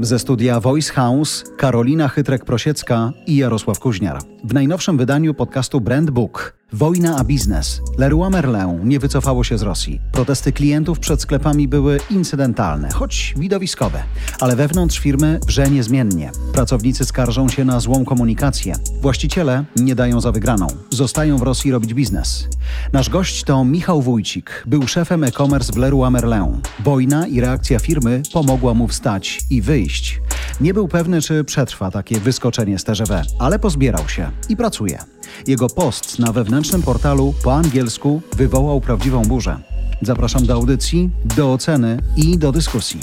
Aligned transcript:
Ze 0.00 0.18
studia 0.18 0.60
Voice 0.60 0.92
House 0.92 1.44
Karolina 1.56 2.08
Chytrek-Prosiecka 2.08 3.12
i 3.26 3.36
Jarosław 3.36 3.78
Kuźniar. 3.78 4.18
W 4.44 4.54
najnowszym 4.54 4.96
wydaniu 4.98 5.34
podcastu 5.34 5.80
Brand 5.80 6.10
Book 6.10 6.57
Wojna 6.72 7.16
a 7.16 7.24
biznes. 7.24 7.80
Leroy 7.98 8.30
Merlin 8.30 8.88
nie 8.88 8.98
wycofało 8.98 9.44
się 9.44 9.58
z 9.58 9.62
Rosji. 9.62 10.00
Protesty 10.12 10.52
klientów 10.52 10.98
przed 10.98 11.22
sklepami 11.22 11.68
były 11.68 12.00
incydentalne, 12.10 12.90
choć 12.90 13.34
widowiskowe, 13.36 14.02
ale 14.40 14.56
wewnątrz 14.56 14.98
firmy 14.98 15.40
wrze 15.46 15.70
niezmiennie. 15.70 16.30
Pracownicy 16.52 17.04
skarżą 17.04 17.48
się 17.48 17.64
na 17.64 17.80
złą 17.80 18.04
komunikację. 18.04 18.74
Właściciele 19.00 19.64
nie 19.76 19.94
dają 19.94 20.20
za 20.20 20.32
wygraną. 20.32 20.66
Zostają 20.90 21.38
w 21.38 21.42
Rosji 21.42 21.70
robić 21.70 21.94
biznes. 21.94 22.48
Nasz 22.92 23.10
gość 23.10 23.44
to 23.44 23.64
Michał 23.64 24.02
Wójcik. 24.02 24.64
Był 24.66 24.88
szefem 24.88 25.24
e-commerce 25.24 25.72
w 25.72 25.76
Leroy 25.76 26.10
Merlin. 26.10 26.60
Wojna 26.84 27.26
i 27.26 27.40
reakcja 27.40 27.78
firmy 27.78 28.22
pomogła 28.32 28.74
mu 28.74 28.88
wstać 28.88 29.40
i 29.50 29.62
wyjść. 29.62 30.20
Nie 30.60 30.74
był 30.74 30.88
pewny, 30.88 31.22
czy 31.22 31.44
przetrwa 31.44 31.90
takie 31.90 32.20
wyskoczenie 32.20 32.78
z 32.78 32.84
TGW, 32.84 33.22
ale 33.38 33.58
pozbierał 33.58 34.08
się 34.08 34.30
i 34.48 34.56
pracuje. 34.56 35.17
Jego 35.46 35.68
post 35.68 36.18
na 36.18 36.32
wewnętrznym 36.32 36.82
portalu 36.82 37.34
po 37.44 37.54
angielsku 37.54 38.22
wywołał 38.36 38.80
prawdziwą 38.80 39.22
burzę. 39.22 39.58
Zapraszam 40.02 40.46
do 40.46 40.54
audycji, 40.54 41.10
do 41.36 41.52
oceny 41.52 41.98
i 42.16 42.38
do 42.38 42.52
dyskusji. 42.52 43.00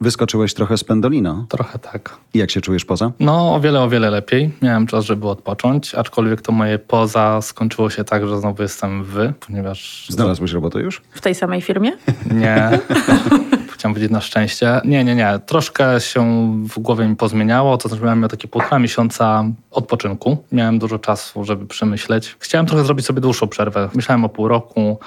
Wyskoczyłeś 0.00 0.54
trochę 0.54 0.78
z 0.78 0.84
pendolino. 0.84 1.46
Trochę 1.48 1.78
tak. 1.78 2.16
Jak 2.34 2.50
się 2.50 2.60
czujesz 2.60 2.84
poza? 2.84 3.12
No, 3.20 3.54
o 3.54 3.60
wiele, 3.60 3.80
o 3.80 3.88
wiele 3.88 4.10
lepiej. 4.10 4.50
Miałem 4.62 4.86
czas, 4.86 5.04
żeby 5.04 5.28
odpocząć, 5.28 5.94
aczkolwiek 5.94 6.42
to 6.42 6.52
moje 6.52 6.78
poza 6.78 7.42
skończyło 7.42 7.90
się 7.90 8.04
tak, 8.04 8.28
że 8.28 8.40
znowu 8.40 8.62
jestem 8.62 9.04
wy, 9.04 9.32
ponieważ... 9.46 10.06
Znalazłeś 10.08 10.52
robotę 10.52 10.80
już? 10.80 11.02
W 11.10 11.20
tej 11.20 11.34
samej 11.34 11.60
firmie? 11.60 11.92
Nie. 12.30 12.70
Chciałem 13.84 13.94
powiedzieć 13.94 14.12
na 14.12 14.20
szczęście. 14.20 14.80
Nie, 14.84 15.04
nie, 15.04 15.14
nie. 15.14 15.38
Troszkę 15.46 16.00
się 16.00 16.52
w 16.68 16.78
głowie 16.78 17.08
mi 17.08 17.16
pozmieniało, 17.16 17.78
to 17.78 17.88
znaczy 17.88 18.04
miałem 18.04 18.28
takie 18.28 18.48
półtora 18.48 18.78
miesiąca 18.78 19.44
odpoczynku. 19.70 20.36
Miałem 20.52 20.78
dużo 20.78 20.98
czasu, 20.98 21.44
żeby 21.44 21.66
przemyśleć. 21.66 22.36
Chciałem 22.38 22.66
trochę 22.66 22.84
zrobić 22.84 23.06
sobie 23.06 23.20
dłuższą 23.20 23.48
przerwę. 23.48 23.88
Myślałem 23.94 24.24
o 24.24 24.28
pół 24.28 24.48
roku, 24.48 24.98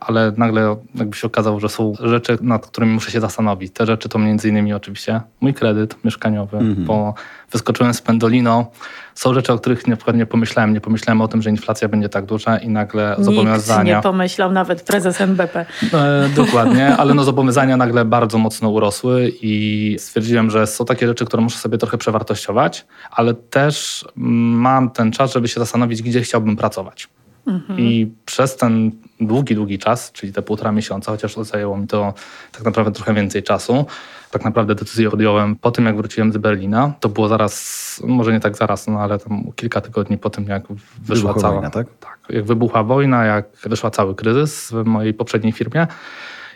ale 0.00 0.32
nagle 0.36 0.76
jakby 0.94 1.16
się 1.16 1.26
okazało, 1.26 1.60
że 1.60 1.68
są 1.68 1.92
rzeczy, 2.00 2.38
nad 2.40 2.66
którymi 2.66 2.92
muszę 2.92 3.10
się 3.10 3.20
zastanowić. 3.20 3.72
Te 3.72 3.86
rzeczy 3.86 4.08
to 4.08 4.18
między 4.18 4.48
innymi 4.48 4.72
oczywiście 4.72 5.20
mój 5.40 5.54
kredyt 5.54 6.04
mieszkaniowy, 6.04 6.56
mhm. 6.56 6.84
bo 6.84 7.14
wyskoczyłem 7.52 7.94
z 7.94 8.02
Pendolino. 8.02 8.70
Są 9.14 9.34
rzeczy, 9.34 9.52
o 9.52 9.58
których 9.58 9.86
na 9.86 9.96
przykład 9.96 10.16
nie 10.16 10.26
pomyślałem. 10.26 10.72
Nie 10.72 10.80
pomyślałem 10.80 11.20
o 11.20 11.28
tym, 11.28 11.42
że 11.42 11.50
inflacja 11.50 11.88
będzie 11.88 12.08
tak 12.08 12.26
duża 12.26 12.58
i 12.58 12.68
nagle 12.68 13.14
Nikt 13.18 13.24
zobowiązania... 13.24 13.96
nie 13.96 14.02
pomyślał, 14.02 14.52
nawet 14.52 14.82
prezes 14.82 15.20
NBP. 15.20 15.66
E, 15.92 16.28
dokładnie, 16.36 16.96
ale 16.96 17.14
no 17.14 17.24
zobowiązania 17.24 17.76
nagle 17.76 18.04
bardzo 18.04 18.38
mocno 18.38 18.68
urosły 18.70 19.32
i 19.42 19.96
stwierdziłem, 19.98 20.50
że 20.50 20.66
są 20.66 20.84
takie 20.84 21.06
rzeczy, 21.06 21.24
które 21.24 21.42
muszę 21.42 21.58
sobie 21.58 21.78
trochę 21.78 21.98
przewartościować, 21.98 22.86
ale 23.10 23.34
też 23.34 24.04
mam 24.16 24.90
ten 24.90 25.12
czas, 25.12 25.32
żeby 25.32 25.48
się 25.48 25.60
zastanowić, 25.60 26.02
gdzie 26.02 26.20
chciałbym 26.20 26.56
pracować. 26.56 27.08
Mhm. 27.48 27.80
I 27.80 28.12
przez 28.24 28.56
ten 28.56 28.90
długi, 29.20 29.54
długi 29.54 29.78
czas, 29.78 30.12
czyli 30.12 30.32
te 30.32 30.42
półtora 30.42 30.72
miesiąca, 30.72 31.12
chociaż 31.12 31.36
zajęło 31.36 31.76
mi 31.76 31.86
to 31.86 32.14
tak 32.52 32.64
naprawdę 32.64 32.92
trochę 32.92 33.14
więcej 33.14 33.42
czasu, 33.42 33.86
tak 34.30 34.44
naprawdę 34.44 34.74
decyzję 34.74 35.10
podjąłem 35.10 35.56
po 35.56 35.70
tym, 35.70 35.86
jak 35.86 35.96
wróciłem 35.96 36.32
z 36.32 36.36
Berlina. 36.36 36.92
To 37.00 37.08
było 37.08 37.28
zaraz, 37.28 38.02
może 38.04 38.32
nie 38.32 38.40
tak 38.40 38.56
zaraz, 38.56 38.86
no 38.86 39.00
ale 39.00 39.18
tam 39.18 39.52
kilka 39.56 39.80
tygodni 39.80 40.18
po 40.18 40.30
tym, 40.30 40.44
jak 40.44 40.62
wyszła 40.68 41.14
wybuchła 41.14 41.34
cała... 41.34 41.54
Wojna, 41.54 41.70
tak? 41.70 41.86
tak? 42.00 42.18
Jak 42.30 42.44
wybuchła 42.44 42.82
wojna, 42.82 43.24
jak 43.24 43.46
wyszła 43.64 43.90
cały 43.90 44.14
kryzys 44.14 44.70
w 44.70 44.84
mojej 44.84 45.14
poprzedniej 45.14 45.52
firmie. 45.52 45.86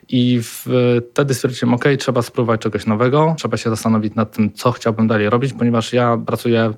I 0.08 0.40
wtedy 1.12 1.34
stwierdziłem, 1.34 1.74
ok, 1.74 1.84
trzeba 1.98 2.22
spróbować 2.22 2.60
czegoś 2.60 2.86
nowego, 2.86 3.34
trzeba 3.38 3.56
się 3.56 3.70
zastanowić 3.70 4.14
nad 4.14 4.32
tym, 4.32 4.52
co 4.52 4.72
chciałbym 4.72 5.06
dalej 5.06 5.30
robić, 5.30 5.52
ponieważ 5.52 5.92
ja 5.92 6.18
pracuję, 6.27 6.72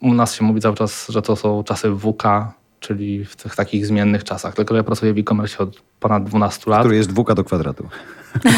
u 0.00 0.14
nas 0.14 0.34
się 0.34 0.44
mówi 0.44 0.60
cały 0.60 0.76
czas, 0.76 1.08
że 1.08 1.22
to 1.22 1.36
są 1.36 1.64
czasy 1.64 1.90
WK, 1.96 2.22
czyli 2.86 3.24
w 3.24 3.36
tych 3.36 3.56
takich 3.56 3.86
zmiennych 3.86 4.24
czasach. 4.24 4.54
Tylko 4.54 4.76
ja 4.76 4.82
pracuję 4.82 5.14
w 5.14 5.18
e-commerce 5.18 5.58
od 5.58 5.82
ponad 6.00 6.24
12 6.24 6.70
lat. 6.70 6.80
Który 6.80 6.96
jest 6.96 7.08
dwuka 7.08 7.34
do 7.34 7.44
kwadratu. 7.44 7.88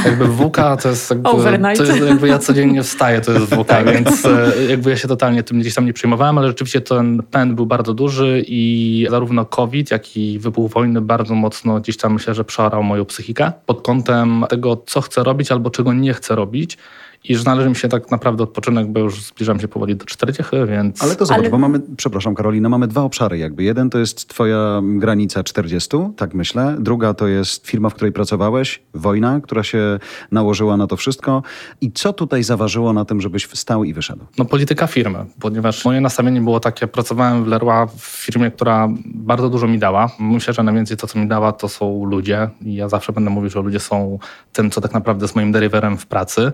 Jakby 0.05 0.29
WK 0.29 0.57
to 0.83 0.89
jest 0.89 1.11
jakby, 1.11 1.29
Overnight. 1.29 1.79
to 1.79 1.93
jest 1.93 2.07
jakby 2.07 2.29
ja 2.29 2.39
codziennie 2.39 2.83
wstaję, 2.83 3.21
to 3.21 3.33
jest 3.33 3.55
WK, 3.55 3.71
więc 3.93 4.25
e, 4.25 4.53
jakby 4.71 4.91
ja 4.91 4.97
się 4.97 5.09
totalnie 5.09 5.43
tym 5.43 5.61
gdzieś 5.61 5.75
tam 5.75 5.87
nie 5.87 5.93
przejmowałem, 5.93 6.39
ale 6.39 6.49
rzeczywiście 6.49 6.81
ten 6.81 7.23
pęd 7.31 7.55
był 7.55 7.67
bardzo 7.67 7.95
duży 7.95 8.45
i 8.47 9.07
zarówno 9.11 9.45
COVID, 9.45 9.91
jak 9.91 10.17
i 10.17 10.39
wybuch 10.39 10.71
wojny 10.71 11.01
bardzo 11.01 11.35
mocno 11.35 11.81
gdzieś 11.81 11.97
tam 11.97 12.13
myślę, 12.13 12.35
że 12.35 12.45
przeorał 12.45 12.83
moją 12.83 13.05
psychikę 13.05 13.53
pod 13.67 13.83
kątem 13.83 14.45
tego, 14.49 14.83
co 14.87 15.01
chcę 15.01 15.25
robić 15.25 15.53
albo 15.53 15.71
czego 15.71 15.93
nie 15.93 16.15
chcę 16.15 16.35
robić 16.35 16.79
i 17.25 17.37
że 17.37 17.45
należy 17.45 17.69
mi 17.69 17.77
się 17.77 17.89
tak 17.89 18.11
naprawdę 18.11 18.43
odpoczynek, 18.43 18.87
bo 18.87 19.01
już 19.01 19.23
zbliżam 19.23 19.61
się 19.61 19.69
powoli 19.69 19.97
do 19.97 20.05
40, 20.05 20.57
więc... 20.69 21.03
Ale 21.03 21.17
to 21.17 21.27
zobacz, 21.27 21.41
Ale- 21.41 21.51
bo 21.51 21.59
mamy, 21.59 21.81
przepraszam 21.97 22.35
Karolina, 22.35 22.69
mamy 22.69 22.87
dwa 22.87 23.03
obszary 23.03 23.39
jakby. 23.39 23.63
Jeden 23.63 23.91
to 23.91 23.99
jest 23.99 24.29
twoja 24.29 24.81
granica 24.83 25.45
40, 25.45 25.97
tak 26.17 26.35
myślę. 26.35 26.77
Druga 26.81 27.15
to 27.15 27.27
jest 27.27 27.67
firma, 27.67 27.91
w 27.91 27.95
której 27.95 28.13
pracowałeś, 28.13 28.83
wojna, 28.95 29.41
która 29.41 29.63
się 29.63 29.99
nałożyła 30.33 30.77
na 30.77 30.87
to 30.87 30.97
wszystko. 30.97 31.43
I 31.81 31.93
co 31.93 32.13
tutaj 32.13 32.43
zaważyło 32.43 32.93
na 32.93 33.05
tym, 33.05 33.21
żebyś 33.21 33.45
wstał 33.45 33.85
i 33.85 33.93
wyszedł? 33.95 34.25
No 34.39 34.45
polityka 34.45 34.87
firmy, 34.87 35.27
ponieważ 35.41 35.85
moje 35.85 36.01
nastawienie 36.01 36.41
było 36.41 36.61
takie, 36.61 36.87
pracowałem 36.87 37.45
w 37.45 37.47
Leroy 37.47 37.87
w 37.99 38.03
firmie, 38.03 38.51
która 38.51 38.89
bardzo 39.05 39.51
dużo 39.51 39.67
mi 39.67 39.79
dała. 39.79 40.11
Myślę, 40.21 40.55
że 40.55 40.63
najwięcej 40.63 40.97
to, 40.97 41.07
co 41.07 41.19
mi 41.19 41.27
dała, 41.29 41.53
to 41.53 41.69
są 41.69 42.05
ludzie 42.05 42.51
i 42.63 42.75
ja 42.75 42.89
zawsze 42.89 43.13
będę 43.13 43.31
mówił, 43.31 43.51
że 43.51 43.63
ludzie 43.63 43.81
są 43.81 44.19
tym, 44.53 44.71
co 44.71 44.81
tak 44.81 44.95
naprawdę 44.95 45.25
jest 45.25 45.37
moim 45.37 45.53
deriwerem 45.53 45.99
w 45.99 46.07
pracy. 46.07 46.53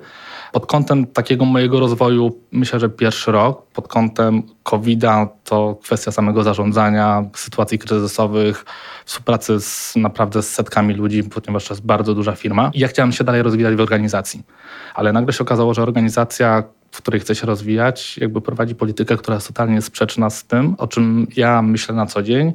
Pod 0.55 0.67
kątem 0.67 1.07
takiego 1.07 1.45
mojego 1.45 1.81
rozwoju 1.81 2.41
myślę, 2.53 2.81
że 2.81 2.89
pierwszy 2.89 3.33
rok. 3.33 3.67
Pod 3.67 3.89
kątem 3.89 4.43
COVID-a 4.63 5.29
to 5.45 5.79
kwestia 5.83 6.13
samego 6.13 6.43
zarządzania, 6.43 7.25
sytuacji 7.37 7.79
kryzysowych, 7.79 8.65
współpracy 9.05 9.61
z, 9.61 9.97
naprawdę 9.97 10.43
z 10.43 10.55
setkami 10.55 10.95
ludzi, 10.95 11.23
ponieważ 11.23 11.69
to 11.69 11.75
jest 11.75 11.87
bardzo 11.87 12.15
duża 12.15 12.33
firma. 12.33 12.71
I 12.75 12.81
ja 12.81 12.89
chciałem 12.89 13.13
się 13.13 13.25
dalej 13.25 13.43
rozwijać 13.43 13.75
w 13.75 13.81
organizacji. 13.81 14.43
Ale 14.95 15.13
nagle 15.13 15.33
się 15.33 15.43
okazało, 15.43 15.75
że 15.75 15.83
organizacja, 15.83 16.63
w 16.91 16.97
której 16.97 17.21
chcę 17.21 17.35
się 17.35 17.47
rozwijać, 17.47 18.19
jakby 18.19 18.41
prowadzi 18.41 18.75
politykę, 18.75 19.17
która 19.17 19.35
jest 19.35 19.47
totalnie 19.47 19.83
sprzeczna 19.83 20.31
z 20.31 20.45
tym, 20.45 20.75
o 20.79 20.87
czym 20.87 21.27
ja 21.37 21.63
myślę 21.63 21.95
na 21.95 22.07
co 22.07 22.23
dzień. 22.23 22.53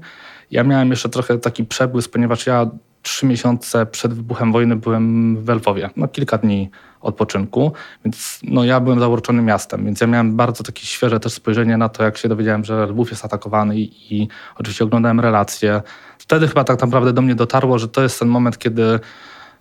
Ja 0.51 0.63
miałem 0.63 0.89
jeszcze 0.89 1.09
trochę 1.09 1.37
taki 1.37 1.65
przebłysk, 1.65 2.11
ponieważ 2.11 2.47
ja 2.47 2.69
trzy 3.01 3.25
miesiące 3.25 3.85
przed 3.85 4.13
wybuchem 4.13 4.51
wojny 4.51 4.75
byłem 4.75 5.37
w 5.43 5.49
Lwowie. 5.49 5.89
No 5.95 6.07
kilka 6.07 6.37
dni 6.37 6.69
odpoczynku, 7.01 7.71
więc 8.05 8.39
no, 8.43 8.63
ja 8.63 8.79
byłem 8.79 8.99
zauroczony 8.99 9.41
miastem, 9.41 9.85
więc 9.85 10.01
ja 10.01 10.07
miałem 10.07 10.35
bardzo 10.35 10.63
takie 10.63 10.85
świeże 10.85 11.19
też 11.19 11.33
spojrzenie 11.33 11.77
na 11.77 11.89
to, 11.89 12.03
jak 12.03 12.17
się 12.17 12.29
dowiedziałem, 12.29 12.65
że 12.65 12.85
Lwów 12.85 13.11
jest 13.11 13.25
atakowany 13.25 13.79
i, 13.79 14.15
i 14.15 14.27
oczywiście 14.55 14.83
oglądałem 14.83 15.19
relacje. 15.19 15.81
Wtedy 16.17 16.47
chyba 16.47 16.63
tak 16.63 16.81
naprawdę 16.81 17.13
do 17.13 17.21
mnie 17.21 17.35
dotarło, 17.35 17.79
że 17.79 17.87
to 17.87 18.01
jest 18.01 18.19
ten 18.19 18.27
moment, 18.27 18.57
kiedy 18.57 18.99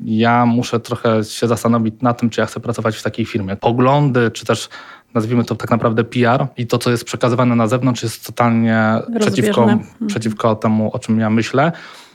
ja 0.00 0.46
muszę 0.46 0.80
trochę 0.80 1.24
się 1.24 1.46
zastanowić 1.46 1.94
nad 2.02 2.20
tym, 2.20 2.30
czy 2.30 2.40
ja 2.40 2.46
chcę 2.46 2.60
pracować 2.60 2.96
w 2.96 3.02
takiej 3.02 3.26
firmie. 3.26 3.56
Poglądy, 3.56 4.30
czy 4.30 4.46
też 4.46 4.68
nazwijmy 5.14 5.44
to 5.44 5.54
tak 5.54 5.70
naprawdę 5.70 6.04
PR 6.04 6.46
i 6.56 6.66
to, 6.66 6.78
co 6.78 6.90
jest 6.90 7.04
przekazywane 7.04 7.56
na 7.56 7.66
zewnątrz, 7.66 8.02
jest 8.02 8.26
totalnie 8.26 8.94
przeciwko. 9.20 9.62
Mhm. 9.62 10.06
przeciwko 10.06 10.54
temu, 10.54 10.90
o 10.92 10.98
czym 10.98 11.20
ja 11.20 11.30
myślę. 11.30 11.72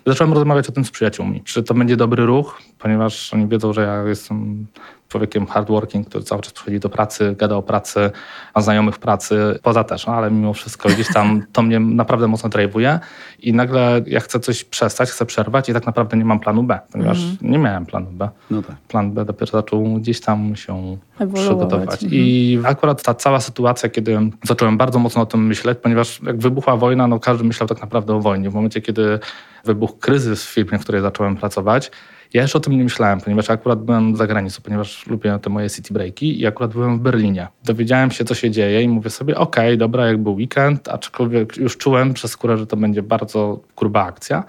Zacząłem 0.08 0.34
rozmawiać 0.34 0.70
o 0.70 0.72
tym 0.72 0.86
z 0.86 0.92
przyjaciółmi. 0.92 1.42
Czy 1.44 1.64
to 1.64 1.74
będzie 1.74 1.98
dobry 1.98 2.26
ruch, 2.26 2.62
ponieważ 2.80 3.34
oni 3.34 3.48
wiedzą, 3.48 3.74
że 3.74 3.82
ja 3.82 4.04
jestem 4.04 4.68
człowiekiem 5.14 5.48
hardworking, 5.48 6.08
który 6.08 6.24
cały 6.24 6.42
czas 6.42 6.54
przychodzi 6.54 6.80
do 6.80 6.90
pracy, 6.90 7.36
gada 7.38 7.56
o 7.56 7.62
pracy, 7.62 8.12
ma 8.56 8.62
znajomych 8.62 8.96
w 8.96 9.00
pracy, 9.00 9.60
poza 9.64 9.84
też, 9.84 10.08
no, 10.08 10.14
ale 10.14 10.32
mimo 10.32 10.54
wszystko 10.54 10.90
gdzieś 10.90 11.14
tam 11.14 11.44
to 11.54 11.62
mnie 11.62 11.80
naprawdę 11.80 12.28
mocno 12.28 12.50
drajwuje 12.50 13.00
i 13.40 13.54
nagle 13.54 14.02
ja 14.08 14.20
chcę 14.20 14.40
coś 14.40 14.64
przestać, 14.64 15.10
chcę 15.10 15.26
przerwać 15.26 15.70
i 15.70 15.74
tak 15.74 15.86
naprawdę 15.86 16.18
nie 16.18 16.26
mam 16.26 16.40
planu 16.40 16.64
B, 16.64 16.80
ponieważ 16.92 17.20
nie 17.42 17.58
miałem 17.58 17.86
planu 17.86 18.12
B. 18.12 18.30
No 18.52 18.62
tak. 18.62 18.76
Plan 18.88 19.12
B 19.12 19.26
dopiero 19.26 19.52
zaczął 19.52 19.84
gdzieś 19.84 20.22
tam 20.22 20.56
się 20.56 20.98
Ewoluować. 21.20 21.46
przygotować. 21.46 22.04
Mhm. 22.04 22.22
I 22.22 22.60
akurat 22.64 22.83
ta 23.04 23.14
cała 23.14 23.40
sytuacja, 23.40 23.90
kiedy 23.90 24.20
zacząłem 24.44 24.78
bardzo 24.78 25.00
mocno 25.00 25.22
o 25.22 25.26
tym 25.26 25.48
myśleć, 25.48 25.78
ponieważ 25.82 26.22
jak 26.24 26.38
wybuchła 26.38 26.78
wojna, 26.78 27.08
no 27.08 27.20
każdy 27.20 27.44
myślał 27.44 27.68
tak 27.68 27.82
naprawdę 27.82 28.16
o 28.16 28.20
wojnie. 28.20 28.50
W 28.50 28.54
momencie, 28.54 28.82
kiedy 28.82 29.20
wybuchł 29.66 29.98
kryzys 29.98 30.46
w 30.46 30.50
firmie, 30.50 30.80
w 30.80 30.82
której 30.82 31.02
zacząłem 31.02 31.36
pracować, 31.36 31.92
ja 32.34 32.42
jeszcze 32.42 32.58
o 32.58 32.62
tym 32.62 32.78
nie 32.78 32.84
myślałem, 32.84 33.22
ponieważ 33.22 33.50
akurat 33.50 33.84
byłem 33.84 34.16
za 34.16 34.28
granicą, 34.28 34.62
ponieważ 34.64 35.08
lubię 35.08 35.40
te 35.42 35.50
moje 35.50 35.70
city 35.70 35.94
breaki 35.94 36.42
i 36.42 36.48
akurat 36.48 36.74
byłem 36.74 36.98
w 36.98 37.02
Berlinie. 37.02 37.48
Dowiedziałem 37.64 38.12
się, 38.12 38.26
co 38.26 38.36
się 38.36 38.52
dzieje 38.52 38.82
i 38.82 38.88
mówię 38.88 39.10
sobie, 39.10 39.38
okej, 39.38 39.78
dobra, 39.78 40.08
jak 40.08 40.18
był 40.18 40.34
weekend, 40.34 40.90
aczkolwiek 40.90 41.58
już 41.58 41.78
czułem 41.78 42.14
przez 42.14 42.32
skórę, 42.32 42.58
że 42.58 42.68
to 42.68 42.78
będzie 42.78 43.04
bardzo 43.04 43.60
gruba 43.78 44.04
akcja. 44.04 44.44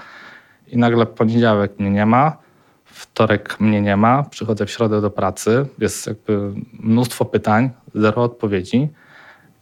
I 0.68 0.76
nagle 0.76 1.06
poniedziałek 1.06 1.78
mnie 1.78 1.90
nie 1.90 2.06
ma, 2.06 2.43
wtorek 2.94 3.60
mnie 3.60 3.80
nie 3.80 3.96
ma, 3.96 4.22
przychodzę 4.22 4.66
w 4.66 4.70
środę 4.70 5.00
do 5.00 5.10
pracy, 5.10 5.66
jest 5.78 6.06
jakby 6.06 6.52
mnóstwo 6.72 7.24
pytań, 7.24 7.70
zero 7.94 8.22
odpowiedzi. 8.22 8.88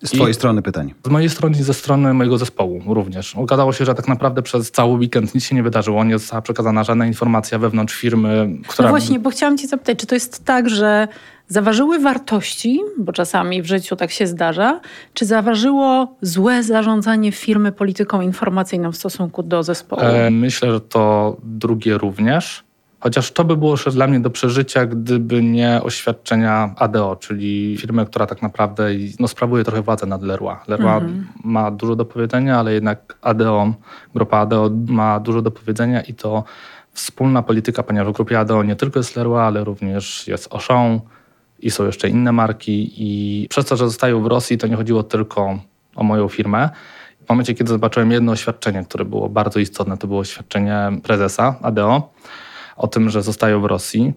Z 0.02 0.10
twojej 0.10 0.30
I 0.30 0.34
strony 0.34 0.62
pytań. 0.62 0.94
Z 1.06 1.08
mojej 1.08 1.30
strony 1.30 1.58
i 1.58 1.62
ze 1.62 1.74
strony 1.74 2.14
mojego 2.14 2.38
zespołu 2.38 2.82
również. 2.86 3.36
Okazało 3.36 3.72
się, 3.72 3.84
że 3.84 3.94
tak 3.94 4.08
naprawdę 4.08 4.42
przez 4.42 4.70
cały 4.70 4.98
weekend 4.98 5.34
nic 5.34 5.44
się 5.44 5.54
nie 5.54 5.62
wydarzyło. 5.62 6.04
Nie 6.04 6.18
została 6.18 6.42
przekazana 6.42 6.84
żadna 6.84 7.06
informacja 7.06 7.58
wewnątrz 7.58 7.94
firmy, 7.94 8.48
która... 8.68 8.88
No 8.88 8.92
właśnie, 8.92 9.18
bo 9.18 9.30
chciałam 9.30 9.58
cię 9.58 9.68
zapytać, 9.68 9.98
czy 9.98 10.06
to 10.06 10.14
jest 10.14 10.44
tak, 10.44 10.70
że 10.70 11.08
zaważyły 11.48 11.98
wartości, 11.98 12.80
bo 12.98 13.12
czasami 13.12 13.62
w 13.62 13.66
życiu 13.66 13.96
tak 13.96 14.10
się 14.10 14.26
zdarza, 14.26 14.80
czy 15.14 15.24
zaważyło 15.24 16.16
złe 16.22 16.62
zarządzanie 16.62 17.32
firmy 17.32 17.72
polityką 17.72 18.20
informacyjną 18.20 18.92
w 18.92 18.96
stosunku 18.96 19.42
do 19.42 19.62
zespołu? 19.62 20.02
E, 20.02 20.30
myślę, 20.30 20.72
że 20.72 20.80
to 20.80 21.36
drugie 21.42 21.98
również. 21.98 22.64
Chociaż 23.02 23.32
to 23.32 23.44
by 23.44 23.56
było 23.56 23.70
jeszcze 23.70 23.90
dla 23.90 24.06
mnie 24.06 24.20
do 24.20 24.30
przeżycia, 24.30 24.86
gdyby 24.86 25.42
nie 25.42 25.80
oświadczenia 25.82 26.74
ADO, 26.76 27.16
czyli 27.16 27.76
firmy, 27.78 28.06
która 28.06 28.26
tak 28.26 28.42
naprawdę 28.42 28.88
no, 29.20 29.28
sprawuje 29.28 29.64
trochę 29.64 29.82
władzę 29.82 30.06
nad 30.06 30.22
Leroy. 30.22 30.56
Leroy 30.68 30.92
mhm. 30.92 31.26
ma 31.44 31.70
dużo 31.70 31.96
do 31.96 32.04
powiedzenia, 32.04 32.58
ale 32.58 32.72
jednak 32.72 33.16
ADO, 33.22 33.72
grupa 34.14 34.38
ADO 34.38 34.70
ma 34.86 35.20
dużo 35.20 35.42
do 35.42 35.50
powiedzenia 35.50 36.00
i 36.00 36.14
to 36.14 36.44
wspólna 36.92 37.42
polityka, 37.42 37.82
ponieważ 37.82 38.08
w 38.08 38.16
grupie 38.16 38.38
ADO 38.38 38.62
nie 38.62 38.76
tylko 38.76 38.98
jest 38.98 39.16
Leroy, 39.16 39.40
ale 39.40 39.64
również 39.64 40.28
jest 40.28 40.54
Auchan 40.54 41.00
i 41.58 41.70
są 41.70 41.86
jeszcze 41.86 42.08
inne 42.08 42.32
marki 42.32 42.92
i 42.96 43.48
przez 43.48 43.66
to, 43.66 43.76
że 43.76 43.84
zostają 43.84 44.22
w 44.22 44.26
Rosji, 44.26 44.58
to 44.58 44.66
nie 44.66 44.76
chodziło 44.76 45.02
tylko 45.02 45.58
o 45.96 46.04
moją 46.04 46.28
firmę. 46.28 46.70
W 47.26 47.28
momencie, 47.28 47.54
kiedy 47.54 47.70
zobaczyłem 47.70 48.12
jedno 48.12 48.32
oświadczenie, 48.32 48.84
które 48.84 49.04
było 49.04 49.28
bardzo 49.28 49.58
istotne, 49.58 49.98
to 49.98 50.06
było 50.06 50.20
oświadczenie 50.20 50.90
prezesa 51.02 51.56
ADO, 51.62 52.12
o 52.76 52.88
tym, 52.88 53.10
że 53.10 53.22
zostają 53.22 53.60
w 53.60 53.64
Rosji. 53.64 54.12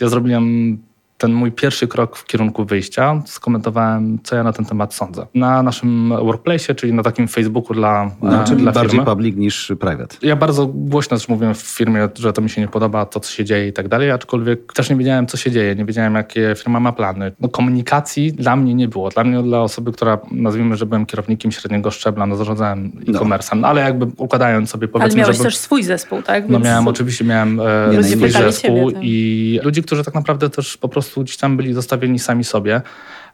Ja 0.00 0.08
zrobiłem 0.08 0.78
ten 1.18 1.32
mój 1.32 1.52
pierwszy 1.52 1.88
krok 1.88 2.16
w 2.16 2.24
kierunku 2.24 2.64
wyjścia, 2.64 3.22
skomentowałem, 3.26 4.18
co 4.24 4.36
ja 4.36 4.42
na 4.42 4.52
ten 4.52 4.64
temat 4.64 4.94
sądzę. 4.94 5.26
Na 5.34 5.62
naszym 5.62 6.08
workplace, 6.08 6.74
czyli 6.74 6.92
na 6.92 7.02
takim 7.02 7.28
Facebooku 7.28 7.74
dla, 7.74 8.10
no, 8.22 8.44
czyli 8.44 8.62
dla 8.62 8.72
bardziej 8.72 8.90
firmy. 8.90 9.06
public 9.06 9.36
niż 9.36 9.72
private. 9.80 10.16
Ja 10.22 10.36
bardzo 10.36 10.66
głośno 10.66 11.16
też 11.16 11.28
mówiłem 11.28 11.54
w 11.54 11.62
firmie, 11.62 12.08
że 12.18 12.32
to 12.32 12.42
mi 12.42 12.50
się 12.50 12.60
nie 12.60 12.68
podoba, 12.68 13.06
to 13.06 13.20
co 13.20 13.32
się 13.32 13.44
dzieje 13.44 13.68
i 13.68 13.72
tak 13.72 13.88
dalej, 13.88 14.10
aczkolwiek 14.10 14.72
też 14.72 14.90
nie 14.90 14.96
wiedziałem, 14.96 15.26
co 15.26 15.36
się 15.36 15.50
dzieje, 15.50 15.74
nie 15.74 15.84
wiedziałem, 15.84 16.14
jakie 16.14 16.54
firma 16.58 16.80
ma 16.80 16.92
plany. 16.92 17.32
No, 17.40 17.48
komunikacji 17.48 18.32
dla 18.32 18.56
mnie 18.56 18.74
nie 18.74 18.88
było. 18.88 19.08
Dla 19.08 19.24
mnie, 19.24 19.42
dla 19.42 19.60
osoby, 19.60 19.92
która 19.92 20.18
nazwijmy, 20.30 20.76
że 20.76 20.86
byłem 20.86 21.06
kierownikiem 21.06 21.52
średniego 21.52 21.90
szczebla, 21.90 22.26
no 22.26 22.36
zarządzałem 22.36 22.92
e-commerce'em, 23.08 23.56
no. 23.60 23.68
ale 23.68 23.80
jakby 23.80 24.06
układając 24.16 24.70
sobie 24.70 24.88
powiedzmy, 24.88 25.12
Ale 25.12 25.20
miałeś 25.20 25.36
żeby... 25.36 25.48
też 25.48 25.56
swój 25.56 25.82
zespół, 25.82 26.22
tak? 26.22 26.48
No 26.48 26.58
miałem, 26.58 26.88
oczywiście 26.88 27.24
miałem 27.24 27.60
e, 27.60 28.04
swój 28.04 28.30
zespół 28.30 28.76
ciebie, 28.76 28.92
tak. 28.92 29.02
i 29.02 29.60
ludzi, 29.62 29.82
którzy 29.82 30.04
tak 30.04 30.14
naprawdę 30.14 30.50
też 30.50 30.76
po 30.76 30.88
prostu 30.88 31.05
prostu 31.06 31.22
gdzieś 31.22 31.36
tam 31.36 31.56
byli 31.56 31.74
zostawieni 31.74 32.18
sami 32.18 32.44
sobie. 32.44 32.82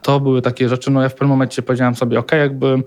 To 0.01 0.19
były 0.19 0.41
takie 0.41 0.69
rzeczy, 0.69 0.91
no 0.91 1.01
ja 1.01 1.09
w 1.09 1.13
pewnym 1.13 1.29
momencie 1.29 1.61
powiedziałem 1.61 1.95
sobie, 1.95 2.19
ok, 2.19 2.31
jakby 2.31 2.83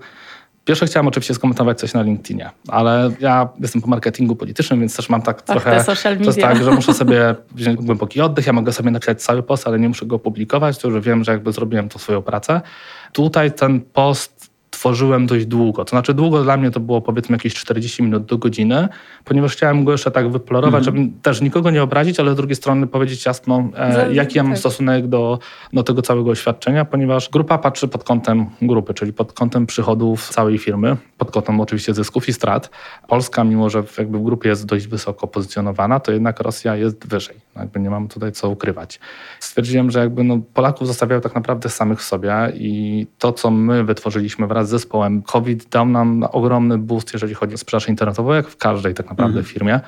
Pierwsze 0.67 0.85
chciałem 0.85 1.07
oczywiście 1.07 1.33
skomentować 1.33 1.79
coś 1.79 1.93
na 1.93 2.01
LinkedInie, 2.01 2.49
ale 2.67 3.11
ja 3.19 3.49
jestem 3.59 3.81
po 3.81 3.87
marketingu 3.87 4.35
politycznym, 4.35 4.79
więc 4.79 4.95
też 4.95 5.09
mam 5.09 5.21
tak 5.21 5.37
Ach, 5.37 5.43
trochę... 5.43 5.83
social 5.83 6.13
media. 6.13 6.25
To 6.25 6.29
jest 6.29 6.41
tak, 6.41 6.63
że 6.63 6.71
muszę 6.71 6.93
sobie 7.03 7.35
wziąć 7.55 7.77
głęboki 7.77 8.21
oddech, 8.21 8.47
ja 8.47 8.53
mogę 8.53 8.73
sobie 8.73 8.91
napisać 8.91 9.21
cały 9.21 9.43
post, 9.43 9.67
ale 9.67 9.79
nie 9.79 9.87
muszę 9.87 10.05
go 10.05 10.19
publikować, 10.19 10.77
to 10.77 10.87
już 10.87 11.05
wiem, 11.05 11.23
że 11.23 11.31
jakby 11.31 11.51
zrobiłem 11.51 11.89
to 11.89 11.99
swoją 11.99 12.21
pracę. 12.21 12.61
Tutaj 13.13 13.51
ten 13.51 13.81
post 13.81 14.36
tworzyłem 14.77 15.27
dość 15.27 15.45
długo. 15.45 15.85
To 15.85 15.89
znaczy 15.89 16.13
długo 16.13 16.43
dla 16.43 16.57
mnie 16.57 16.71
to 16.71 16.79
było 16.79 17.01
powiedzmy 17.01 17.35
jakieś 17.35 17.53
40 17.53 18.03
minut 18.03 18.25
do 18.25 18.37
godziny, 18.37 18.87
ponieważ 19.25 19.53
chciałem 19.53 19.83
go 19.83 19.91
jeszcze 19.91 20.11
tak 20.11 20.31
wyplorować, 20.31 20.87
mm 20.87 20.95
-hmm. 20.95 21.05
żeby 21.07 21.21
też 21.21 21.41
nikogo 21.41 21.71
nie 21.71 21.83
obrazić, 21.83 22.19
ale 22.19 22.33
z 22.33 22.35
drugiej 22.35 22.55
strony 22.55 22.87
powiedzieć 22.87 23.25
jasno, 23.25 23.69
e, 23.77 24.13
jaki 24.13 24.37
ja 24.37 24.43
mam 24.43 24.51
tak. 24.51 24.59
stosunek 24.59 25.07
do, 25.07 25.39
do 25.73 25.83
tego 25.83 26.01
całego 26.01 26.31
oświadczenia, 26.31 26.85
ponieważ 26.85 27.29
grupa 27.29 27.57
patrzy 27.57 27.87
pod 27.87 28.03
kątem 28.03 28.45
grupy, 28.61 28.93
czyli 28.93 29.13
pod 29.13 29.33
kątem 29.33 29.65
przychodów 29.65 30.29
całej 30.29 30.57
firmy, 30.57 30.97
pod 31.17 31.31
kątem 31.31 31.61
oczywiście 31.61 31.93
zysków 31.93 32.29
i 32.29 32.33
strat. 32.33 32.69
Polska, 33.07 33.43
mimo 33.43 33.69
że 33.69 33.83
jakby 33.97 34.17
w 34.17 34.23
grupie 34.23 34.49
jest 34.49 34.65
dość 34.65 34.87
wysoko 34.87 35.27
pozycjonowana, 35.27 35.99
to 35.99 36.11
jednak 36.11 36.39
Rosja 36.39 36.75
jest 36.75 37.07
wyżej. 37.07 37.35
Jakby 37.59 37.79
nie 37.79 37.89
mam 37.89 38.07
tutaj 38.07 38.31
co 38.31 38.49
ukrywać. 38.49 38.99
Stwierdziłem, 39.39 39.91
że 39.91 39.99
jakby 39.99 40.23
no 40.23 40.39
Polaków 40.53 40.87
zostawiają 40.87 41.21
tak 41.21 41.35
naprawdę 41.35 41.69
samych 41.69 42.03
sobie 42.03 42.33
i 42.53 43.07
to, 43.17 43.31
co 43.33 43.51
my 43.51 43.83
wytworzyliśmy 43.83 44.47
wraz 44.47 44.67
z 44.67 44.69
zespołem. 44.69 45.21
COVID 45.21 45.69
dał 45.69 45.85
nam 45.85 46.23
ogromny 46.31 46.77
boost, 46.77 47.13
jeżeli 47.13 47.33
chodzi 47.33 47.55
o 47.55 47.57
sprzedaż 47.57 47.89
internetową, 47.89 48.33
jak 48.33 48.47
w 48.47 48.57
każdej 48.57 48.93
tak 48.93 49.09
naprawdę 49.09 49.39
mhm. 49.39 49.45
firmie, 49.45 49.79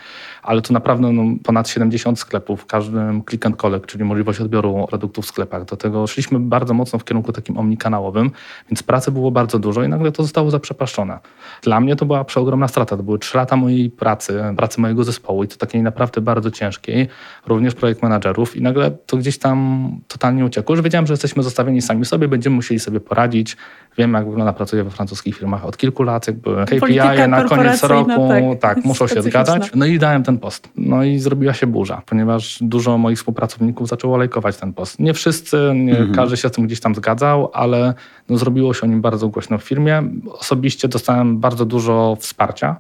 ale 0.49 0.61
tu 0.61 0.73
naprawdę 0.73 1.11
no, 1.11 1.23
ponad 1.43 1.69
70 1.69 2.19
sklepów, 2.19 2.61
w 2.61 2.65
każdym 2.65 3.23
click 3.29 3.45
and 3.45 3.55
collect, 3.55 3.85
czyli 3.85 4.03
możliwość 4.03 4.39
odbioru 4.39 4.85
produktów 4.89 5.25
w 5.25 5.27
sklepach. 5.27 5.65
Do 5.65 5.77
tego 5.77 6.07
szliśmy 6.07 6.39
bardzo 6.39 6.73
mocno 6.73 6.99
w 6.99 7.03
kierunku 7.03 7.33
takim 7.33 7.57
omnikanałowym, 7.57 8.31
więc 8.69 8.83
pracy 8.83 9.11
było 9.11 9.31
bardzo 9.31 9.59
dużo 9.59 9.83
i 9.83 9.87
nagle 9.89 10.11
to 10.11 10.23
zostało 10.23 10.51
zaprzepaszczone. 10.51 11.19
Dla 11.61 11.79
mnie 11.79 11.95
to 11.95 12.05
była 12.05 12.23
przeogromna 12.23 12.67
strata. 12.67 12.97
To 12.97 13.03
były 13.03 13.19
trzy 13.19 13.37
lata 13.37 13.55
mojej 13.55 13.89
pracy, 13.89 14.43
pracy 14.57 14.81
mojego 14.81 15.03
zespołu 15.03 15.43
i 15.43 15.47
to 15.47 15.57
takiej 15.57 15.83
naprawdę 15.83 16.21
bardzo 16.21 16.51
ciężkiej, 16.51 17.07
również 17.47 17.75
projekt 17.75 18.03
menadżerów 18.03 18.55
i 18.55 18.61
nagle 18.61 18.91
to 18.91 19.17
gdzieś 19.17 19.37
tam 19.37 19.89
totalnie 20.07 20.45
uciekło. 20.45 20.75
Już 20.75 20.83
wiedziałem, 20.83 21.07
że 21.07 21.13
jesteśmy 21.13 21.43
zostawieni 21.43 21.81
sami 21.81 22.05
sobie, 22.05 22.27
będziemy 22.27 22.55
musieli 22.55 22.79
sobie 22.79 22.99
poradzić. 22.99 23.57
Wiem, 23.99 24.13
jak 24.13 24.29
wygląda 24.29 24.53
pracuję 24.53 24.83
we 24.83 24.89
francuskich 24.89 25.37
firmach 25.37 25.65
od 25.65 25.77
kilku 25.77 26.03
lat, 26.03 26.27
jakby 26.27 26.65
KPI 26.65 27.27
na 27.27 27.43
koniec 27.43 27.83
roku, 27.83 28.29
tak, 28.29 28.75
tak 28.75 28.85
muszą 28.85 29.07
się 29.07 29.21
zgadzać. 29.21 29.71
No 29.75 29.85
i 29.85 29.99
dałem 29.99 30.23
ten 30.23 30.37
post. 30.37 30.69
No 30.75 31.03
i 31.03 31.19
zrobiła 31.19 31.53
się 31.53 31.67
burza, 31.67 32.01
ponieważ 32.05 32.59
dużo 32.61 32.97
moich 32.97 33.17
współpracowników 33.17 33.87
zaczęło 33.87 34.17
lajkować 34.17 34.57
ten 34.57 34.73
post. 34.73 34.99
Nie 34.99 35.13
wszyscy, 35.13 35.71
nie 35.75 35.97
mhm. 35.97 36.15
każdy 36.15 36.37
się 36.37 36.49
z 36.49 36.51
tym 36.51 36.65
gdzieś 36.65 36.79
tam 36.79 36.95
zgadzał, 36.95 37.49
ale 37.53 37.93
no, 38.29 38.37
zrobiło 38.37 38.73
się 38.73 38.81
o 38.81 38.85
nim 38.85 39.01
bardzo 39.01 39.27
głośno 39.27 39.57
w 39.57 39.63
firmie. 39.63 40.03
Osobiście 40.31 40.87
dostałem 40.87 41.39
bardzo 41.39 41.65
dużo 41.65 42.17
wsparcia, 42.19 42.75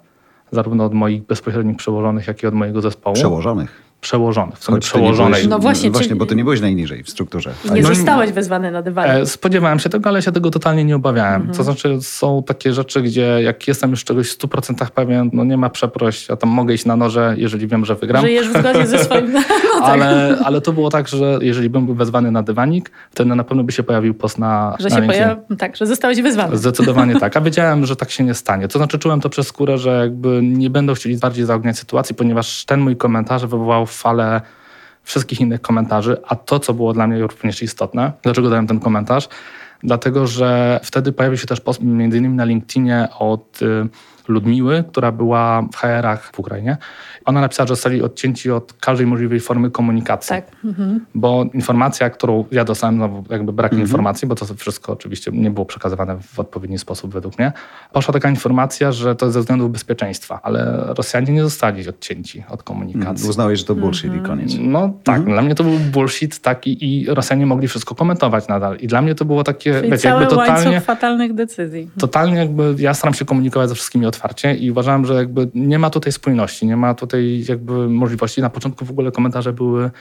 zarówno 0.51 0.85
od 0.85 0.93
moich 0.93 1.23
bezpośrednich 1.23 1.77
przełożonych, 1.77 2.27
jak 2.27 2.43
i 2.43 2.47
od 2.47 2.53
mojego 2.53 2.81
zespołu. 2.81 3.15
Przełożonych? 3.15 3.88
Przełożony, 4.01 4.51
w 4.55 4.63
sumie 4.63 4.79
przełożonej. 4.79 5.31
Byłeś, 5.31 5.47
no 5.47 5.59
właśnie, 5.59 5.91
właśnie 5.91 6.15
bo 6.15 6.25
ty 6.25 6.35
nie 6.35 6.43
byłeś 6.43 6.61
najniżej 6.61 7.03
w 7.03 7.09
strukturze. 7.09 7.51
Nie 7.75 7.81
no, 7.81 7.87
zostałeś 7.87 8.31
wezwany 8.31 8.71
na 8.71 8.81
dywanie. 8.81 9.13
E, 9.13 9.25
spodziewałem 9.25 9.79
się 9.79 9.89
tego, 9.89 10.09
ale 10.09 10.21
się 10.21 10.31
tego 10.31 10.51
totalnie 10.51 10.85
nie 10.85 10.95
obawiałem. 10.95 11.35
Mhm. 11.35 11.57
To 11.57 11.63
znaczy 11.63 11.97
są 12.01 12.43
takie 12.43 12.73
rzeczy, 12.73 13.01
gdzie 13.01 13.41
jak 13.43 13.67
jestem 13.67 13.89
już 13.91 14.03
czegoś 14.03 14.31
w 14.31 14.37
100% 14.37 14.89
pewien, 14.89 15.29
no 15.33 15.43
nie 15.43 15.57
ma 15.57 15.69
przeproś, 15.69 16.29
ja 16.29 16.35
tam 16.35 16.49
mogę 16.49 16.73
iść 16.73 16.85
na 16.85 16.95
noże, 16.95 17.35
jeżeli 17.37 17.67
wiem, 17.67 17.85
że 17.85 17.95
wygram. 17.95 18.21
Żyjesz 18.21 18.49
w 18.49 18.59
zgodzie 18.59 18.87
ze 18.87 19.03
swoim... 19.03 19.33
No 19.79 19.85
tak. 19.85 19.89
ale, 19.89 20.37
ale 20.43 20.61
to 20.61 20.73
było 20.73 20.89
tak, 20.89 21.07
że 21.07 21.39
jeżeli 21.41 21.69
bym 21.69 21.85
był 21.85 21.95
wezwany 21.95 22.31
na 22.31 22.43
dywanik, 22.43 22.91
wtedy 23.11 23.35
na 23.35 23.43
pewno 23.43 23.63
by 23.63 23.71
się 23.71 23.83
pojawił 23.83 24.13
post 24.13 24.37
na 24.37 24.75
Że 24.79 24.89
na 24.89 24.95
się 24.95 25.01
pojawił, 25.01 25.55
tak, 25.57 25.75
że 25.75 25.85
zostałeś 25.85 26.21
wezwany. 26.21 26.57
Zdecydowanie 26.57 27.15
tak, 27.19 27.37
a 27.37 27.41
wiedziałem, 27.41 27.85
że 27.85 27.95
tak 27.95 28.11
się 28.11 28.23
nie 28.23 28.33
stanie. 28.33 28.67
To 28.67 28.79
znaczy 28.79 28.99
czułem 28.99 29.21
to 29.21 29.29
przez 29.29 29.47
skórę, 29.47 29.77
że 29.77 29.99
jakby 30.01 30.39
nie 30.43 30.69
będą 30.69 30.93
chcieli 30.93 31.17
bardziej 31.17 31.45
zaogniać 31.45 31.79
sytuacji, 31.79 32.15
ponieważ 32.15 32.65
ten 32.65 32.79
mój 32.79 32.97
komentarz 32.97 33.45
wywołał 33.45 33.85
falę 33.89 34.41
wszystkich 35.03 35.41
innych 35.41 35.61
komentarzy, 35.61 36.17
a 36.27 36.35
to, 36.35 36.59
co 36.59 36.73
było 36.73 36.93
dla 36.93 37.07
mnie 37.07 37.21
również 37.21 37.63
istotne, 37.63 38.11
dlaczego 38.23 38.49
dałem 38.49 38.67
ten 38.67 38.79
komentarz, 38.79 39.29
dlatego 39.83 40.27
że 40.27 40.79
wtedy 40.83 41.11
pojawił 41.11 41.37
się 41.37 41.47
też 41.47 41.61
post 41.61 41.81
między 41.81 42.17
innymi 42.17 42.35
na 42.35 42.45
LinkedInie 42.45 43.07
od 43.19 43.61
y, 43.61 43.89
Ludmiły, 44.29 44.83
która 44.91 45.11
była 45.11 45.61
w 45.73 45.75
HR-ach 45.75 46.31
w 46.33 46.39
Ukrainie. 46.39 46.77
Ona 47.25 47.41
napisała, 47.41 47.67
że 47.67 47.75
zostali 47.75 48.01
odcięci 48.01 48.51
od 48.51 48.73
każdej 48.73 49.07
możliwej 49.07 49.39
formy 49.39 49.71
komunikacji. 49.71 50.29
Tak. 50.29 50.51
Mhm. 50.65 51.05
Bo 51.15 51.45
informacja, 51.53 52.09
którą 52.09 52.45
ja 52.51 52.65
dostałem, 52.65 52.97
no 52.97 53.23
jakby 53.29 53.53
brak 53.53 53.71
mhm. 53.71 53.81
informacji, 53.81 54.27
bo 54.27 54.35
to 54.35 54.45
wszystko 54.45 54.93
oczywiście 54.93 55.31
nie 55.33 55.51
było 55.51 55.65
przekazywane 55.65 56.17
w 56.21 56.39
odpowiedni 56.39 56.79
sposób 56.79 57.13
według 57.13 57.39
mnie, 57.39 57.51
poszła 57.93 58.13
taka 58.13 58.29
informacja, 58.29 58.91
że 58.91 59.15
to 59.15 59.31
ze 59.31 59.39
względów 59.39 59.71
bezpieczeństwa, 59.71 60.39
ale 60.43 60.83
Rosjanie 60.87 61.33
nie 61.33 61.43
zostali 61.43 61.89
odcięci 61.89 62.43
od 62.49 62.63
komunikacji. 62.63 63.09
Mhm. 63.09 63.29
Uznałeś, 63.29 63.59
że 63.59 63.65
to 63.65 63.75
bullshit 63.75 64.13
i 64.13 64.17
mhm. 64.17 64.25
koniec. 64.25 64.55
No 64.59 64.93
tak, 65.03 65.17
mhm. 65.17 65.33
dla 65.33 65.41
mnie 65.41 65.55
to 65.55 65.63
był 65.63 65.79
bullshit 65.79 66.39
taki 66.39 66.85
i 66.85 67.05
Rosjanie 67.05 67.45
mogli 67.45 67.67
wszystko 67.67 67.95
komentować 67.95 68.47
nadal. 68.47 68.77
I 68.77 68.87
dla 68.87 69.01
mnie 69.01 69.15
to 69.15 69.25
było 69.25 69.43
takie, 69.43 69.73
Czyli 69.73 69.91
wiecie, 69.91 70.09
cały 70.09 70.21
jakby 70.21 70.35
totalnie... 70.35 70.81
fatalnych 70.81 71.33
decyzji. 71.33 71.89
Totalnie 71.99 72.37
jakby 72.37 72.75
ja 72.77 72.93
staram 72.93 73.13
się 73.13 73.25
komunikować 73.25 73.69
ze 73.69 73.75
wszystkimi 73.75 74.05
otwarcie 74.05 74.18
otwarcie 74.19 74.55
i 74.55 74.71
uważałem, 74.71 75.05
że 75.05 75.13
jakby 75.13 75.49
nie 75.55 75.79
ma 75.79 75.89
tutaj 75.89 76.11
spójności, 76.11 76.65
nie 76.65 76.77
ma 76.77 76.93
tutaj 76.93 77.45
jakby 77.49 77.89
możliwości. 77.89 78.41
Na 78.41 78.49
początku 78.49 78.85
w 78.85 78.91
ogóle 78.91 79.11
komentarze 79.11 79.53
były, 79.53 79.91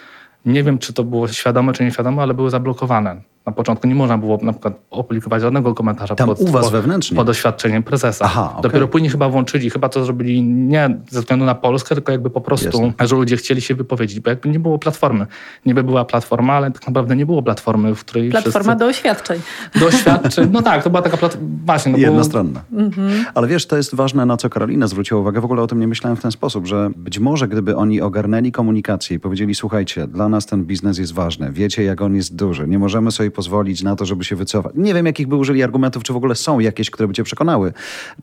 nie 0.47 0.63
wiem 0.63 0.79
czy 0.79 0.93
to 0.93 1.05
było 1.05 1.29
świadome 1.29 1.73
czy 1.73 1.85
nieświadome, 1.85 2.23
ale 2.23 2.35
były 2.35 2.51
zablokowane 2.51 3.21
na 3.47 3.53
początku 3.53 3.87
nie 3.87 3.95
można 3.95 4.19
było 4.19 4.39
na 4.43 4.53
przykład 4.53 4.75
opublikować 4.91 5.43
żadnego 5.43 5.75
komentarza 5.75 6.15
Tam 6.15 6.29
pod, 6.29 6.41
u 6.41 6.47
was 6.47 6.71
wewnętrznie? 6.71 7.17
pod 7.17 7.29
oświadczeniem 7.29 7.83
prezesa. 7.83 8.25
Aha, 8.25 8.49
okay. 8.51 8.63
Dopiero 8.63 8.89
później 8.89 9.11
chyba 9.11 9.29
włączyli, 9.29 9.71
chyba 9.71 9.89
to 9.89 10.05
zrobili 10.05 10.43
nie 10.43 10.97
ze 11.11 11.21
względu 11.21 11.45
na 11.45 11.55
Polskę, 11.55 11.95
tylko 11.95 12.13
jakby 12.13 12.31
po 12.31 12.41
prostu, 12.41 12.67
Jasne. 12.67 13.09
że 13.09 13.17
ludzie 13.17 13.37
chcieli 13.37 13.61
się 13.61 13.75
wypowiedzieć, 13.75 14.21
bo 14.21 14.31
jakby 14.31 14.49
nie 14.49 14.61
było 14.61 14.79
platformy. 14.79 15.27
Niby 15.67 15.83
była 15.83 16.05
platforma, 16.05 16.53
ale 16.53 16.71
tak 16.71 16.87
naprawdę 16.87 17.17
nie 17.17 17.27
było 17.27 17.43
platformy, 17.43 17.95
w 17.95 18.05
której 18.05 18.31
Platforma 18.31 18.61
wszyscy... 18.61 18.79
do 18.79 18.87
oświadczeń. 18.87 19.41
Do 19.81 19.87
oświadczeń, 19.87 20.49
no 20.53 20.63
tak, 20.63 20.85
to 20.85 20.91
była 20.91 21.03
taka 21.03 21.17
platforma, 21.17 21.49
właśnie. 21.65 21.93
No 21.93 21.99
Jednostronna. 21.99 22.61
Mhm. 22.73 23.25
Ale 23.35 23.47
wiesz, 23.47 23.67
to 23.67 23.77
jest 23.77 23.95
ważne, 23.95 24.27
na 24.27 24.37
co 24.37 24.51
Karolina 24.51 24.87
zwróciła 24.87 25.21
uwagę, 25.21 25.41
w 25.41 25.45
ogóle 25.45 25.63
o 25.63 25.67
tym 25.67 25.81
nie 25.81 25.89
myślałem 25.89 26.17
w 26.17 26.23
ten 26.23 26.33
sposób, 26.33 26.67
że 26.67 26.91
być 26.97 27.19
może 27.19 27.49
gdyby 27.49 27.77
oni 27.77 28.01
ogarnęli 28.01 28.53
komunikację 28.53 29.17
i 29.17 29.21
powiedzieli, 29.21 29.55
słuchajcie, 29.55 30.07
dla 30.07 30.29
nas 30.29 30.47
ten 30.47 30.65
biznes 30.65 30.99
jest 30.99 31.15
ważny, 31.15 31.53
wiecie 31.53 31.83
jak 31.83 32.01
on 32.01 32.15
jest 32.15 32.37
duży, 32.37 32.69
nie 32.69 32.79
możemy 32.79 33.11
sobie 33.11 33.28
pozwolić 33.31 33.83
na 33.83 33.97
to, 33.97 34.07
żeby 34.07 34.25
się 34.25 34.37
wycofać. 34.37 34.73
Nie 34.77 34.95
wiem, 34.95 35.07
jakich 35.07 35.27
by 35.27 35.37
użyli 35.37 35.63
argumentów, 35.63 36.03
czy 36.03 36.13
w 36.13 36.17
ogóle 36.17 36.35
są 36.35 36.59
jakieś, 36.59 36.91
które 36.91 37.09
by 37.09 37.15
cię 37.15 37.23
przekonały. 37.23 37.73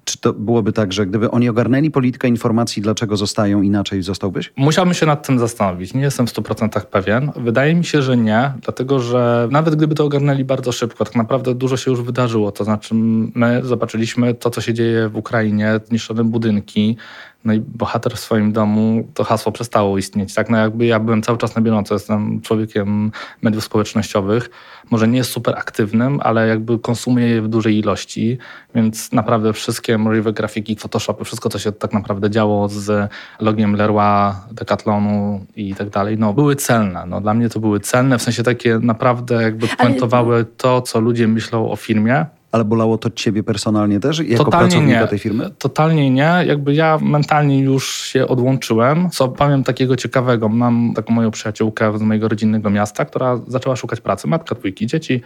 Czy 0.03 0.17
to 0.17 0.33
byłoby 0.33 0.73
tak, 0.73 0.93
że 0.93 1.05
gdyby 1.05 1.31
oni 1.31 1.49
ogarnęli 1.49 1.91
politykę 1.91 2.27
informacji, 2.27 2.81
dlaczego 2.81 3.17
zostają 3.17 3.61
inaczej, 3.61 4.03
zostałbyś? 4.03 4.53
Musiałbym 4.57 4.93
się 4.93 5.05
nad 5.05 5.27
tym 5.27 5.39
zastanowić. 5.39 5.93
Nie 5.93 6.01
jestem 6.01 6.27
w 6.27 6.33
100% 6.33 6.81
pewien. 6.81 7.31
Wydaje 7.35 7.75
mi 7.75 7.85
się, 7.85 8.01
że 8.01 8.17
nie, 8.17 8.51
dlatego 8.61 8.99
że 8.99 9.47
nawet 9.51 9.75
gdyby 9.75 9.95
to 9.95 10.05
ogarnęli 10.05 10.43
bardzo 10.43 10.71
szybko, 10.71 11.05
tak 11.05 11.15
naprawdę 11.15 11.55
dużo 11.55 11.77
się 11.77 11.91
już 11.91 12.01
wydarzyło. 12.01 12.51
To 12.51 12.63
znaczy, 12.63 12.95
my 13.35 13.61
zobaczyliśmy 13.63 14.33
to, 14.33 14.49
co 14.49 14.61
się 14.61 14.73
dzieje 14.73 15.09
w 15.09 15.15
Ukrainie, 15.15 15.79
zniszczone 15.87 16.23
budynki, 16.23 16.97
no 17.45 17.53
i 17.53 17.59
bohater 17.59 18.13
w 18.13 18.19
swoim 18.19 18.51
domu, 18.51 19.07
to 19.13 19.23
hasło 19.23 19.51
przestało 19.51 19.97
istnieć. 19.97 20.33
Tak, 20.33 20.49
no 20.49 20.57
jakby 20.57 20.85
ja 20.85 20.99
byłem 20.99 21.21
cały 21.21 21.37
czas 21.37 21.55
na 21.55 21.61
bieżąco, 21.61 21.95
jestem 21.95 22.41
człowiekiem 22.41 23.11
mediów 23.41 23.63
społecznościowych. 23.63 24.49
Może 24.91 25.07
nie 25.07 25.17
jest 25.17 25.31
super 25.31 25.57
aktywnym, 25.57 26.19
ale 26.23 26.47
jakby 26.47 26.79
konsumuję 26.79 27.27
je 27.27 27.41
w 27.41 27.47
dużej 27.47 27.77
ilości, 27.77 28.37
więc 28.75 29.11
naprawdę 29.11 29.53
wszystkie 29.53 29.97
możliwe 29.97 30.33
grafiki, 30.33 30.75
Photoshopy, 30.75 31.25
wszystko, 31.25 31.49
co 31.49 31.59
się 31.59 31.71
tak 31.71 31.93
naprawdę 31.93 32.29
działo 32.29 32.69
z 32.69 33.11
logiem 33.39 33.75
Leroy, 33.75 34.33
Decathlonu 34.51 35.45
i 35.55 35.75
tak 35.75 35.89
dalej, 35.89 36.17
no 36.17 36.33
były 36.33 36.55
celne. 36.55 37.05
No, 37.07 37.21
dla 37.21 37.33
mnie 37.33 37.49
to 37.49 37.59
były 37.59 37.79
celne, 37.79 38.17
w 38.17 38.21
sensie 38.21 38.43
takie 38.43 38.79
naprawdę 38.79 39.43
jakby 39.43 39.67
puentowały 39.67 40.45
to, 40.57 40.81
co 40.81 40.99
ludzie 40.99 41.27
myślą 41.27 41.71
o 41.71 41.75
firmie 41.75 42.25
ale 42.55 42.65
bolało 42.65 42.97
to 42.97 43.09
ciebie 43.09 43.43
personalnie 43.43 43.99
też, 43.99 44.19
jako 44.19 44.43
Totalnie 44.43 44.69
pracownika 44.69 45.01
nie. 45.01 45.07
tej 45.07 45.19
firmy? 45.19 45.49
Totalnie 45.57 46.11
nie. 46.11 46.35
Jakby 46.47 46.73
ja 46.73 46.99
mentalnie 47.01 47.59
już 47.59 48.01
się 48.01 48.27
odłączyłem. 48.27 49.09
Co 49.09 49.27
powiem 49.27 49.63
takiego 49.63 49.95
ciekawego. 49.95 50.49
Mam 50.49 50.93
taką 50.95 51.13
moją 51.13 51.31
przyjaciółkę 51.31 51.97
z 51.97 52.01
mojego 52.01 52.27
rodzinnego 52.27 52.69
miasta, 52.69 53.05
która 53.05 53.39
zaczęła 53.47 53.75
szukać 53.75 54.01
pracy. 54.01 54.27
Matka 54.27 54.55
dwójki 54.55 54.87
dzieci. 54.87 55.21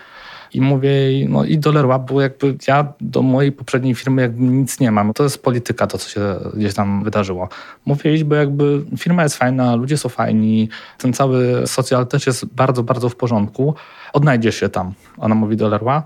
I 0.53 0.61
mówię 0.61 0.89
jej, 0.89 1.29
no 1.29 1.45
i 1.45 1.57
do 1.57 1.71
Leroy, 1.71 1.99
bo 2.09 2.21
jakby 2.21 2.55
ja 2.67 2.93
do 3.01 3.21
mojej 3.21 3.51
poprzedniej 3.51 3.95
firmy 3.95 4.21
jakby 4.21 4.43
nic 4.43 4.79
nie 4.79 4.91
mam. 4.91 5.13
To 5.13 5.23
jest 5.23 5.43
polityka, 5.43 5.87
to 5.87 5.97
co 5.97 6.09
się 6.09 6.21
gdzieś 6.53 6.73
tam 6.73 7.03
wydarzyło. 7.03 7.49
Mówię 7.85 8.11
jej, 8.11 8.25
bo 8.25 8.35
jakby 8.35 8.85
firma 8.97 9.23
jest 9.23 9.37
fajna, 9.37 9.75
ludzie 9.75 9.97
są 9.97 10.09
fajni, 10.09 10.69
ten 10.97 11.13
cały 11.13 11.67
socjal 11.67 12.07
też 12.07 12.27
jest 12.27 12.45
bardzo, 12.45 12.83
bardzo 12.83 13.09
w 13.09 13.15
porządku. 13.15 13.75
Odnajdziesz 14.13 14.55
się 14.55 14.69
tam. 14.69 14.93
Ona 15.17 15.35
mówi 15.35 15.57
do 15.57 15.69
Leroy, 15.69 16.01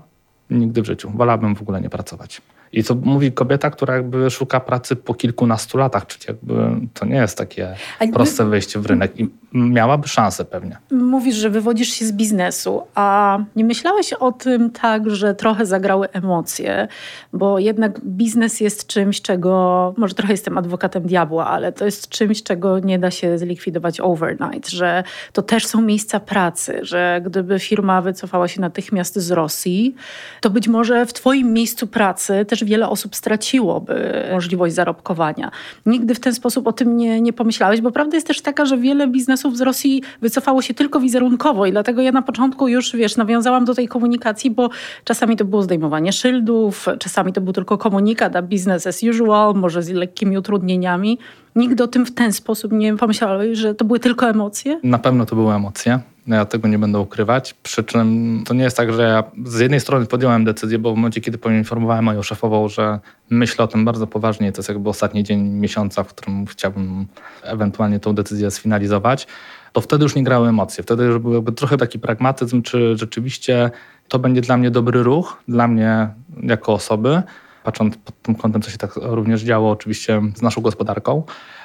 Nigdy 0.50 0.82
w 0.82 0.86
życiu. 0.86 1.10
Wolałabym 1.14 1.56
w 1.56 1.62
ogóle 1.62 1.80
nie 1.80 1.90
pracować. 1.90 2.42
I 2.74 2.84
to 2.84 2.94
mówi 2.94 3.32
kobieta, 3.32 3.70
która 3.70 3.96
jakby 3.96 4.30
szuka 4.30 4.60
pracy 4.60 4.96
po 4.96 5.14
kilkunastu 5.14 5.78
latach, 5.78 6.06
czyli 6.06 6.24
jakby 6.28 6.86
to 6.94 7.06
nie 7.06 7.16
jest 7.16 7.38
takie 7.38 7.74
proste 8.12 8.44
wejście 8.44 8.78
w 8.78 8.86
rynek 8.86 9.20
i 9.20 9.30
miałaby 9.54 10.08
szansę 10.08 10.44
pewnie. 10.44 10.76
Mówisz, 10.90 11.34
że 11.34 11.50
wywodzisz 11.50 11.88
się 11.88 12.04
z 12.06 12.12
biznesu, 12.12 12.82
a 12.94 13.38
nie 13.56 13.64
myślałeś 13.64 14.12
o 14.12 14.32
tym 14.32 14.70
tak, 14.70 15.10
że 15.10 15.34
trochę 15.34 15.66
zagrały 15.66 16.10
emocje, 16.10 16.88
bo 17.32 17.58
jednak 17.58 18.00
biznes 18.04 18.60
jest 18.60 18.86
czymś, 18.86 19.22
czego, 19.22 19.94
może 19.96 20.14
trochę 20.14 20.32
jestem 20.32 20.58
adwokatem 20.58 21.02
diabła, 21.02 21.46
ale 21.46 21.72
to 21.72 21.84
jest 21.84 22.08
czymś, 22.08 22.42
czego 22.42 22.78
nie 22.78 22.98
da 22.98 23.10
się 23.10 23.38
zlikwidować 23.38 24.00
overnight, 24.00 24.70
że 24.70 25.04
to 25.32 25.42
też 25.42 25.66
są 25.66 25.82
miejsca 25.82 26.20
pracy, 26.20 26.78
że 26.82 27.20
gdyby 27.24 27.58
firma 27.58 28.02
wycofała 28.02 28.48
się 28.48 28.60
natychmiast 28.60 29.18
z 29.18 29.30
Rosji, 29.30 29.94
to 30.40 30.50
być 30.50 30.68
może 30.68 31.06
w 31.06 31.12
twoim 31.12 31.52
miejscu 31.52 31.86
pracy 31.86 32.44
też 32.44 32.63
wiele 32.64 32.88
osób 32.88 33.16
straciłoby 33.16 34.24
możliwość 34.32 34.74
zarobkowania. 34.74 35.50
Nigdy 35.86 36.14
w 36.14 36.20
ten 36.20 36.34
sposób 36.34 36.66
o 36.66 36.72
tym 36.72 36.96
nie, 36.96 37.20
nie 37.20 37.32
pomyślałeś, 37.32 37.80
bo 37.80 37.90
prawda 37.90 38.16
jest 38.16 38.26
też 38.26 38.40
taka, 38.40 38.66
że 38.66 38.78
wiele 38.78 39.08
biznesów 39.08 39.56
z 39.56 39.60
Rosji 39.60 40.02
wycofało 40.20 40.62
się 40.62 40.74
tylko 40.74 41.00
wizerunkowo 41.00 41.66
i 41.66 41.72
dlatego 41.72 42.02
ja 42.02 42.12
na 42.12 42.22
początku 42.22 42.68
już, 42.68 42.96
wiesz, 42.96 43.16
nawiązałam 43.16 43.64
do 43.64 43.74
tej 43.74 43.88
komunikacji, 43.88 44.50
bo 44.50 44.70
czasami 45.04 45.36
to 45.36 45.44
było 45.44 45.62
zdejmowanie 45.62 46.12
szyldów, 46.12 46.86
czasami 46.98 47.32
to 47.32 47.40
był 47.40 47.52
tylko 47.52 47.78
komunikat, 47.78 48.36
a 48.36 48.42
business 48.42 48.86
as 48.86 49.02
usual, 49.02 49.54
może 49.54 49.82
z 49.82 49.88
lekkimi 49.88 50.38
utrudnieniami. 50.38 51.18
Nigdy 51.56 51.84
o 51.84 51.88
tym 51.88 52.06
w 52.06 52.14
ten 52.14 52.32
sposób 52.32 52.72
nie 52.72 52.96
pomyślałeś, 52.96 53.58
że 53.58 53.74
to 53.74 53.84
były 53.84 54.00
tylko 54.00 54.28
emocje? 54.28 54.80
Na 54.82 54.98
pewno 54.98 55.26
to 55.26 55.36
były 55.36 55.54
emocje. 55.54 56.00
No 56.26 56.36
ja 56.36 56.44
tego 56.44 56.68
nie 56.68 56.78
będę 56.78 56.98
ukrywać. 56.98 57.54
Przy 57.62 57.84
czym 57.84 58.42
to 58.46 58.54
nie 58.54 58.64
jest 58.64 58.76
tak, 58.76 58.92
że 58.92 59.02
ja 59.02 59.24
z 59.44 59.58
jednej 59.58 59.80
strony 59.80 60.06
podjąłem 60.06 60.44
decyzję, 60.44 60.78
bo 60.78 60.92
w 60.92 60.96
momencie, 60.96 61.20
kiedy 61.20 61.38
poinformowałem 61.38 62.04
moją 62.04 62.22
szefową, 62.22 62.68
że 62.68 63.00
myślę 63.30 63.64
o 63.64 63.68
tym 63.68 63.84
bardzo 63.84 64.06
poważnie, 64.06 64.52
to 64.52 64.58
jest 64.58 64.68
jakby 64.68 64.88
ostatni 64.88 65.24
dzień 65.24 65.42
miesiąca, 65.42 66.04
w 66.04 66.08
którym 66.08 66.46
chciałbym 66.46 67.06
ewentualnie 67.42 68.00
tą 68.00 68.14
decyzję 68.14 68.50
sfinalizować, 68.50 69.26
to 69.72 69.80
wtedy 69.80 70.02
już 70.02 70.14
nie 70.14 70.24
grały 70.24 70.48
emocje. 70.48 70.84
Wtedy 70.84 71.04
już 71.04 71.18
był 71.18 71.34
jakby 71.34 71.52
trochę 71.52 71.76
taki 71.76 71.98
pragmatyzm, 71.98 72.62
czy 72.62 72.96
rzeczywiście 72.96 73.70
to 74.08 74.18
będzie 74.18 74.40
dla 74.40 74.56
mnie 74.56 74.70
dobry 74.70 75.02
ruch, 75.02 75.42
dla 75.48 75.68
mnie 75.68 76.08
jako 76.42 76.72
osoby, 76.72 77.22
patrząc 77.64 77.96
pod 77.96 78.22
tym 78.22 78.34
kątem, 78.34 78.62
co 78.62 78.70
się 78.70 78.78
tak 78.78 78.90
również 78.96 79.42
działo 79.42 79.70
oczywiście 79.70 80.22
z 80.36 80.42
naszą 80.42 80.60
gospodarką, 80.60 81.22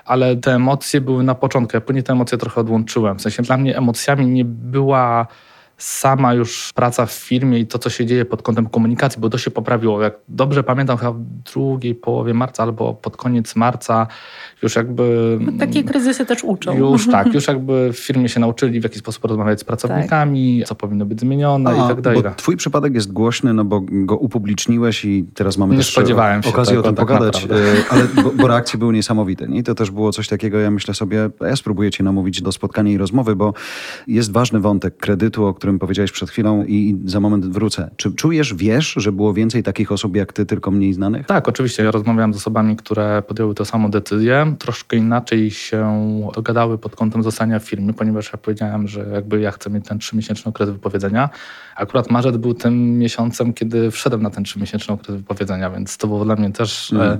ale 0.09 0.35
te 0.35 0.55
emocje 0.55 1.01
były 1.01 1.23
na 1.23 1.35
początku. 1.35 1.77
Ja 1.77 1.81
później 1.81 2.03
te 2.03 2.13
emocje 2.13 2.37
trochę 2.37 2.61
odłączyłem. 2.61 3.19
W 3.19 3.21
sensie 3.21 3.43
dla 3.43 3.57
mnie 3.57 3.77
emocjami 3.77 4.27
nie 4.27 4.45
była 4.45 5.27
sama 5.79 6.33
już 6.33 6.73
praca 6.73 7.05
w 7.05 7.11
firmie 7.11 7.59
i 7.59 7.67
to, 7.67 7.79
co 7.79 7.89
się 7.89 8.05
dzieje 8.05 8.25
pod 8.25 8.41
kątem 8.41 8.69
komunikacji, 8.69 9.21
bo 9.21 9.29
to 9.29 9.37
się 9.37 9.51
poprawiło. 9.51 10.01
Jak 10.01 10.13
dobrze 10.27 10.63
pamiętam, 10.63 10.97
chyba 10.97 11.11
w 11.11 11.21
drugiej 11.53 11.95
połowie 11.95 12.33
marca 12.33 12.63
albo 12.63 12.93
pod 12.93 13.17
koniec 13.17 13.55
marca 13.55 14.07
już 14.63 14.75
jakby... 14.75 15.37
No, 15.41 15.51
takie 15.59 15.83
kryzysy 15.83 16.25
też 16.25 16.43
uczą. 16.43 16.77
Już 16.77 17.07
tak, 17.07 17.33
już 17.35 17.47
jakby 17.47 17.93
w 17.93 17.99
firmie 17.99 18.29
się 18.29 18.39
nauczyli, 18.39 18.79
w 18.79 18.83
jaki 18.83 18.99
sposób 18.99 19.25
rozmawiać 19.25 19.59
z 19.59 19.63
pracownikami, 19.63 20.59
tak. 20.59 20.67
co 20.67 20.75
powinno 20.75 21.05
być 21.05 21.19
zmienione 21.19 21.69
A, 21.69 21.85
i 21.85 21.87
tak 21.87 22.01
dalej. 22.01 22.23
twój 22.37 22.57
przypadek 22.57 22.93
jest 22.93 23.11
głośny, 23.13 23.53
no 23.53 23.65
bo 23.65 23.81
go 23.89 24.17
upubliczniłeś 24.17 25.05
i 25.05 25.25
teraz 25.33 25.57
mamy 25.57 25.71
Nie 25.71 25.77
też 25.77 25.91
spodziewałem 25.91 26.43
się 26.43 26.49
okazję 26.49 26.71
tego, 26.71 26.79
o 26.79 26.83
tym 26.83 26.95
tak 26.95 27.07
pogadać, 27.07 27.43
e, 27.43 27.47
ale 27.89 28.03
bo, 28.23 28.31
bo, 28.31 28.47
reakcje 28.47 28.79
były 28.79 28.93
niesamowite. 28.93 29.47
Nie? 29.47 29.59
I 29.59 29.63
to 29.63 29.75
też 29.75 29.91
było 29.91 30.11
coś 30.11 30.27
takiego, 30.27 30.59
ja 30.59 30.71
myślę 30.71 30.93
sobie, 30.93 31.29
ja 31.41 31.55
spróbuję 31.55 31.91
cię 31.91 32.03
namówić 32.03 32.41
do 32.41 32.51
spotkania 32.51 32.91
i 32.91 32.97
rozmowy, 32.97 33.35
bo 33.35 33.53
jest 34.07 34.31
ważny 34.31 34.59
wątek 34.59 34.97
kredytu, 34.97 35.45
o 35.45 35.53
którym 35.53 35.68
powiedziałeś 35.77 36.11
przed 36.11 36.29
chwilą 36.29 36.65
i 36.65 37.01
za 37.05 37.19
moment 37.19 37.45
wrócę. 37.45 37.89
Czy 37.95 38.11
czujesz, 38.11 38.53
wiesz, 38.53 38.93
że 38.97 39.11
było 39.11 39.33
więcej 39.33 39.63
takich 39.63 39.91
osób 39.91 40.15
jak 40.15 40.33
ty, 40.33 40.45
tylko 40.45 40.71
mniej 40.71 40.93
znanych? 40.93 41.25
Tak, 41.25 41.49
oczywiście. 41.49 41.83
Ja 41.83 41.91
rozmawiałem 41.91 42.33
z 42.33 42.37
osobami, 42.37 42.75
które 42.75 43.23
podjęły 43.27 43.55
tę 43.55 43.65
samą 43.65 43.91
decyzję 43.91 44.55
troszkę 44.59 44.97
inaczej 44.97 45.51
się 45.51 46.09
dogadały 46.35 46.77
pod 46.77 46.95
kątem 46.95 47.23
zostania 47.23 47.59
w 47.59 47.63
firmie, 47.63 47.93
ponieważ 47.93 48.31
ja 48.33 48.37
powiedziałem, 48.37 48.87
że 48.87 49.05
jakby 49.13 49.39
ja 49.39 49.51
chcę 49.51 49.69
mieć 49.69 49.85
ten 49.85 49.99
trzymiesięczny 49.99 50.49
okres 50.49 50.69
wypowiedzenia. 50.69 51.29
Akurat 51.75 52.11
marzec 52.11 52.37
był 52.37 52.53
tym 52.53 52.97
miesiącem, 52.97 53.53
kiedy 53.53 53.91
wszedłem 53.91 54.21
na 54.21 54.29
ten 54.29 54.43
trzymiesięczny 54.43 54.93
okres 54.93 55.15
wypowiedzenia, 55.15 55.69
więc 55.69 55.97
to 55.97 56.07
było 56.07 56.25
dla 56.25 56.35
mnie 56.35 56.51
też 56.51 56.93
mm. 56.93 57.17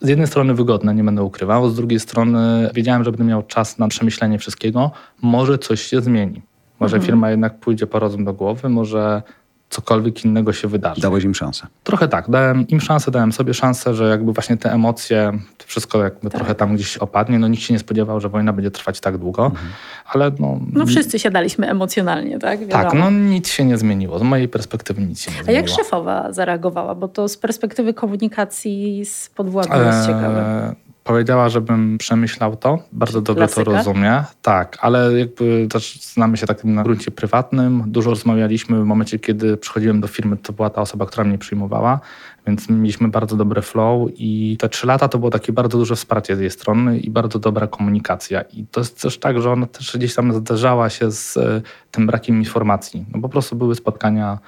z 0.00 0.08
jednej 0.08 0.26
strony 0.26 0.54
wygodne, 0.54 0.94
nie 0.94 1.04
będę 1.04 1.22
ukrywał, 1.22 1.70
z 1.70 1.76
drugiej 1.76 2.00
strony 2.00 2.70
wiedziałem, 2.74 3.04
że 3.04 3.10
będę 3.10 3.24
miał 3.24 3.42
czas 3.42 3.78
na 3.78 3.88
przemyślenie 3.88 4.38
wszystkiego. 4.38 4.90
Może 5.22 5.58
coś 5.58 5.82
się 5.82 6.00
zmieni. 6.00 6.42
Może 6.80 6.96
mhm. 6.96 7.06
firma 7.06 7.30
jednak 7.30 7.58
pójdzie 7.58 7.86
po 7.86 7.98
rozum 7.98 8.24
do 8.24 8.32
głowy, 8.32 8.68
może 8.68 9.22
cokolwiek 9.70 10.24
innego 10.24 10.52
się 10.52 10.68
wydarzy. 10.68 11.00
Dałeś 11.00 11.24
im 11.24 11.34
szansę. 11.34 11.66
Trochę 11.84 12.08
tak. 12.08 12.30
Dałem 12.30 12.68
im 12.68 12.80
szansę, 12.80 13.10
dałem 13.10 13.32
sobie 13.32 13.54
szansę, 13.54 13.94
że 13.94 14.08
jakby 14.08 14.32
właśnie 14.32 14.56
te 14.56 14.72
emocje, 14.72 15.32
to 15.58 15.64
wszystko 15.66 16.02
jakby 16.02 16.30
tak. 16.30 16.32
trochę 16.32 16.54
tam 16.54 16.74
gdzieś 16.74 16.96
opadnie. 16.96 17.38
No 17.38 17.48
nikt 17.48 17.62
się 17.62 17.74
nie 17.74 17.78
spodziewał, 17.78 18.20
że 18.20 18.28
wojna 18.28 18.52
będzie 18.52 18.70
trwać 18.70 19.00
tak 19.00 19.18
długo, 19.18 19.46
mhm. 19.46 19.68
ale 20.06 20.32
no... 20.38 20.60
No 20.72 20.86
wszyscy 20.86 21.18
siadaliśmy 21.18 21.70
emocjonalnie, 21.70 22.38
tak? 22.38 22.60
Wiadomo. 22.60 22.82
Tak, 22.82 22.94
no 22.94 23.10
nic 23.10 23.48
się 23.48 23.64
nie 23.64 23.78
zmieniło. 23.78 24.18
Z 24.18 24.22
mojej 24.22 24.48
perspektywy 24.48 25.02
nic 25.02 25.20
się 25.20 25.30
nie 25.30 25.36
zmieniło. 25.36 25.58
A 25.58 25.60
jak 25.60 25.68
szefowa 25.68 26.32
zareagowała? 26.32 26.94
Bo 26.94 27.08
to 27.08 27.28
z 27.28 27.36
perspektywy 27.36 27.94
komunikacji 27.94 29.04
z 29.04 29.28
podwładną 29.28 29.86
jest 29.86 29.98
eee, 29.98 30.06
ciekawe 30.06 30.74
powiedziała, 31.08 31.48
żebym 31.48 31.98
przemyślał 31.98 32.56
to. 32.56 32.78
Bardzo 32.92 33.20
dobrze 33.20 33.46
Klasyka. 33.46 33.64
to 33.64 33.76
rozumie. 33.76 34.24
Tak, 34.42 34.78
ale 34.80 35.18
jakby 35.18 35.68
też 35.70 36.00
znamy 36.02 36.36
się 36.36 36.46
takim 36.46 36.74
na 36.74 36.82
gruncie 36.82 37.10
prywatnym. 37.10 37.84
Dużo 37.86 38.10
rozmawialiśmy 38.10 38.80
w 38.80 38.84
momencie, 38.84 39.18
kiedy 39.18 39.56
przychodziłem 39.56 40.00
do 40.00 40.08
firmy, 40.08 40.36
to 40.36 40.52
była 40.52 40.70
ta 40.70 40.80
osoba, 40.80 41.06
która 41.06 41.24
mnie 41.24 41.38
przyjmowała, 41.38 42.00
więc 42.46 42.68
mieliśmy 42.68 43.08
bardzo 43.08 43.36
dobre 43.36 43.62
flow 43.62 44.08
i 44.16 44.56
te 44.60 44.68
trzy 44.68 44.86
lata 44.86 45.08
to 45.08 45.18
było 45.18 45.30
takie 45.30 45.52
bardzo 45.52 45.78
duże 45.78 45.96
wsparcie 45.96 46.36
z 46.36 46.40
jej 46.40 46.50
strony 46.50 46.98
i 46.98 47.10
bardzo 47.10 47.38
dobra 47.38 47.66
komunikacja. 47.66 48.42
I 48.42 48.66
to 48.66 48.80
jest 48.80 49.02
też 49.02 49.18
tak, 49.18 49.42
że 49.42 49.52
ona 49.52 49.66
też 49.66 49.96
gdzieś 49.96 50.14
tam 50.14 50.32
zderzała 50.32 50.90
się 50.90 51.10
z 51.10 51.36
e, 51.36 51.62
tym 51.90 52.06
brakiem 52.06 52.38
informacji. 52.38 53.04
No 53.14 53.20
po 53.20 53.28
prostu 53.28 53.56
były 53.56 53.74
spotkania 53.74 54.38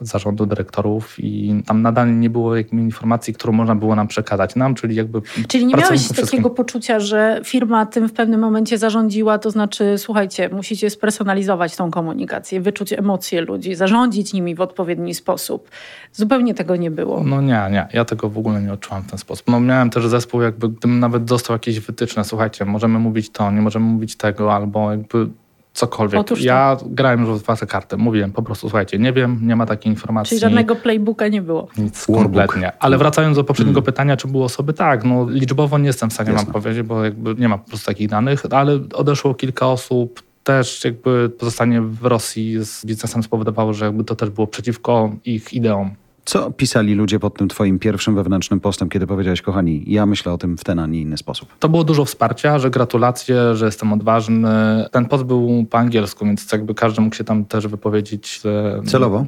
zarządu 0.00 0.46
dyrektorów 0.46 1.14
i 1.18 1.62
tam 1.66 1.82
nadal 1.82 2.18
nie 2.18 2.30
było 2.30 2.56
jakiejś 2.56 2.82
informacji, 2.82 3.34
którą 3.34 3.52
można 3.52 3.74
było 3.74 3.96
nam 3.96 4.08
przekazać 4.08 4.56
nam, 4.56 4.74
czyli 4.74 4.96
jakby... 4.96 5.22
Czyli 5.48 5.66
nie 5.66 5.74
miałeś 5.74 6.08
takiego 6.08 6.50
poczucia, 6.50 7.00
że 7.00 7.40
firma 7.44 7.86
tym 7.86 8.08
w 8.08 8.12
pewnym 8.12 8.40
momencie 8.40 8.78
zarządziła, 8.78 9.38
to 9.38 9.50
znaczy 9.50 9.94
słuchajcie, 9.98 10.48
musicie 10.48 10.90
spersonalizować 10.90 11.76
tą 11.76 11.90
komunikację, 11.90 12.60
wyczuć 12.60 12.92
emocje 12.92 13.40
ludzi, 13.40 13.74
zarządzić 13.74 14.32
nimi 14.32 14.54
w 14.54 14.60
odpowiedni 14.60 15.14
sposób. 15.14 15.70
Zupełnie 16.12 16.54
tego 16.54 16.76
nie 16.76 16.90
było. 16.90 17.24
No 17.24 17.40
nie, 17.40 17.68
nie. 17.70 17.88
Ja 17.92 18.04
tego 18.04 18.30
w 18.30 18.38
ogóle 18.38 18.62
nie 18.62 18.72
odczułam 18.72 19.02
w 19.02 19.10
ten 19.10 19.18
sposób. 19.18 19.46
No 19.48 19.60
miałem 19.60 19.90
też 19.90 20.06
zespół, 20.06 20.42
jakby 20.42 20.68
gdybym 20.68 21.00
nawet 21.00 21.24
dostał 21.24 21.54
jakieś 21.54 21.80
wytyczne, 21.80 22.24
słuchajcie, 22.24 22.64
możemy 22.64 22.98
mówić 22.98 23.30
to, 23.30 23.50
nie 23.50 23.60
możemy 23.60 23.86
mówić 23.86 24.16
tego, 24.16 24.54
albo 24.54 24.90
jakby 24.90 25.28
cokolwiek. 25.76 26.20
Otóż 26.20 26.38
to. 26.38 26.44
ja 26.44 26.76
grałem 26.86 27.20
już 27.20 27.28
w 27.28 27.32
otwarte 27.32 27.66
karty. 27.66 27.96
Mówiłem 27.96 28.32
po 28.32 28.42
prostu, 28.42 28.68
słuchajcie, 28.68 28.98
nie 28.98 29.12
wiem, 29.12 29.38
nie 29.42 29.56
ma 29.56 29.66
takiej 29.66 29.92
informacji. 29.92 30.28
Czyli 30.28 30.40
żadnego 30.40 30.76
playbooka 30.76 31.28
nie 31.28 31.42
było. 31.42 31.68
Nic 31.78 32.06
Warbook. 32.06 32.22
kompletnie. 32.22 32.72
Ale 32.78 32.98
wracając 32.98 33.36
do 33.36 33.44
poprzedniego 33.44 33.82
pytania, 33.82 34.16
czy 34.16 34.28
były 34.28 34.44
osoby? 34.44 34.72
Tak, 34.72 35.04
no 35.04 35.30
liczbowo 35.30 35.78
nie 35.78 35.86
jestem 35.86 36.10
w 36.10 36.12
stanie 36.12 36.32
wam 36.32 36.46
powiedzieć, 36.46 36.82
bo 36.82 37.04
jakby 37.04 37.34
nie 37.34 37.48
ma 37.48 37.58
po 37.58 37.68
prostu 37.68 37.86
takich 37.86 38.08
danych, 38.08 38.42
ale 38.50 38.78
odeszło 38.94 39.34
kilka 39.34 39.66
osób. 39.66 40.22
Też 40.44 40.84
jakby 40.84 41.30
pozostanie 41.38 41.80
w 41.80 42.04
Rosji 42.04 42.64
z 42.64 42.86
biznesem 42.86 43.22
spowodowało, 43.22 43.72
że 43.72 43.84
jakby 43.84 44.04
to 44.04 44.16
też 44.16 44.30
było 44.30 44.46
przeciwko 44.46 45.10
ich 45.24 45.54
ideom. 45.54 45.90
Co 46.26 46.50
pisali 46.50 46.94
ludzie 46.94 47.18
pod 47.18 47.38
tym 47.38 47.48
twoim 47.48 47.78
pierwszym 47.78 48.14
wewnętrznym 48.14 48.60
postem, 48.60 48.88
kiedy 48.88 49.06
powiedziałeś, 49.06 49.42
kochani, 49.42 49.84
ja 49.86 50.06
myślę 50.06 50.32
o 50.32 50.38
tym 50.38 50.56
w 50.56 50.64
ten, 50.64 50.78
a 50.78 50.86
nie 50.86 51.00
inny 51.00 51.16
sposób? 51.16 51.48
To 51.58 51.68
było 51.68 51.84
dużo 51.84 52.04
wsparcia, 52.04 52.58
że 52.58 52.70
gratulacje, 52.70 53.54
że 53.54 53.66
jestem 53.66 53.92
odważny. 53.92 54.48
Ten 54.92 55.06
post 55.06 55.24
był 55.24 55.66
po 55.70 55.78
angielsku, 55.78 56.24
więc 56.24 56.52
jakby 56.52 56.74
każdy 56.74 57.00
mógł 57.00 57.16
się 57.16 57.24
tam 57.24 57.44
też 57.44 57.66
wypowiedzieć. 57.66 58.40
Celowo? 58.86 59.26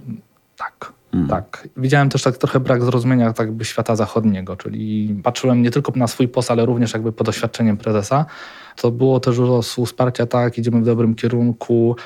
Tak. 0.56 0.92
Mm. 1.12 1.28
Tak. 1.28 1.68
Widziałem 1.76 2.08
też 2.08 2.22
tak 2.22 2.36
trochę 2.36 2.60
brak 2.60 2.84
zrozumienia 2.84 3.32
tak 3.32 3.46
jakby 3.46 3.64
świata 3.64 3.96
zachodniego, 3.96 4.56
czyli 4.56 5.14
patrzyłem 5.22 5.62
nie 5.62 5.70
tylko 5.70 5.92
na 5.96 6.06
swój 6.06 6.28
post, 6.28 6.50
ale 6.50 6.66
również 6.66 6.92
jakby 6.92 7.12
po 7.12 7.24
doświadczeniem 7.24 7.76
prezesa. 7.76 8.26
To 8.76 8.90
było 8.90 9.20
też 9.20 9.36
dużo 9.36 9.62
wsparcia, 9.86 10.26
tak, 10.26 10.58
idziemy 10.58 10.80
w 10.80 10.84
dobrym 10.84 11.14
kierunku 11.14 11.96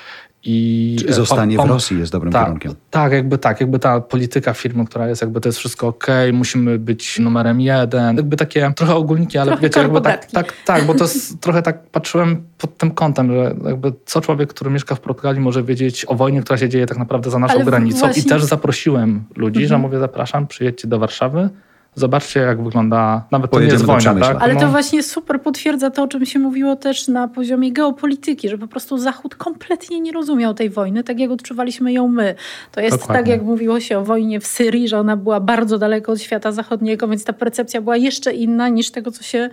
i... 0.44 0.96
Czy 1.06 1.12
zostanie 1.12 1.56
w 1.56 1.60
pom- 1.60 1.68
Rosji 1.68 1.98
jest 1.98 2.12
dobrym 2.12 2.32
tak, 2.32 2.42
kierunkiem? 2.44 2.74
tak, 2.90 3.12
jakby 3.12 3.38
tak, 3.38 3.60
jakby 3.60 3.78
ta 3.78 4.00
polityka 4.00 4.54
firmy, 4.54 4.84
która 4.84 5.08
jest, 5.08 5.22
jakby 5.22 5.40
to 5.40 5.48
jest 5.48 5.58
wszystko 5.58 5.86
ok, 5.86 6.06
musimy 6.32 6.78
być 6.78 7.18
numerem 7.18 7.60
jeden, 7.60 8.16
jakby 8.16 8.36
takie 8.36 8.72
trochę 8.76 8.94
ogólniki, 8.94 9.38
ale 9.38 9.46
Trochę 9.52 9.62
wiecie, 9.62 9.80
jakby 9.80 10.00
tak, 10.00 10.26
tak, 10.26 10.52
tak, 10.64 10.84
bo 10.84 10.94
to 10.94 11.04
jest 11.04 11.40
trochę 11.40 11.62
tak 11.62 11.86
patrzyłem 11.86 12.42
pod 12.58 12.78
tym 12.78 12.90
kątem, 12.90 13.32
że 13.32 13.54
jakby 13.64 13.92
co 14.06 14.20
człowiek, 14.20 14.50
który 14.50 14.70
mieszka 14.70 14.94
w 14.94 15.00
Portugalii 15.00 15.40
może 15.40 15.62
wiedzieć 15.62 16.04
o 16.08 16.14
wojnie, 16.14 16.42
która 16.42 16.56
się 16.58 16.68
dzieje 16.68 16.86
tak 16.86 16.98
naprawdę 16.98 17.30
za 17.30 17.38
naszą 17.38 17.54
Ale 17.54 17.64
granicą 17.64 17.98
właśnie- 17.98 18.22
i 18.22 18.26
też 18.26 18.44
zaprosiłem 18.44 19.24
ludzi, 19.36 19.60
że 19.60 19.74
Mhm. 19.74 19.80
mówię 19.80 19.98
zapraszam, 19.98 20.46
przyjedźcie 20.46 20.88
do 20.88 20.98
Warszawy, 20.98 21.48
zobaczcie 21.94 22.40
jak 22.40 22.62
wygląda, 22.64 23.24
nawet 23.30 23.50
to 23.50 23.60
nie 23.60 23.66
Pojedziemy 23.66 23.92
jest 23.92 24.04
wojna, 24.04 24.26
tak? 24.26 24.42
Ale 24.42 24.56
to 24.56 24.60
No. 24.62 24.68
właśnie 24.70 25.02
super 25.02 25.42
potwierdza 25.42 25.90
to, 25.90 26.02
o 26.02 26.08
czym 26.08 26.26
się 26.26 26.38
mówiło 26.38 26.76
też 26.76 27.08
na 27.08 27.28
poziomie 27.28 27.72
geopolityki, 27.72 28.48
że 28.48 28.58
po 28.58 28.66
prostu 28.66 28.98
Zachód 28.98 29.34
kompletnie 29.34 30.00
nie 30.00 30.12
rozumiał 30.12 30.54
tej 30.54 30.70
wojny, 30.70 31.04
tak 31.04 31.18
jak 31.18 31.30
odczuwaliśmy 31.30 31.92
ją 31.92 32.08
my. 32.08 32.34
To 32.72 32.80
jest 32.80 32.98
Dokładnie. 32.98 33.22
tak, 33.22 33.28
jak 33.30 33.42
mówiło 33.42 33.80
się 33.80 33.98
o 33.98 34.04
wojnie 34.04 34.40
w 34.40 34.46
Syrii, 34.46 34.88
że 34.88 34.98
ona 34.98 35.16
była 35.16 35.40
bardzo 35.40 35.78
daleko 35.78 36.12
od 36.12 36.20
świata 36.20 36.52
zachodniego, 36.52 37.08
więc 37.08 37.24
ta 37.24 37.32
percepcja 37.32 37.80
była 37.80 37.96
jeszcze 37.96 38.32
inna 38.32 38.68
niż 38.68 38.90
tego, 38.90 39.10
co 39.10 39.22
się 39.22 39.50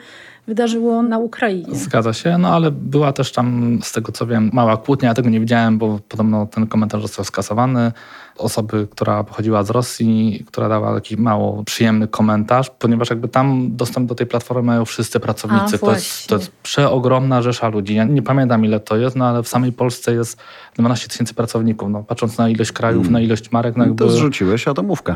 wydarzyło 0.48 1.02
na 1.02 1.18
Ukrainie. 1.18 1.76
Zgadza 1.76 2.14
się, 2.14 2.38
no 2.38 2.48
ale 2.56 2.72
była 2.72 3.14
też 3.14 3.32
tam, 3.32 3.80
z 3.84 3.92
tego 3.92 4.12
co 4.12 4.28
wiem, 4.28 4.50
mała 4.54 4.78
kłótnia. 4.78 5.10
Ja 5.10 5.16
tego 5.16 5.30
nie 5.30 5.40
widziałem, 5.40 5.78
bo 5.78 6.00
podobno 6.10 6.46
ten 6.46 6.68
komentarz 6.68 7.02
został 7.02 7.26
skasowany. 7.26 7.92
Osoby, 8.40 8.88
która 8.92 9.24
pochodziła 9.24 9.64
z 9.64 9.70
Rosji, 9.70 10.44
która 10.48 10.70
dała 10.70 10.96
taki 10.96 11.18
mało 11.18 11.64
przyjemny 11.64 12.08
komentarz, 12.08 12.70
ponieważ 12.80 13.10
jakby 13.10 13.28
tam 13.28 13.76
dostęp 13.76 14.10
do 14.10 14.16
tej 14.16 14.28
platformy 14.28 14.64
mają 14.64 14.86
wszyscy 14.86 15.20
pracownicy. 15.20 15.76
A, 15.76 15.80
to, 15.80 15.92
jest, 15.94 16.28
to 16.28 16.36
jest 16.36 16.52
przeogromna 16.64 17.42
rzesza 17.42 17.70
ludzi. 17.70 17.96
Ja 17.96 18.04
nie 18.04 18.22
pamiętam 18.22 18.66
ile 18.66 18.80
to 18.80 18.98
jest, 18.98 19.16
no 19.16 19.26
ale 19.26 19.44
w 19.44 19.48
samej 19.48 19.72
Polsce 19.72 20.14
jest 20.14 20.38
12 20.76 21.08
tysięcy 21.08 21.34
pracowników. 21.34 21.90
No, 21.90 22.04
patrząc 22.04 22.38
na 22.38 22.50
ilość 22.50 22.72
krajów, 22.72 23.10
na 23.10 23.22
ilość 23.22 23.52
marek, 23.52 23.78
no 23.78 23.84
jakby... 23.84 24.04
To 24.04 24.12
zrzuciłeś 24.12 24.68
atomówkę. 24.68 25.16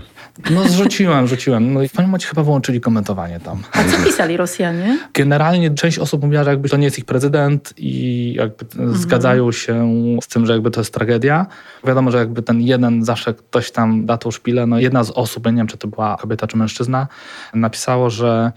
No 0.52 0.64
zrzuciłem, 0.68 1.28
rzuciłem. 1.28 1.74
No 1.74 1.82
i 1.82 1.88
w 1.88 1.92
pewnym 1.92 2.08
momencie 2.08 2.28
chyba 2.28 2.44
wyłączyli 2.44 2.82
komentowanie 2.82 3.40
tam. 3.40 3.64
A 3.72 3.84
co 3.84 4.06
pisali 4.06 4.38
Rosjanie? 4.38 5.00
Generalnie 5.14 5.72
część 5.72 6.00
osób 6.00 6.24
mówiła, 6.24 6.44
że 6.44 6.50
jakby 6.50 6.70
to 6.70 6.78
nie 6.78 6.86
jest 6.86 7.00
ich 7.00 7.06
prezydent 7.06 7.74
i 7.78 8.34
jakby 8.38 8.66
zgadzają 8.94 9.52
się 9.52 9.96
z 10.22 10.28
tym, 10.28 10.46
że 10.46 10.54
jakby 10.54 10.72
to 10.72 10.82
jest 10.82 10.94
tragedia. 10.94 11.46
Wiadomo, 11.84 12.12
że 12.12 12.18
jakby 12.18 12.42
ten 12.42 12.62
jeden 12.62 13.06
zawsze 13.14 13.34
ktoś 13.34 13.72
tam 13.72 14.06
da 14.06 14.18
tą 14.18 14.32
szpilę. 14.32 14.66
No 14.66 14.80
jedna 14.80 15.04
z 15.04 15.12
osób, 15.12 15.46
nie 15.46 15.52
wiem 15.52 15.68
czy 15.68 15.78
to 15.78 15.88
była 15.88 16.18
kobieta 16.18 16.48
czy 16.48 16.58
mężczyzna, 16.58 17.08
napisało, 17.54 18.10
że 18.10 18.52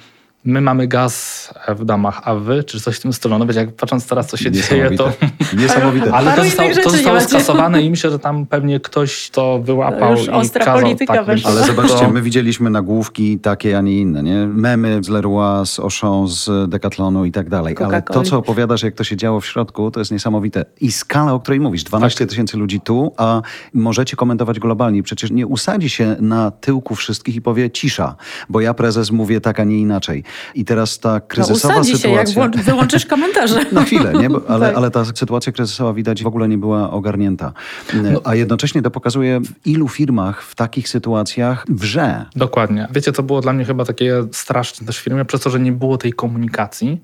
my 0.46 0.60
mamy 0.60 0.86
gaz 0.88 1.54
w 1.68 1.84
domach, 1.84 2.20
a 2.24 2.34
wy, 2.34 2.64
czy 2.64 2.80
coś 2.80 2.96
w 2.96 3.00
tym 3.00 3.12
stylu. 3.12 3.38
No 3.38 3.46
wiecie, 3.46 3.60
jak 3.60 3.72
patrząc 3.72 4.06
teraz, 4.06 4.26
co 4.26 4.36
się 4.36 4.50
dzieje, 4.50 4.90
to... 4.90 5.12
Niesamowite. 5.56 6.14
Ale 6.14 6.32
to 6.32 6.44
zostało, 6.44 6.70
to 6.84 6.90
zostało 6.90 7.20
skasowane 7.20 7.82
i 7.82 7.90
myślę, 7.90 8.10
że 8.10 8.18
tam 8.18 8.46
pewnie 8.46 8.80
ktoś 8.80 9.30
to 9.30 9.58
wyłapał 9.58 10.14
To 10.14 10.20
już 10.20 10.26
i 10.26 10.30
ostra 10.30 10.64
kazał. 10.64 10.80
polityka 10.82 11.14
tak, 11.14 11.26
weszła. 11.26 11.50
Ale 11.50 11.66
zobaczcie, 11.74 12.08
my 12.08 12.22
widzieliśmy 12.22 12.70
nagłówki 12.70 13.38
takie, 13.38 13.78
a 13.78 13.80
nie 13.80 14.00
inne, 14.00 14.22
nie? 14.22 14.46
Memy 14.46 15.00
z 15.04 15.08
Leroy, 15.08 15.66
z 15.66 15.78
Auchan, 15.78 16.28
z 16.28 16.70
Decathlonu 16.70 17.24
i 17.24 17.32
tak 17.32 17.48
dalej. 17.48 17.76
Ale 17.84 18.02
to, 18.02 18.22
co 18.22 18.38
opowiadasz, 18.38 18.82
jak 18.82 18.94
to 18.94 19.04
się 19.04 19.16
działo 19.16 19.40
w 19.40 19.46
środku, 19.46 19.90
to 19.90 20.00
jest 20.00 20.12
niesamowite. 20.12 20.64
I 20.80 20.92
skala, 20.92 21.32
o 21.32 21.40
której 21.40 21.60
mówisz, 21.60 21.84
12 21.84 22.18
Tak. 22.18 22.28
tysięcy 22.28 22.56
ludzi 22.56 22.80
tu, 22.80 23.12
a 23.16 23.42
możecie 23.74 24.16
komentować 24.16 24.60
globalnie. 24.60 25.02
Przecież 25.02 25.30
nie 25.30 25.46
usadzi 25.46 25.90
się 25.90 26.16
na 26.20 26.50
tyłku 26.50 26.94
wszystkich 26.94 27.36
i 27.36 27.40
powie 27.42 27.70
cisza, 27.70 28.16
bo 28.48 28.60
ja 28.60 28.74
prezes 28.74 29.10
mówię 29.10 29.40
tak, 29.40 29.60
a 29.60 29.64
nie 29.64 29.78
inaczej. 29.78 30.24
I 30.54 30.64
teraz 30.64 30.98
ta 30.98 31.12
No, 31.14 31.20
kryzysowa 31.20 31.74
usadzi 31.74 31.98
się, 31.98 32.08
jak 32.08 32.28
sytuacja... 32.28 32.62
wyłączysz 32.62 33.06
komentarze. 33.06 33.60
Na 33.72 33.84
chwilę, 33.84 34.12
nie? 34.12 34.30
Bo, 34.30 34.42
ale, 34.48 34.66
Tak. 34.66 34.76
ale 34.76 34.90
ta 34.90 35.04
sytuacja 35.04 35.52
kryzysowa 35.52 35.92
widać 35.92 36.22
w 36.22 36.26
ogóle 36.26 36.48
nie 36.48 36.58
była 36.58 36.90
ogarnięta. 36.90 37.52
No. 37.94 38.20
A 38.24 38.34
jednocześnie 38.34 38.82
to 38.82 38.90
pokazuje, 38.90 39.40
w 39.40 39.66
ilu 39.66 39.88
firmach 39.88 40.42
w 40.42 40.54
takich 40.54 40.88
sytuacjach 40.88 41.64
wrze. 41.68 42.24
Dokładnie. 42.36 42.88
Wiecie, 42.90 43.12
co 43.12 43.22
było 43.22 43.40
dla 43.40 43.52
mnie 43.52 43.64
chyba 43.64 43.84
takie 43.84 44.24
straszne 44.32 44.86
też 44.86 44.98
w 44.98 45.02
firmie, 45.02 45.24
przez 45.24 45.40
to, 45.40 45.50
że 45.50 45.60
nie 45.60 45.72
było 45.72 45.98
tej 45.98 46.12
komunikacji 46.12 47.00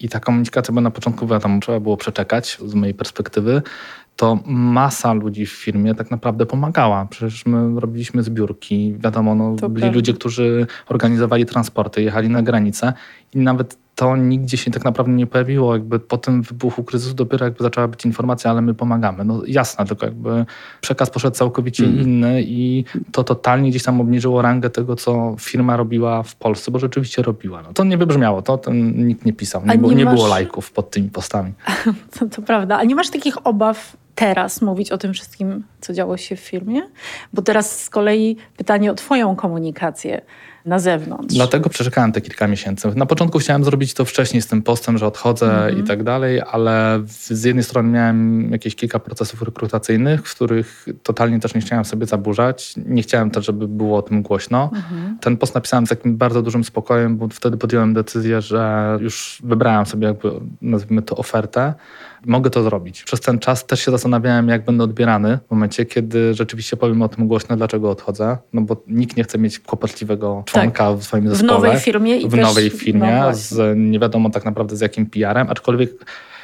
i 0.00 0.08
ta 0.08 0.20
komunikacja, 0.20 0.74
bo 0.74 0.80
na 0.80 0.90
początku 0.90 1.26
wiadomo, 1.26 1.60
trzeba 1.60 1.80
było 1.80 1.96
przeczekać 1.96 2.58
z 2.66 2.74
mojej 2.74 2.94
perspektywy, 2.94 3.62
to 4.16 4.38
masa 4.46 5.12
ludzi 5.12 5.46
w 5.46 5.50
firmie 5.52 5.94
tak 5.94 6.10
naprawdę 6.10 6.46
pomagała. 6.46 7.06
Przecież 7.10 7.46
my 7.46 7.80
robiliśmy 7.80 8.22
zbiórki, 8.22 8.94
wiadomo, 8.98 9.34
no, 9.34 9.56
To 9.56 9.68
byli 9.68 9.80
prawda. 9.80 9.96
ludzie, 9.96 10.12
którzy 10.14 10.66
organizowali 10.88 11.46
transporty, 11.46 12.02
jechali 12.02 12.28
na 12.28 12.42
granicę 12.42 12.92
i 13.34 13.38
nawet 13.38 13.78
to 13.98 14.16
nigdzie 14.16 14.56
się 14.56 14.70
tak 14.70 14.84
naprawdę 14.84 15.12
nie 15.12 15.26
pojawiło. 15.26 15.72
Jakby 15.72 15.98
po 16.00 16.18
tym 16.18 16.42
wybuchu 16.42 16.84
kryzysu 16.84 17.14
dopiero 17.14 17.44
jakby 17.44 17.64
zaczęła 17.64 17.88
być 17.88 18.04
informacja, 18.04 18.50
ale 18.50 18.62
my 18.62 18.74
pomagamy. 18.74 19.24
No 19.24 19.42
jasne, 19.46 19.86
tylko 19.86 20.06
jakby 20.06 20.44
przekaz 20.80 21.10
poszedł 21.10 21.36
całkowicie 21.36 21.84
Mhm. 21.84 22.02
inny 22.08 22.42
i 22.42 22.84
to 23.12 23.24
totalnie 23.24 23.70
gdzieś 23.70 23.82
tam 23.82 24.00
obniżyło 24.00 24.42
rangę 24.42 24.70
tego, 24.70 24.96
co 24.96 25.36
firma 25.40 25.76
robiła 25.76 26.22
w 26.22 26.36
Polsce, 26.36 26.70
bo 26.70 26.78
rzeczywiście 26.78 27.22
robiła. 27.22 27.62
No, 27.62 27.72
to 27.72 27.84
nie 27.84 27.98
wybrzmiało, 27.98 28.42
to 28.42 28.58
ten, 28.58 29.06
nikt 29.06 29.24
nie 29.24 29.32
pisał, 29.32 29.66
nie, 29.66 29.78
było, 29.78 29.90
nie 29.92 29.96
nie 29.98 30.04
masz- 30.04 30.14
było 30.14 30.26
lajków 30.26 30.72
pod 30.72 30.90
tymi 30.90 31.10
postami. 31.10 31.52
To, 32.18 32.26
to 32.28 32.42
prawda. 32.42 32.78
A 32.78 32.84
nie 32.84 32.94
masz 32.94 33.10
takich 33.10 33.46
obaw 33.46 33.96
teraz 34.14 34.62
mówić 34.62 34.92
o 34.92 34.98
tym 34.98 35.12
wszystkim, 35.12 35.64
co 35.80 35.92
działo 35.92 36.16
się 36.16 36.36
w 36.36 36.40
firmie? 36.40 36.82
Bo 37.32 37.42
teraz 37.42 37.82
z 37.84 37.90
kolei 37.90 38.36
pytanie 38.56 38.90
o 38.90 38.94
Twoją 38.94 39.36
komunikację 39.36 40.20
na 40.66 40.78
zewnątrz. 40.78 41.34
Dlatego 41.34 41.68
przeczekałem 41.70 42.12
te 42.12 42.20
kilka 42.20 42.46
miesięcy. 42.48 42.92
Na 42.96 43.06
początku 43.06 43.38
chciałem 43.38 43.64
zrobić 43.64 43.94
to 43.94 44.04
wcześniej 44.04 44.42
z 44.42 44.46
tym 44.46 44.62
postem, 44.62 44.98
że 44.98 45.06
odchodzę 45.06 45.46
Mhm. 45.52 45.78
i 45.78 45.86
tak 45.88 46.02
dalej, 46.02 46.40
ale 46.50 47.00
z 47.06 47.44
jednej 47.44 47.64
strony 47.64 47.88
miałem 47.88 48.50
jakieś 48.52 48.76
kilka 48.76 48.98
procesów 48.98 49.42
rekrutacyjnych, 49.42 50.28
w 50.28 50.34
których 50.34 50.86
totalnie 51.02 51.40
też 51.40 51.54
nie 51.54 51.60
chciałem 51.60 51.84
sobie 51.84 52.06
zaburzać. 52.06 52.74
Nie 52.86 53.02
chciałem 53.02 53.30
też, 53.30 53.46
żeby 53.46 53.68
było 53.68 53.98
o 53.98 54.02
tym 54.02 54.22
głośno. 54.22 54.70
Mhm. 54.74 55.18
Ten 55.20 55.36
post 55.36 55.54
napisałem 55.54 55.86
z 55.86 55.88
takim 55.88 56.16
bardzo 56.16 56.42
dużym 56.42 56.64
spokojem, 56.64 57.16
bo 57.16 57.28
wtedy 57.28 57.56
podjąłem 57.56 57.94
decyzję, 57.94 58.40
że 58.42 58.98
już 59.00 59.38
wybrałem 59.44 59.86
sobie 59.86 60.06
jakby, 60.06 60.30
nazwijmy 60.62 61.02
to, 61.02 61.16
ofertę. 61.16 61.74
Mogę 62.26 62.50
to 62.50 62.62
zrobić. 62.62 63.04
Przez 63.04 63.20
ten 63.20 63.38
czas 63.38 63.66
też 63.66 63.84
się 63.84 63.90
zastanawiałem, 63.90 64.48
jak 64.48 64.64
będę 64.64 64.84
odbierany 64.84 65.38
w 65.48 65.50
momencie, 65.50 65.84
kiedy 65.84 66.34
rzeczywiście 66.34 66.76
powiem 66.76 67.02
o 67.02 67.08
tym 67.08 67.28
głośno, 67.28 67.56
dlaczego 67.56 67.90
odchodzę. 67.90 68.38
No 68.52 68.60
bo 68.60 68.82
nikt 68.86 69.16
nie 69.16 69.24
chce 69.24 69.38
mieć 69.38 69.58
kłopotliwego 69.58 70.42
członka 70.46 70.92
w 70.92 71.02
swoim 71.04 71.24
Tak. 71.24 71.32
W 71.32 71.36
zespole. 71.36 71.52
nowej 71.54 71.78
firmie 71.80 72.16
i 72.16 72.28
w 72.28 72.34
nowej 72.36 72.70
firmie, 72.70 73.20
no 73.20 73.34
z 73.34 73.76
nie 73.78 73.98
wiadomo 73.98 74.30
tak 74.30 74.44
naprawdę 74.44 74.76
z 74.76 74.80
jakim 74.80 75.06
PR-em, 75.06 75.50
aczkolwiek 75.50 75.90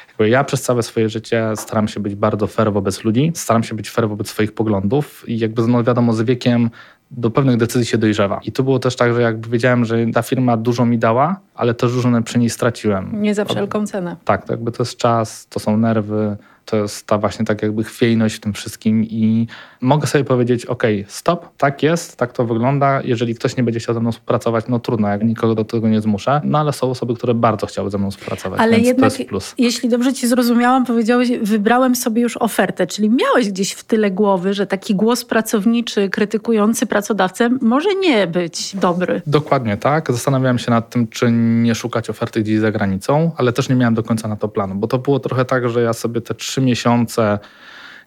jakby 0.07 0.29
ja 0.29 0.43
przez 0.43 0.61
całe 0.61 0.83
swoje 0.83 1.09
życie 1.09 1.51
staram 1.55 1.87
się 1.87 1.99
być 1.99 2.15
bardzo 2.15 2.47
fair 2.47 2.73
wobec 2.73 3.03
ludzi, 3.03 3.31
staram 3.35 3.63
się 3.63 3.75
być 3.75 3.89
fair 3.89 4.09
wobec 4.09 4.29
swoich 4.29 4.51
poglądów 4.51 5.23
i 5.27 5.39
jakby 5.39 5.67
no 5.67 5.83
wiadomo 5.83 6.13
z 6.13 6.21
wiekiem 6.21 6.69
do 7.17 7.31
pewnych 7.31 7.57
decyzji 7.57 7.85
się 7.85 7.97
dojrzewa. 7.97 8.39
I 8.43 8.51
tu 8.51 8.63
było 8.63 8.79
też 8.79 8.95
tak, 8.95 9.13
że 9.13 9.21
jakby 9.21 9.49
wiedziałem, 9.49 9.85
że 9.85 10.05
ta 10.13 10.21
firma 10.21 10.57
dużo 10.57 10.85
mi 10.85 10.97
dała, 10.97 11.39
ale 11.55 11.73
też 11.73 11.93
dużo 11.93 12.09
przy 12.21 12.39
niej 12.39 12.49
straciłem. 12.49 13.21
Nie 13.21 13.35
za 13.35 13.45
wszelką 13.45 13.87
cenę. 13.87 14.15
Tak, 14.25 14.45
to 14.45 14.53
jakby 14.53 14.71
to 14.71 14.83
jest 14.83 14.97
czas, 14.97 15.47
to 15.47 15.59
są 15.59 15.77
nerwy, 15.77 16.37
to 16.73 16.77
jest 16.77 17.07
ta 17.07 17.17
właśnie 17.17 17.45
tak 17.45 17.61
jakby 17.61 17.83
chwiejność 17.83 18.35
w 18.35 18.39
tym 18.39 18.53
wszystkim 18.53 19.03
i 19.03 19.47
mogę 19.81 20.07
sobie 20.07 20.23
powiedzieć, 20.23 20.65
ok, 20.65 20.83
stop, 21.07 21.49
tak 21.57 21.83
jest, 21.83 22.17
tak 22.17 22.33
to 22.33 22.45
wygląda, 22.45 23.01
jeżeli 23.01 23.35
ktoś 23.35 23.57
nie 23.57 23.63
będzie 23.63 23.79
chciał 23.79 23.95
ze 23.95 24.01
mną 24.01 24.11
współpracować, 24.11 24.65
no 24.67 24.79
trudno, 24.79 25.07
jak 25.07 25.23
nikogo 25.23 25.55
do 25.55 25.65
tego 25.65 25.89
nie 25.89 26.01
zmuszę, 26.01 26.41
no 26.43 26.59
ale 26.59 26.73
są 26.73 26.89
osoby, 26.89 27.15
które 27.15 27.33
bardzo 27.33 27.67
chciały 27.67 27.89
ze 27.89 27.97
mną 27.97 28.11
współpracować, 28.11 28.59
Ale 28.59 28.75
więc 28.75 28.87
jednak, 28.87 29.11
to 29.13 29.17
jest 29.17 29.29
plus. 29.29 29.53
jeśli 29.57 29.89
dobrze 29.89 30.13
ci 30.13 30.27
zrozumiałam, 30.27 30.85
powiedziałeś, 30.85 31.29
wybrałem 31.41 31.95
sobie 31.95 32.21
już 32.21 32.37
ofertę, 32.37 32.87
czyli 32.87 33.09
miałeś 33.09 33.49
gdzieś 33.49 33.71
w 33.71 33.83
tyle 33.83 34.11
głowy, 34.11 34.53
że 34.53 34.67
taki 34.67 34.95
głos 34.95 35.25
pracowniczy, 35.25 36.09
krytykujący 36.09 36.85
pracodawcę 36.85 37.49
może 37.61 37.89
nie 37.95 38.27
być 38.27 38.75
dobry. 38.75 39.21
Dokładnie 39.27 39.77
tak. 39.77 40.11
Zastanawiałem 40.11 40.59
się 40.59 40.71
nad 40.71 40.89
tym, 40.89 41.07
czy 41.07 41.31
nie 41.31 41.75
szukać 41.75 42.09
oferty 42.09 42.41
gdzieś 42.41 42.59
za 42.59 42.71
granicą, 42.71 43.31
ale 43.37 43.53
też 43.53 43.69
nie 43.69 43.75
miałem 43.75 43.93
do 43.93 44.03
końca 44.03 44.27
na 44.27 44.35
to 44.35 44.47
planu, 44.47 44.75
bo 44.75 44.87
to 44.87 44.99
było 44.99 45.19
trochę 45.19 45.45
tak, 45.45 45.69
że 45.69 45.81
ja 45.81 45.93
sobie 45.93 46.21
te 46.21 46.33
trzy 46.33 46.61
miesiące. 46.63 47.39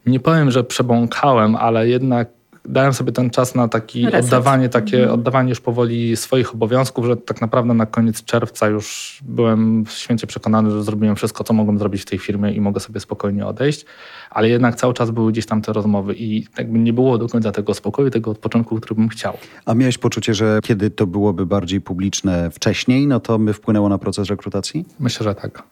Nie 0.06 0.20
powiem, 0.20 0.50
że 0.50 0.64
przebąkałem, 0.64 1.56
ale 1.56 1.88
jednak 1.88 2.28
dałem 2.68 2.92
sobie 2.92 3.12
ten 3.12 3.30
czas 3.30 3.54
na 3.54 3.68
taki 3.68 4.04
Reset. 4.06 4.24
oddawanie, 4.24 4.68
takie 4.68 4.96
Mhm. 4.96 5.14
oddawanie 5.14 5.48
już 5.48 5.60
powoli 5.60 6.16
swoich 6.16 6.54
obowiązków, 6.54 7.06
że 7.06 7.16
tak 7.16 7.40
naprawdę 7.40 7.74
na 7.74 7.86
koniec 7.86 8.24
czerwca 8.24 8.66
już 8.68 9.18
byłem 9.24 9.84
święcie 9.88 10.26
przekonany, 10.26 10.70
że 10.70 10.82
zrobiłem 10.84 11.16
wszystko, 11.16 11.44
co 11.44 11.54
mogłem 11.54 11.78
zrobić 11.78 12.02
w 12.02 12.04
tej 12.04 12.18
firmie 12.18 12.52
i 12.52 12.60
mogę 12.60 12.80
sobie 12.80 13.00
spokojnie 13.00 13.46
odejść, 13.46 13.84
ale 14.30 14.48
jednak 14.48 14.74
cały 14.76 14.94
czas 14.94 15.10
były 15.10 15.32
gdzieś 15.32 15.46
tam 15.46 15.62
te 15.62 15.72
rozmowy 15.72 16.14
i 16.14 16.46
jakby 16.58 16.78
nie 16.78 16.92
było 16.92 17.18
do 17.18 17.28
końca 17.28 17.52
tego 17.52 17.74
spokoju, 17.74 18.10
tego 18.10 18.30
odpoczynku, 18.30 18.80
który 18.80 18.94
bym 18.94 19.08
chciał. 19.08 19.36
A 19.64 19.74
miałeś 19.74 19.98
poczucie, 19.98 20.34
że 20.34 20.58
kiedy 20.62 20.90
to 20.90 21.06
byłoby 21.06 21.46
bardziej 21.46 21.80
publiczne 21.80 22.50
wcześniej, 22.50 23.06
no 23.06 23.20
to 23.20 23.38
by 23.38 23.52
wpłynęło 23.52 23.88
na 23.88 23.98
proces 23.98 24.28
rekrutacji? 24.28 24.84
Myślę, 25.00 25.24
że 25.24 25.34
tak. 25.34 25.62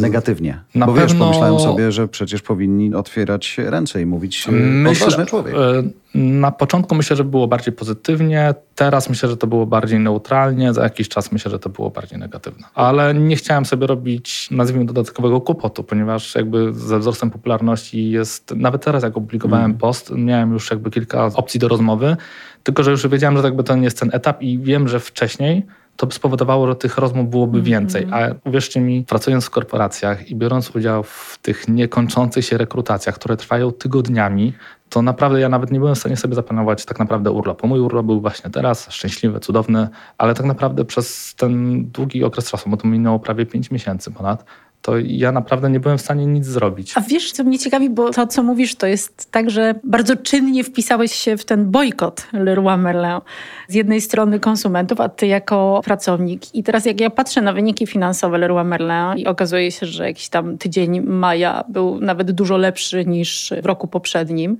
Negatywnie. 0.00 0.60
Na 0.74 0.86
Bo 0.86 0.92
wiesz, 0.94 1.04
pewno- 1.06 1.24
pomyślałem 1.24 1.60
sobie, 1.60 1.92
że 1.92 2.08
przecież 2.08 2.42
powinni 2.42 2.94
otwierać 2.94 3.56
ręce 3.58 4.02
i 4.02 4.06
mówić 4.06 4.46
Myślę, 4.50 5.06
odważny 5.06 5.26
człowiek. 5.26 5.54
e, 5.54 5.82
Na 6.14 6.50
początku 6.50 6.94
myślę, 6.94 7.16
że 7.16 7.24
było 7.24 7.48
bardziej 7.48 7.74
pozytywnie, 7.74 8.54
teraz 8.74 9.08
myślę, 9.10 9.28
że 9.28 9.36
to 9.36 9.46
było 9.46 9.66
bardziej 9.66 10.00
neutralnie, 10.00 10.74
za 10.74 10.82
jakiś 10.82 11.08
czas 11.08 11.32
myślę, 11.32 11.50
że 11.50 11.58
to 11.58 11.68
było 11.68 11.90
bardziej 11.90 12.18
negatywne. 12.18 12.66
Ale 12.74 13.14
nie 13.14 13.36
chciałem 13.36 13.64
sobie 13.66 13.86
robić, 13.86 14.48
nazwijmy 14.50 14.84
dodatkowego 14.86 15.40
kłopotu, 15.40 15.84
ponieważ 15.84 16.34
jakby 16.34 16.74
ze 16.74 16.98
wzrostem 16.98 17.30
popularności 17.30 18.10
jest, 18.10 18.54
nawet 18.56 18.84
teraz 18.84 19.02
jak 19.02 19.16
opublikowałem 19.16 19.64
Mm. 19.64 19.78
post, 19.78 20.10
miałem 20.16 20.52
już 20.52 20.70
jakby 20.70 20.90
kilka 20.90 21.24
opcji 21.26 21.60
do 21.60 21.68
rozmowy, 21.68 22.16
tylko 22.62 22.82
że 22.82 22.90
już 22.90 23.08
wiedziałem, 23.08 23.36
że 23.36 23.42
jakby 23.42 23.64
to 23.64 23.76
nie 23.76 23.84
jest 23.84 24.00
ten 24.00 24.10
etap 24.12 24.42
i 24.42 24.58
wiem, 24.58 24.88
że 24.88 25.00
wcześniej 25.00 25.66
to 25.98 26.06
by 26.06 26.14
spowodowało, 26.14 26.66
że 26.66 26.76
tych 26.76 26.98
rozmów 26.98 27.30
byłoby 27.30 27.62
więcej. 27.62 28.06
A 28.12 28.48
uwierzcie 28.48 28.80
mi, 28.80 29.04
pracując 29.04 29.44
w 29.44 29.50
korporacjach 29.50 30.30
i 30.30 30.36
biorąc 30.36 30.76
udział 30.76 31.02
w 31.02 31.38
tych 31.42 31.68
niekończących 31.68 32.44
się 32.44 32.58
rekrutacjach, 32.58 33.14
które 33.14 33.36
trwają 33.36 33.72
tygodniami, 33.72 34.52
to 34.88 35.02
naprawdę 35.02 35.40
ja 35.40 35.48
nawet 35.48 35.70
nie 35.70 35.78
byłem 35.78 35.94
w 35.94 35.98
stanie 35.98 36.16
sobie 36.16 36.34
zaplanować 36.34 36.84
tak 36.84 36.98
naprawdę 36.98 37.30
urlopu. 37.30 37.66
Mój 37.66 37.80
urlop 37.80 38.06
był 38.06 38.20
właśnie 38.20 38.50
teraz, 38.50 38.90
szczęśliwy, 38.90 39.40
cudowny, 39.40 39.88
ale 40.18 40.34
tak 40.34 40.46
naprawdę 40.46 40.84
przez 40.84 41.34
ten 41.34 41.84
długi 41.90 42.24
okres 42.24 42.50
czasu, 42.50 42.70
bo 42.70 42.76
to 42.76 42.88
minęło 42.88 43.18
prawie 43.18 43.46
5 43.46 43.70
miesięcy 43.70 44.10
ponad, 44.10 44.44
to 44.82 44.98
ja 44.98 45.32
naprawdę 45.32 45.70
nie 45.70 45.80
byłem 45.80 45.98
w 45.98 46.00
stanie 46.00 46.26
nic 46.26 46.46
zrobić. 46.46 46.92
A 46.96 47.00
wiesz, 47.00 47.32
co 47.32 47.44
mnie 47.44 47.58
ciekawi, 47.58 47.90
bo 47.90 48.10
to, 48.10 48.26
co 48.26 48.42
mówisz, 48.42 48.74
to 48.74 48.86
jest 48.86 49.30
tak, 49.30 49.50
że 49.50 49.74
bardzo 49.84 50.16
czynnie 50.16 50.64
wpisałeś 50.64 51.12
się 51.12 51.36
w 51.36 51.44
ten 51.44 51.70
bojkot 51.70 52.26
Leroy 52.32 52.76
Merlin. 52.76 53.20
Z 53.68 53.74
jednej 53.74 54.00
strony 54.00 54.40
konsumentów, 54.40 55.00
a 55.00 55.08
ty 55.08 55.26
jako 55.26 55.80
pracownik. 55.84 56.54
I 56.54 56.62
teraz 56.62 56.86
jak 56.86 57.00
ja 57.00 57.10
patrzę 57.10 57.42
na 57.42 57.52
wyniki 57.52 57.86
finansowe 57.86 58.38
Leroy 58.38 58.64
Merlin 58.64 59.16
i 59.16 59.26
okazuje 59.26 59.72
się, 59.72 59.86
że 59.86 60.04
jakiś 60.04 60.28
tam 60.28 60.58
tydzień 60.58 61.00
maja 61.00 61.64
był 61.68 62.00
nawet 62.00 62.30
dużo 62.30 62.56
lepszy 62.56 63.06
niż 63.06 63.52
w 63.62 63.66
roku 63.66 63.88
poprzednim. 63.88 64.58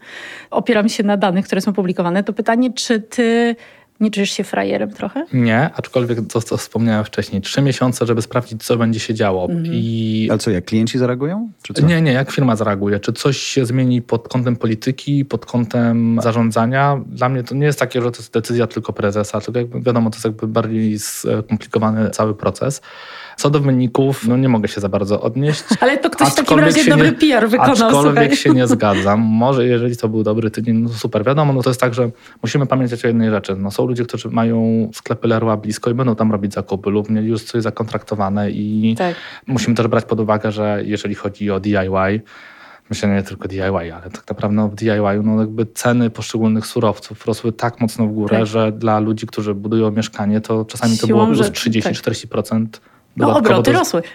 Opieram 0.50 0.88
się 0.88 1.02
na 1.02 1.16
danych, 1.16 1.46
które 1.46 1.60
są 1.60 1.72
publikowane. 1.72 2.24
To 2.24 2.32
pytanie, 2.32 2.72
czy 2.72 3.00
ty 3.00 3.56
nie 4.00 4.10
czujesz 4.10 4.30
się 4.30 4.44
frajerem 4.44 4.90
trochę? 4.90 5.26
Nie, 5.32 5.70
aczkolwiek 5.74 6.18
to, 6.32 6.40
co 6.42 6.56
wspomniałem 6.56 7.04
wcześniej, 7.04 7.42
trzy 7.42 7.62
miesiące, 7.62 8.06
żeby 8.06 8.22
sprawdzić, 8.22 8.62
co 8.64 8.76
będzie 8.76 9.00
się 9.00 9.14
działo. 9.14 9.48
I 9.64 10.26
Ale 10.30 10.38
co, 10.38 10.50
jak 10.50 10.64
klienci 10.64 10.98
zareagują? 10.98 11.50
Czy 11.62 11.74
co? 11.74 11.86
Nie, 11.86 12.02
nie, 12.02 12.12
jak 12.12 12.30
firma 12.30 12.56
zareaguje? 12.56 13.00
Czy 13.00 13.12
coś 13.12 13.36
się 13.38 13.66
zmieni 13.66 14.02
pod 14.02 14.28
kątem 14.28 14.56
polityki, 14.56 15.24
pod 15.24 15.46
kątem 15.46 16.18
zarządzania? 16.22 17.00
Dla 17.06 17.28
mnie 17.28 17.42
to 17.42 17.54
nie 17.54 17.66
jest 17.66 17.78
takie, 17.78 18.02
że 18.02 18.10
to 18.10 18.18
jest 18.18 18.32
decyzja 18.32 18.66
tylko 18.66 18.92
prezesa, 18.92 19.40
tylko 19.40 19.58
jakby 19.60 19.80
wiadomo, 19.80 20.10
to 20.10 20.16
jest 20.16 20.24
jakby 20.24 20.46
bardziej 20.46 20.98
skomplikowany 20.98 22.10
cały 22.10 22.34
proces. 22.34 22.80
Co 23.36 23.50
do 23.50 23.60
wyników, 23.60 24.26
no 24.28 24.36
nie 24.36 24.48
mogę 24.48 24.68
się 24.68 24.80
za 24.80 24.88
bardzo 24.88 25.20
odnieść. 25.20 25.64
Ale 25.80 25.98
to 25.98 26.10
ktoś 26.10 26.28
w 26.28 26.30
takim 26.30 26.42
Aczkolwiek 26.58 26.76
razie 26.76 26.90
dobry 26.90 27.06
nie- 27.06 27.12
PR 27.32 27.48
wykonał. 27.48 27.72
Aczkolwiek 27.72 28.14
słuchaj. 28.14 28.36
się 28.36 28.50
nie 28.50 28.66
zgadzam. 28.76 29.20
Może 29.20 29.66
jeżeli 29.66 29.96
to 29.96 30.08
był 30.08 30.22
dobry 30.22 30.50
tydzień, 30.50 30.76
no 30.78 30.88
super. 30.88 31.24
Wiadomo, 31.24 31.52
no 31.52 31.62
to 31.62 31.70
jest 31.70 31.80
tak, 31.80 31.94
że 31.94 32.10
musimy 32.42 32.66
pamiętać 32.66 33.04
o 33.04 33.08
jednej 33.08 33.30
rzeczy. 33.30 33.56
No 33.56 33.70
są 33.70 33.87
ludzie, 33.88 34.04
którzy 34.04 34.28
mają 34.28 34.90
sklepy 34.94 35.28
Leroy 35.28 35.56
blisko 35.56 35.90
i 35.90 35.94
będą 35.94 36.16
tam 36.16 36.32
robić 36.32 36.54
zakupy 36.54 36.90
lub 36.90 37.10
mieli 37.10 37.28
już 37.28 37.42
coś 37.42 37.62
zakontraktowane 37.62 38.50
i 38.50 38.94
Tak. 38.98 39.14
musimy 39.46 39.76
też 39.76 39.86
brać 39.86 40.04
pod 40.04 40.20
uwagę, 40.20 40.52
że 40.52 40.80
jeżeli 40.84 41.14
chodzi 41.14 41.50
o 41.50 41.60
DIY, 41.60 42.20
myślę 42.90 43.08
nie 43.08 43.22
tylko 43.22 43.48
DIY, 43.48 43.64
ale 43.94 44.10
tak 44.12 44.24
naprawdę 44.28 44.56
no 44.56 44.68
w 44.68 44.74
DIY 44.74 45.22
no 45.24 45.40
jakby 45.40 45.66
ceny 45.66 46.10
poszczególnych 46.10 46.66
surowców 46.66 47.26
rosły 47.26 47.52
tak 47.52 47.80
mocno 47.80 48.06
w 48.06 48.12
górę, 48.12 48.38
Tak. 48.38 48.46
że 48.46 48.72
dla 48.72 48.98
ludzi, 49.00 49.26
którzy 49.26 49.54
budują 49.54 49.90
mieszkanie, 49.90 50.40
to 50.40 50.64
czasami 50.64 50.98
to 50.98 51.06
Siłą 51.06 51.18
było 51.24 51.26
plus 51.34 51.46
rzeczy, 51.46 51.70
30-40%. 51.70 52.80
No 53.16 53.26
dodatkowo 53.26 53.38
obroty 53.38 53.72
do- 53.72 53.78
rosły. 53.78 54.02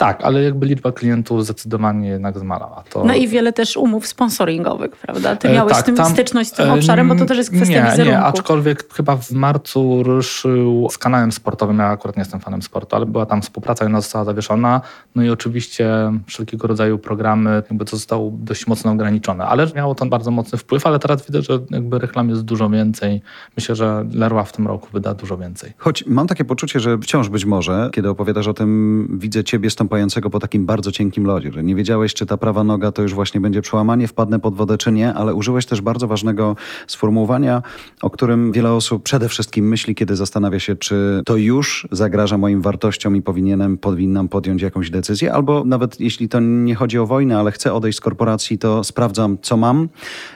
Tak, 0.00 0.24
ale 0.24 0.42
jakby 0.42 0.66
liczba 0.66 0.92
klientów 0.92 1.44
zdecydowanie 1.44 2.08
jednak 2.08 2.38
zmalała. 2.38 2.84
To... 2.90 3.04
No 3.04 3.14
i 3.14 3.28
wiele 3.28 3.52
też 3.52 3.76
umów 3.76 4.06
sponsoringowych, 4.06 4.90
prawda? 4.90 5.36
Ty 5.36 5.48
E, 5.48 5.52
miałeś 5.52 5.72
tak, 5.72 5.82
z 5.82 5.84
tym 5.84 5.96
tam- 5.96 6.12
styczność 6.12 6.50
z 6.50 6.52
tym 6.52 6.68
e, 6.68 6.72
obszarem, 6.72 7.08
bo 7.08 7.14
to 7.14 7.24
też 7.24 7.38
jest 7.38 7.50
kwestia 7.50 7.84
nie, 7.84 7.90
wizerunku. 7.90 8.18
Nie, 8.18 8.24
aczkolwiek 8.24 8.94
chyba 8.94 9.16
w 9.16 9.30
marcu 9.30 10.02
ruszył 10.02 10.88
z 10.90 10.98
kanałem 10.98 11.32
sportowym. 11.32 11.78
Ja 11.78 11.86
akurat 11.86 12.16
nie 12.16 12.20
jestem 12.20 12.40
fanem 12.40 12.62
sportu, 12.62 12.96
ale 12.96 13.06
była 13.06 13.26
tam 13.26 13.42
współpraca 13.42 13.84
i 13.84 13.86
ona 13.86 14.00
została 14.00 14.24
zawieszona. 14.24 14.80
No 15.14 15.22
i 15.22 15.30
oczywiście 15.30 16.12
wszelkiego 16.26 16.66
rodzaju 16.66 16.98
programy, 16.98 17.62
jakby 17.70 17.84
to 17.84 17.96
zostało 17.96 18.30
dość 18.34 18.66
mocno 18.66 18.92
ograniczone. 18.92 19.46
Ale 19.46 19.66
miało 19.76 19.94
to 19.94 20.06
bardzo 20.06 20.30
mocny 20.30 20.58
wpływ, 20.58 20.86
ale 20.86 20.98
teraz 20.98 21.26
widzę, 21.26 21.42
że 21.42 21.58
jakby 21.70 21.98
reklam 21.98 22.28
jest 22.28 22.42
dużo 22.42 22.70
więcej. 22.70 23.22
Myślę, 23.56 23.76
że 23.76 24.04
Leroy 24.12 24.44
w 24.44 24.52
tym 24.52 24.66
roku 24.66 24.88
wyda 24.92 25.14
dużo 25.14 25.36
więcej. 25.36 25.72
Choć 25.78 26.06
mam 26.06 26.26
takie 26.26 26.44
poczucie, 26.44 26.80
że 26.80 26.98
wciąż 26.98 27.28
być 27.28 27.44
może, 27.44 27.90
kiedy 27.92 28.08
opowiadasz 28.08 28.48
o 28.48 28.54
tym, 28.54 29.08
widzę 29.20 29.44
ciebie 29.44 29.70
stąpającego 29.90 30.30
po 30.30 30.40
takim 30.40 30.66
bardzo 30.66 30.92
cienkim 30.92 31.24
lodzie, 31.24 31.52
że 31.52 31.62
nie 31.62 31.74
wiedziałeś, 31.74 32.14
czy 32.14 32.26
ta 32.26 32.36
prawa 32.36 32.64
noga 32.64 32.92
to 32.92 33.02
już 33.02 33.14
właśnie 33.14 33.40
będzie 33.40 33.62
przełamanie, 33.62 34.08
wpadnę 34.08 34.38
pod 34.38 34.54
wodę, 34.54 34.78
czy 34.78 34.92
nie, 34.92 35.14
ale 35.14 35.34
użyłeś 35.34 35.66
też 35.66 35.80
bardzo 35.80 36.06
ważnego 36.06 36.56
sformułowania, 36.86 37.62
o 38.02 38.10
którym 38.10 38.52
wiele 38.52 38.72
osób 38.72 39.02
przede 39.02 39.28
wszystkim 39.28 39.68
myśli, 39.68 39.94
kiedy 39.94 40.16
zastanawia 40.16 40.58
się, 40.60 40.76
czy 40.76 41.22
to 41.26 41.36
już 41.36 41.88
zagraża 41.90 42.38
moim 42.38 42.62
wartościom 42.62 43.16
i 43.16 43.22
powinienem, 43.22 43.78
powinnam 43.78 44.28
podjąć 44.28 44.62
jakąś 44.62 44.90
decyzję, 44.90 45.32
albo 45.32 45.64
nawet 45.64 46.00
jeśli 46.00 46.28
to 46.28 46.40
nie 46.40 46.74
chodzi 46.74 46.98
o 46.98 47.06
wojnę, 47.06 47.38
ale 47.38 47.52
chcę 47.52 47.72
odejść 47.72 47.98
z 47.98 48.00
korporacji, 48.00 48.58
to 48.58 48.84
sprawdzam, 48.84 49.38
co 49.42 49.56
mam 49.56 49.88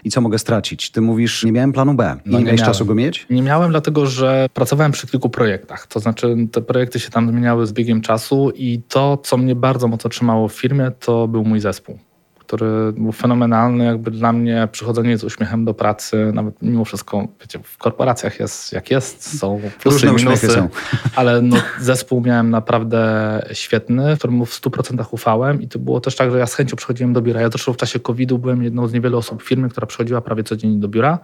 i 0.05 0.11
co 0.11 0.21
mogę 0.21 0.39
stracić. 0.39 0.91
Ty 0.91 1.01
mówisz, 1.01 1.45
nie 1.45 1.53
miałem 1.53 1.73
planu 1.73 1.95
B. 1.95 2.17
No, 2.27 2.33
nie 2.33 2.39
nie 2.39 2.45
miałeś 2.45 2.61
miałem. 2.61 2.73
czasu 2.73 2.87
go 2.87 2.95
mieć? 2.95 3.27
Nie 3.31 3.43
miałem, 3.43 3.71
dlatego 3.71 4.07
że 4.07 4.47
pracowałem 4.55 4.93
przy 4.93 5.07
kilku 5.07 5.31
projektach. 5.31 5.87
To 5.87 6.01
znaczy, 6.01 6.37
te 6.53 6.61
projekty 6.61 7.01
się 7.01 7.11
tam 7.11 7.29
zmieniały 7.29 7.67
z 7.67 7.73
biegiem 7.73 8.01
czasu, 8.01 8.53
i 8.55 8.83
to, 8.89 9.17
co 9.17 9.37
mnie 9.45 9.55
bardzo 9.55 9.89
mocno 9.89 10.11
trzymało 10.11 10.49
w 10.49 10.53
firmie, 10.53 10.91
to 11.01 11.29
był 11.29 11.45
mój 11.45 11.61
zespół, 11.61 11.99
który 12.39 12.93
był 12.93 13.13
fenomenalny. 13.13 13.85
Jakby 13.85 14.11
dla 14.11 14.33
mnie 14.33 14.69
przychodzenie 14.73 15.19
z 15.19 15.25
uśmiechem 15.25 15.65
do 15.65 15.75
pracy, 15.75 16.31
nawet 16.35 16.63
mimo 16.63 16.85
wszystko, 16.85 17.29
wiecie, 17.41 17.59
w 17.65 17.79
korporacjach 17.79 18.41
jest 18.41 18.73
jak 18.73 18.91
jest, 18.91 19.39
są 19.39 19.61
plusy 19.83 20.07
Różne 20.07 20.23
i 20.23 20.25
minusy, 20.25 20.51
są. 20.51 20.69
ale 21.17 21.43
no, 21.43 21.57
zespół 21.81 22.21
miałem 22.21 22.51
naprawdę 22.51 23.43
świetny, 23.53 24.17
któremu 24.17 24.47
w 24.47 24.61
100% 24.61 25.05
ufałem 25.11 25.63
i 25.63 25.69
to 25.69 25.79
było 25.79 26.01
też 26.01 26.17
tak, 26.17 26.31
że 26.31 26.39
ja 26.39 26.47
z 26.47 26.55
chęcią 26.55 26.77
przychodziłem 26.77 27.13
do 27.13 27.23
biura. 27.23 27.41
Ja 27.41 27.49
zresztą 27.49 27.73
w 27.73 27.77
czasie 27.77 28.01
COVID-u 28.01 28.39
byłem 28.39 28.63
jedną 28.63 28.87
z 28.87 28.93
niewielu 28.93 29.19
osób 29.19 29.43
w 29.43 29.47
firmie, 29.47 29.69
która 29.69 29.87
przychodziła 29.87 30.21
prawie 30.21 30.43
codziennie 30.43 30.79
do 30.79 30.89
biura 30.89 31.19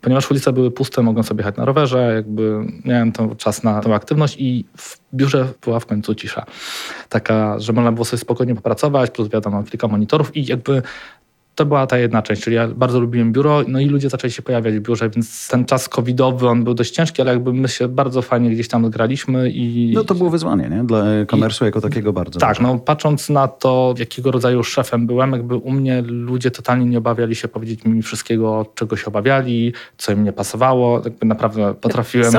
ponieważ 0.00 0.30
ulice 0.30 0.52
były 0.52 0.70
puste, 0.70 1.02
mogłem 1.02 1.24
sobie 1.24 1.40
jechać 1.40 1.56
na 1.56 1.64
rowerze, 1.64 2.12
jakby 2.14 2.66
miałem 2.84 3.12
ten 3.12 3.36
czas 3.36 3.62
na 3.62 3.80
tę 3.80 3.94
aktywność 3.94 4.36
i 4.38 4.64
w 4.76 5.00
biurze 5.14 5.48
była 5.64 5.80
w 5.80 5.86
końcu 5.86 6.14
cisza. 6.14 6.46
Taka, 7.08 7.58
że 7.58 7.72
można 7.72 7.92
było 7.92 8.04
sobie 8.04 8.20
spokojnie 8.20 8.54
popracować, 8.54 9.10
plus 9.10 9.28
wiadomo, 9.28 9.62
kilka 9.62 9.88
monitorów 9.88 10.36
i 10.36 10.46
jakby 10.46 10.82
to 11.60 11.66
była 11.66 11.86
ta 11.86 11.98
jedna 11.98 12.22
część, 12.22 12.42
czyli 12.42 12.56
ja 12.56 12.68
bardzo 12.68 13.00
lubiłem 13.00 13.32
biuro, 13.32 13.62
no 13.68 13.80
i 13.80 13.86
ludzie 13.86 14.10
zaczęli 14.10 14.30
się 14.30 14.42
pojawiać 14.42 14.74
w 14.74 14.80
biurze, 14.80 15.10
więc 15.10 15.48
ten 15.48 15.64
czas 15.64 15.88
covidowy, 15.88 16.48
on 16.48 16.64
był 16.64 16.74
dość 16.74 16.90
ciężki, 16.90 17.22
ale 17.22 17.32
jakby 17.32 17.52
my 17.52 17.68
się 17.68 17.88
bardzo 17.88 18.22
fajnie 18.22 18.50
gdzieś 18.50 18.68
tam 18.68 18.90
graliśmy 18.90 19.50
i... 19.50 19.92
No 19.94 20.04
to 20.04 20.14
było 20.14 20.30
wyzwanie, 20.30 20.68
nie? 20.68 20.84
Dla 20.84 21.04
komersu 21.26 21.64
jako 21.64 21.80
takiego 21.80 22.12
bardzo 22.12 22.40
Tak, 22.40 22.60
no 22.60 22.78
patrząc 22.78 23.28
na 23.28 23.48
to, 23.48 23.94
jakiego 23.98 24.30
rodzaju 24.30 24.64
szefem 24.64 25.06
byłem, 25.06 25.32
jakby 25.32 25.56
u 25.56 25.70
mnie 25.70 26.02
ludzie 26.02 26.50
totalnie 26.50 26.86
nie 26.86 26.98
obawiali 26.98 27.34
się 27.34 27.48
powiedzieć 27.48 27.84
mi 27.84 28.02
wszystkiego, 28.02 28.66
czego 28.74 28.96
się 28.96 29.06
obawiali, 29.06 29.72
co 29.98 30.12
im 30.12 30.24
nie 30.24 30.32
pasowało. 30.32 31.02
Jakby 31.04 31.26
naprawdę 31.26 31.74
potrafiłem, 31.74 32.32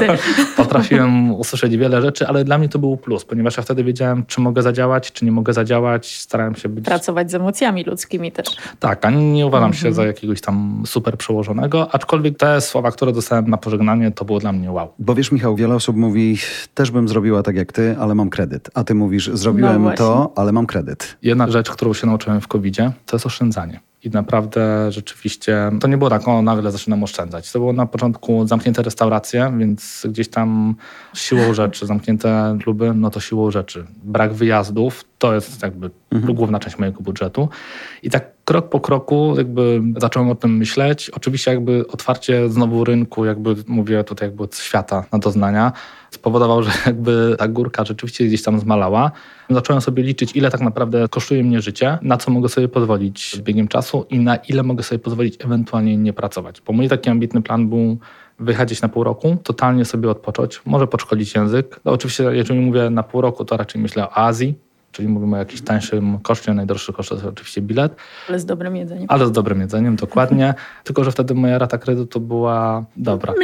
potrafiłem 0.56 1.34
usłyszeć 1.34 1.76
wiele 1.76 2.02
rzeczy, 2.02 2.26
ale 2.26 2.44
dla 2.44 2.58
mnie 2.58 2.68
to 2.68 2.78
był 2.78 2.96
plus, 2.96 3.24
ponieważ 3.24 3.56
ja 3.56 3.62
wtedy 3.62 3.84
wiedziałem, 3.84 4.26
czy 4.26 4.40
mogę 4.40 4.62
zadziałać, 4.62 5.12
czy 5.12 5.24
nie 5.24 5.32
mogę 5.32 5.52
zadziałać. 5.52 6.18
Starałem 6.18 6.54
się 6.54 6.68
być... 6.68 6.84
Pracować 6.84 7.30
z 7.30 7.34
emocjami 7.34 7.84
ludzkimi 7.84 8.32
też. 8.32 8.57
Tak, 8.78 9.04
a 9.04 9.10
nie 9.10 9.46
uważam 9.46 9.68
Mhm. 9.70 9.82
się 9.82 9.92
za 9.92 10.06
jakiegoś 10.06 10.40
tam 10.40 10.82
super 10.86 11.16
przełożonego, 11.18 11.94
aczkolwiek 11.94 12.38
te 12.38 12.60
słowa, 12.60 12.90
które 12.90 13.12
dostałem 13.12 13.50
na 13.50 13.56
pożegnanie, 13.56 14.10
to 14.10 14.24
było 14.24 14.38
dla 14.38 14.52
mnie 14.52 14.72
wow. 14.72 14.88
Bo 14.98 15.14
wiesz, 15.14 15.32
Michał, 15.32 15.56
wiele 15.56 15.74
osób 15.74 15.96
mówi, 15.96 16.38
też 16.74 16.90
bym 16.90 17.08
zrobiła 17.08 17.42
tak 17.42 17.56
jak 17.56 17.72
ty, 17.72 17.96
ale 18.00 18.14
mam 18.14 18.30
kredyt. 18.30 18.70
A 18.74 18.84
ty 18.84 18.94
mówisz, 18.94 19.30
zrobiłem 19.32 19.82
No 19.82 19.90
to, 19.92 20.32
ale 20.36 20.52
mam 20.52 20.66
kredyt. 20.66 21.16
Jedna 21.22 21.50
rzecz, 21.50 21.70
którą 21.70 21.94
się 21.94 22.06
nauczyłem 22.06 22.40
w 22.40 22.48
covid 22.48 22.76
to 23.06 23.16
jest 23.16 23.26
oszczędzanie. 23.26 23.80
I 24.04 24.10
naprawdę 24.10 24.92
rzeczywiście 24.92 25.70
to 25.80 25.88
nie 25.88 25.98
było 25.98 26.10
tak, 26.10 26.28
o 26.28 26.42
nagle 26.42 26.72
zaczynam 26.72 27.02
oszczędzać. 27.02 27.52
To 27.52 27.58
było 27.58 27.72
na 27.72 27.86
początku 27.86 28.46
zamknięte 28.46 28.82
restauracje, 28.82 29.52
więc 29.58 30.06
gdzieś 30.10 30.28
tam 30.28 30.74
siłą 31.14 31.54
rzeczy, 31.54 31.86
zamknięte 31.86 32.58
kluby, 32.62 32.92
no 32.94 33.10
to 33.10 33.20
siłą 33.20 33.50
rzeczy. 33.50 33.86
Brak 34.02 34.32
wyjazdów, 34.32 35.04
to 35.18 35.34
jest 35.34 35.62
jakby 35.62 35.90
mhm. 36.10 36.34
główna 36.34 36.58
część 36.58 36.78
mojego 36.78 37.00
budżetu. 37.00 37.48
I 38.02 38.10
tak 38.10 38.30
krok 38.44 38.68
po 38.68 38.80
kroku 38.80 39.34
jakby 39.36 39.82
zacząłem 39.96 40.30
o 40.30 40.34
tym 40.34 40.56
myśleć. 40.56 41.10
Oczywiście 41.10 41.50
jakby 41.50 41.86
otwarcie 41.88 42.48
znowu 42.48 42.84
rynku, 42.84 43.24
jakby 43.24 43.56
mówię 43.66 44.04
tutaj 44.04 44.28
jakby 44.28 44.48
świata 44.52 45.04
na 45.12 45.18
doznania, 45.18 45.72
spowodował, 46.10 46.62
że 46.62 46.70
jakby 46.86 47.36
ta 47.38 47.48
górka 47.48 47.84
rzeczywiście 47.84 48.26
gdzieś 48.26 48.42
tam 48.42 48.60
zmalała. 48.60 49.10
Zacząłem 49.50 49.82
sobie 49.82 50.02
liczyć, 50.02 50.36
ile 50.36 50.50
tak 50.50 50.60
naprawdę 50.60 51.08
kosztuje 51.08 51.44
mnie 51.44 51.60
życie, 51.60 51.98
na 52.02 52.16
co 52.16 52.30
mogę 52.30 52.48
sobie 52.48 52.68
pozwolić 52.68 53.34
z 53.34 53.40
biegiem 53.40 53.68
czasu 53.68 54.06
i 54.10 54.18
na 54.18 54.36
ile 54.36 54.62
mogę 54.62 54.82
sobie 54.82 54.98
pozwolić 54.98 55.44
ewentualnie 55.44 55.96
nie 55.96 56.12
pracować. 56.12 56.60
Bo 56.60 56.72
mój 56.72 56.88
taki 56.88 57.10
ambitny 57.10 57.42
plan 57.42 57.68
był 57.68 57.98
wyjechać 58.38 58.82
na 58.82 58.88
pół 58.88 59.04
roku, 59.04 59.36
totalnie 59.42 59.84
sobie 59.84 60.10
odpocząć, 60.10 60.60
może 60.64 60.86
podszkolić 60.86 61.34
język. 61.34 61.80
No 61.84 61.92
oczywiście, 61.92 62.24
jeżeli 62.24 62.60
mówię 62.60 62.90
na 62.90 63.02
pół 63.02 63.20
roku, 63.20 63.44
to 63.44 63.56
raczej 63.56 63.82
myślę 63.82 64.02
o 64.02 64.18
Azji, 64.18 64.54
czyli 64.98 65.08
mówimy 65.08 65.36
o 65.36 65.38
jakimś 65.38 65.60
tańszym 65.60 66.18
koszcie, 66.18 66.54
najdroższy 66.54 66.92
koszt 66.92 67.08
to 67.08 67.14
jest 67.14 67.26
oczywiście 67.26 67.62
bilet. 67.62 67.96
Ale 68.28 68.38
z 68.38 68.44
dobrym 68.44 68.76
jedzeniem. 68.76 69.06
Ale 69.08 69.26
z 69.26 69.32
dobrym 69.32 69.60
jedzeniem, 69.60 69.96
dokładnie. 69.96 70.54
Tylko, 70.84 71.04
że 71.04 71.12
wtedy 71.12 71.34
moja 71.34 71.58
rata 71.58 71.78
kredytu 71.78 72.20
była 72.20 72.84
dobra. 72.96 73.34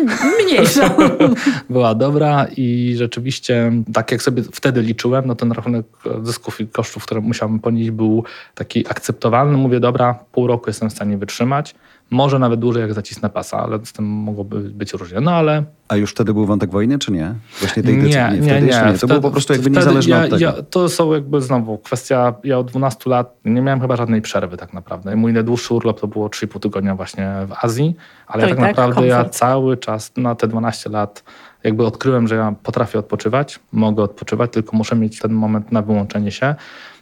Mniejsza. 0.44 0.94
była 1.70 1.94
dobra 1.94 2.46
i 2.56 2.94
rzeczywiście, 2.96 3.72
tak 3.92 4.12
jak 4.12 4.22
sobie 4.22 4.42
wtedy 4.42 4.82
liczyłem, 4.82 5.26
no 5.26 5.34
ten 5.34 5.52
rachunek 5.52 5.86
zysków 6.22 6.60
i 6.60 6.66
kosztów, 6.66 7.04
które 7.04 7.20
musiałem 7.20 7.60
ponieść 7.60 7.90
był 7.90 8.24
taki 8.54 8.86
akceptowalny. 8.88 9.56
Mówię, 9.56 9.80
dobra, 9.80 10.18
pół 10.32 10.46
roku 10.46 10.64
jestem 10.66 10.90
w 10.90 10.92
stanie 10.92 11.18
wytrzymać. 11.18 11.74
Może 12.10 12.38
nawet 12.38 12.60
dłużej, 12.60 12.80
jak 12.80 12.94
zacisnę 12.94 13.30
pasa, 13.30 13.58
ale 13.58 13.86
z 13.86 13.92
tym 13.92 14.04
mogłoby 14.04 14.60
być 14.60 14.92
różnie. 14.92 15.20
No 15.20 15.30
ale... 15.30 15.64
A 15.88 15.96
już 15.96 16.10
wtedy 16.10 16.34
był 16.34 16.46
wątek 16.46 16.70
wojny, 16.70 16.98
czy 16.98 17.12
nie? 17.12 17.34
Właśnie 17.60 17.82
tej 17.82 17.96
nie, 17.96 18.02
decyzji. 18.02 18.40
Nie, 18.46 18.60
nie, 18.60 18.66
nie. 18.66 18.72
To 18.72 18.98
wtedy, 18.98 19.06
było 19.06 19.20
po 19.20 19.30
prostu 19.30 19.52
jakby 19.52 19.70
niezależne 19.70 20.16
ja, 20.16 20.24
od 20.24 20.30
tego. 20.30 20.38
Ja, 20.38 20.52
to 20.70 20.88
są 20.88 21.12
jakby 21.12 21.40
znowu 21.40 21.78
kwestia, 21.78 22.34
ja 22.44 22.58
od 22.58 22.70
12 22.70 23.10
lat 23.10 23.36
nie 23.44 23.62
miałem 23.62 23.80
chyba 23.80 23.96
żadnej 23.96 24.22
przerwy 24.22 24.56
tak 24.56 24.72
naprawdę. 24.72 25.16
Mój 25.16 25.32
najdłuższy 25.32 25.74
urlop 25.74 26.00
to 26.00 26.06
było 26.06 26.28
3,5 26.28 26.60
tygodnia 26.60 26.94
właśnie 26.94 27.32
w 27.46 27.64
Azji, 27.64 27.96
ale 28.26 28.42
ja 28.42 28.48
tak, 28.48 28.58
tak, 28.58 28.68
naprawdę 28.68 28.94
komfort. 28.94 29.08
ja 29.08 29.24
cały 29.24 29.76
czas 29.76 30.12
na 30.16 30.34
te 30.34 30.48
12 30.48 30.90
lat 30.90 31.24
jakby 31.64 31.86
odkryłem, 31.86 32.28
że 32.28 32.34
ja 32.34 32.54
potrafię 32.62 32.98
odpoczywać, 32.98 33.60
mogę 33.72 34.02
odpoczywać, 34.02 34.52
tylko 34.52 34.76
muszę 34.76 34.96
mieć 34.96 35.18
ten 35.18 35.32
moment 35.32 35.72
na 35.72 35.82
wyłączenie 35.82 36.30
się. 36.30 36.54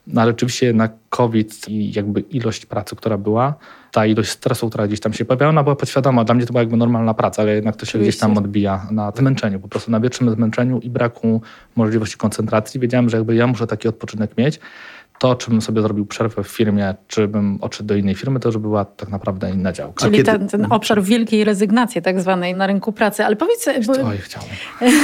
No 0.07 0.21
ale 0.21 0.31
rzeczywiście 0.31 0.67
jednak 0.67 0.93
COVID 1.09 1.69
i 1.69 1.93
jakby 1.93 2.21
ilość 2.21 2.67
pracy, 2.67 2.97
która 2.97 3.19
była, 3.19 3.55
ta 3.93 4.07
ilość 4.07 4.31
stresu, 4.31 4.69
która 4.69 4.87
gdzieś 4.87 5.01
tam 5.01 5.12
się 5.12 5.25
pojawiała, 5.25 5.51
ona 5.51 5.62
była 5.62 5.77
podświadoma. 5.77 6.25
Dla 6.25 6.35
mnie 6.35 6.47
to 6.47 6.53
była 6.53 6.62
jakby 6.62 6.77
normalna 6.77 7.15
praca, 7.15 7.43
ale 7.43 7.55
jednak 7.55 7.77
to 7.77 7.87
się 7.87 7.91
Oczywiście. 7.91 8.09
gdzieś 8.09 8.21
tam 8.21 8.38
odbija 8.38 8.87
na 8.91 9.12
zmęczeniu, 9.17 9.61
po 9.61 9.69
prostu 9.69 9.91
na 9.91 10.01
wiecznym 10.01 10.35
zmęczeniu 10.35 10.81
i 10.81 10.91
braku 10.91 11.43
możliwości 11.77 12.17
koncentracji. 12.17 12.81
Wiedziałem, 12.81 13.09
że 13.09 13.17
jakby 13.17 13.35
ja 13.35 13.47
muszę 13.47 13.67
taki 13.67 13.88
odpoczynek 13.88 14.37
mieć. 14.38 14.61
To, 15.19 15.35
czy 15.35 15.51
bym 15.51 15.62
sobie 15.62 15.83
zrobił 15.83 16.07
przerwę 16.07 16.43
w 16.43 16.49
firmie, 16.49 16.95
czy 17.09 17.29
bym 17.29 17.59
odszedł 17.61 17.87
do 17.87 17.95
innej 17.95 18.15
firmy, 18.15 18.41
to 18.41 18.49
już 18.49 18.59
była 18.59 18.85
tak 18.85 19.09
naprawdę 19.09 19.51
inna 19.51 19.73
działka. 19.73 20.05
Czyli 20.05 20.17
kiedy... 20.17 20.31
ten, 20.31 20.49
ten, 20.49 20.67
obszar 20.71 21.03
wielkiej 21.03 21.45
rezygnacji 21.45 22.03
tak 22.03 22.21
zwanej 22.21 22.55
na 22.55 22.67
rynku 22.67 22.93
pracy. 22.93 23.25
Ale 23.25 23.37
powiedz... 23.37 23.69
Bo... 23.87 23.93
Oj, 23.93 24.19
chciałem. 24.19 24.49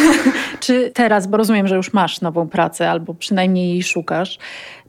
czy 0.61 0.91
teraz, 0.95 1.27
bo 1.27 1.37
rozumiem, 1.37 1.69
że 1.69 1.77
już 1.77 1.93
masz 1.93 2.21
nową 2.21 2.49
pracę 2.49 2.91
albo 2.91 3.15
przynajmniej 3.15 3.69
jej 3.69 3.83
szukasz, 3.83 4.39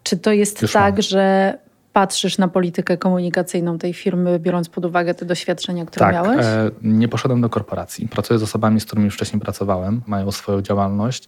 czy 0.03 0.17
to 0.17 0.31
jest 0.31 0.61
Już 0.61 0.73
tak, 0.73 0.93
mam. 0.93 1.01
że 1.01 1.57
patrzysz 1.93 2.37
na 2.37 2.47
politykę 2.47 2.97
komunikacyjną 2.97 3.77
tej 3.77 3.93
firmy, 3.93 4.39
biorąc 4.39 4.69
pod 4.69 4.85
uwagę 4.85 5.13
te 5.13 5.25
doświadczenia, 5.25 5.85
które 5.85 6.05
tak, 6.05 6.13
miałeś? 6.13 6.45
E, 6.45 6.71
nie 6.81 7.07
poszedłem 7.07 7.41
do 7.41 7.49
korporacji. 7.49 8.07
Pracuję 8.07 8.39
z 8.39 8.43
osobami, 8.43 8.79
z 8.79 8.85
którymi 8.85 9.09
wcześniej 9.11 9.41
pracowałem, 9.41 10.01
mają 10.07 10.31
swoją 10.31 10.61
działalność 10.61 11.27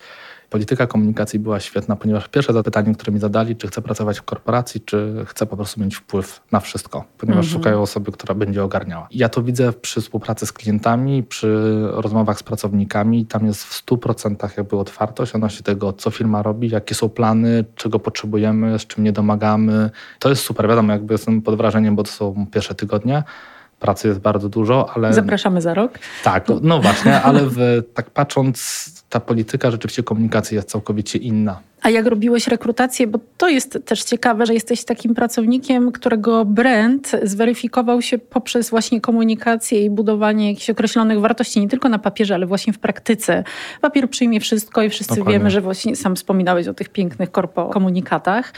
polityka 0.52 0.88
komunikacji 0.88 1.40
była 1.40 1.60
świetna, 1.60 1.96
ponieważ 1.96 2.28
pierwsze 2.28 2.54
zapytanie, 2.54 2.96
które 2.96 3.14
mi 3.14 3.20
zadali, 3.20 3.56
czy 3.56 3.68
chcę 3.68 3.82
pracować 3.82 4.20
w 4.20 4.24
korporacji, 4.24 4.82
czy 4.82 5.26
chcę 5.28 5.46
po 5.46 5.56
prostu 5.56 5.82
mieć 5.82 5.96
wpływ 5.96 6.42
na 6.52 6.60
wszystko, 6.60 7.06
ponieważ 7.18 7.46
mhm. 7.46 7.60
szukają 7.60 7.82
osoby, 7.82 8.12
która 8.12 8.36
będzie 8.36 8.64
ogarniała. 8.64 9.08
Ja 9.12 9.30
to 9.30 9.44
widzę 9.44 9.74
przy 9.74 10.02
współpracy 10.02 10.46
z 10.46 10.52
klientami, 10.52 11.24
przy 11.24 11.80
rozmowach 11.92 12.40
z 12.40 12.44
pracownikami. 12.44 13.26
Tam 13.26 13.46
jest 13.46 13.64
w 13.64 13.86
100% 13.86 14.58
jakby 14.58 14.78
otwartość 14.78 15.36
odnośnie 15.36 15.64
tego, 15.64 15.94
co 15.94 16.12
firma 16.12 16.44
robi, 16.44 16.70
jakie 16.70 16.96
są 16.96 17.10
plany, 17.10 17.66
czego 17.76 18.00
potrzebujemy, 18.00 18.80
z 18.80 18.88
czym 18.88 19.04
nie 19.04 19.12
domagamy. 19.12 19.90
To 20.20 20.30
jest 20.30 20.44
super. 20.44 20.68
Wiadomo, 20.68 20.94
jakby 20.94 21.14
jestem 21.14 21.42
pod 21.42 21.56
wrażeniem, 21.56 21.96
bo 21.96 22.04
to 22.04 22.12
są 22.12 22.48
pierwsze 22.52 22.76
tygodnie 22.76 23.24
pracy 23.80 24.08
jest 24.08 24.20
bardzo 24.20 24.50
dużo, 24.50 24.90
ale... 24.96 25.14
Zapraszamy 25.14 25.62
za 25.62 25.74
rok. 25.74 26.00
Tak, 26.24 26.48
no 26.62 26.82
właśnie, 26.82 27.22
ale 27.22 27.42
w, 27.46 27.58
tak 27.94 28.10
patrząc, 28.10 29.01
ta 29.12 29.20
polityka 29.20 29.72
rzeczywiście 29.72 30.04
komunikacji 30.04 30.56
jest 30.56 30.70
całkowicie 30.70 31.20
inna. 31.20 31.60
A 31.82 31.90
jak 31.90 32.06
robiłeś 32.06 32.48
rekrutację, 32.48 33.08
bo 33.08 33.20
to 33.38 33.50
jest 33.50 33.80
też 33.86 34.04
ciekawe, 34.04 34.46
że 34.46 34.54
jesteś 34.54 34.86
takim 34.86 35.16
pracownikiem, 35.16 35.92
którego 35.92 36.46
brand 36.46 37.12
zweryfikował 37.24 38.02
się 38.02 38.18
poprzez 38.18 38.70
właśnie 38.70 39.02
komunikację 39.02 39.86
i 39.86 39.90
budowanie 39.90 40.50
jakichś 40.50 40.70
określonych 40.70 41.20
wartości, 41.20 41.60
nie 41.60 41.70
tylko 41.70 41.90
na 41.90 42.00
papierze, 42.00 42.36
ale 42.36 42.46
właśnie 42.46 42.74
w 42.74 42.80
praktyce. 42.80 43.44
Papier 43.82 44.10
przyjmie 44.10 44.40
wszystko 44.40 44.84
i 44.84 44.90
wszyscy 44.90 45.16
Dokładnie. 45.16 45.40
wiemy, 45.40 45.52
że 45.52 45.62
właśnie 45.62 45.96
sam 45.96 46.16
wspominałeś 46.16 46.68
o 46.68 46.74
tych 46.74 46.90
pięknych 46.90 47.32
korpo 47.32 47.70
komunikatach. 47.70 48.54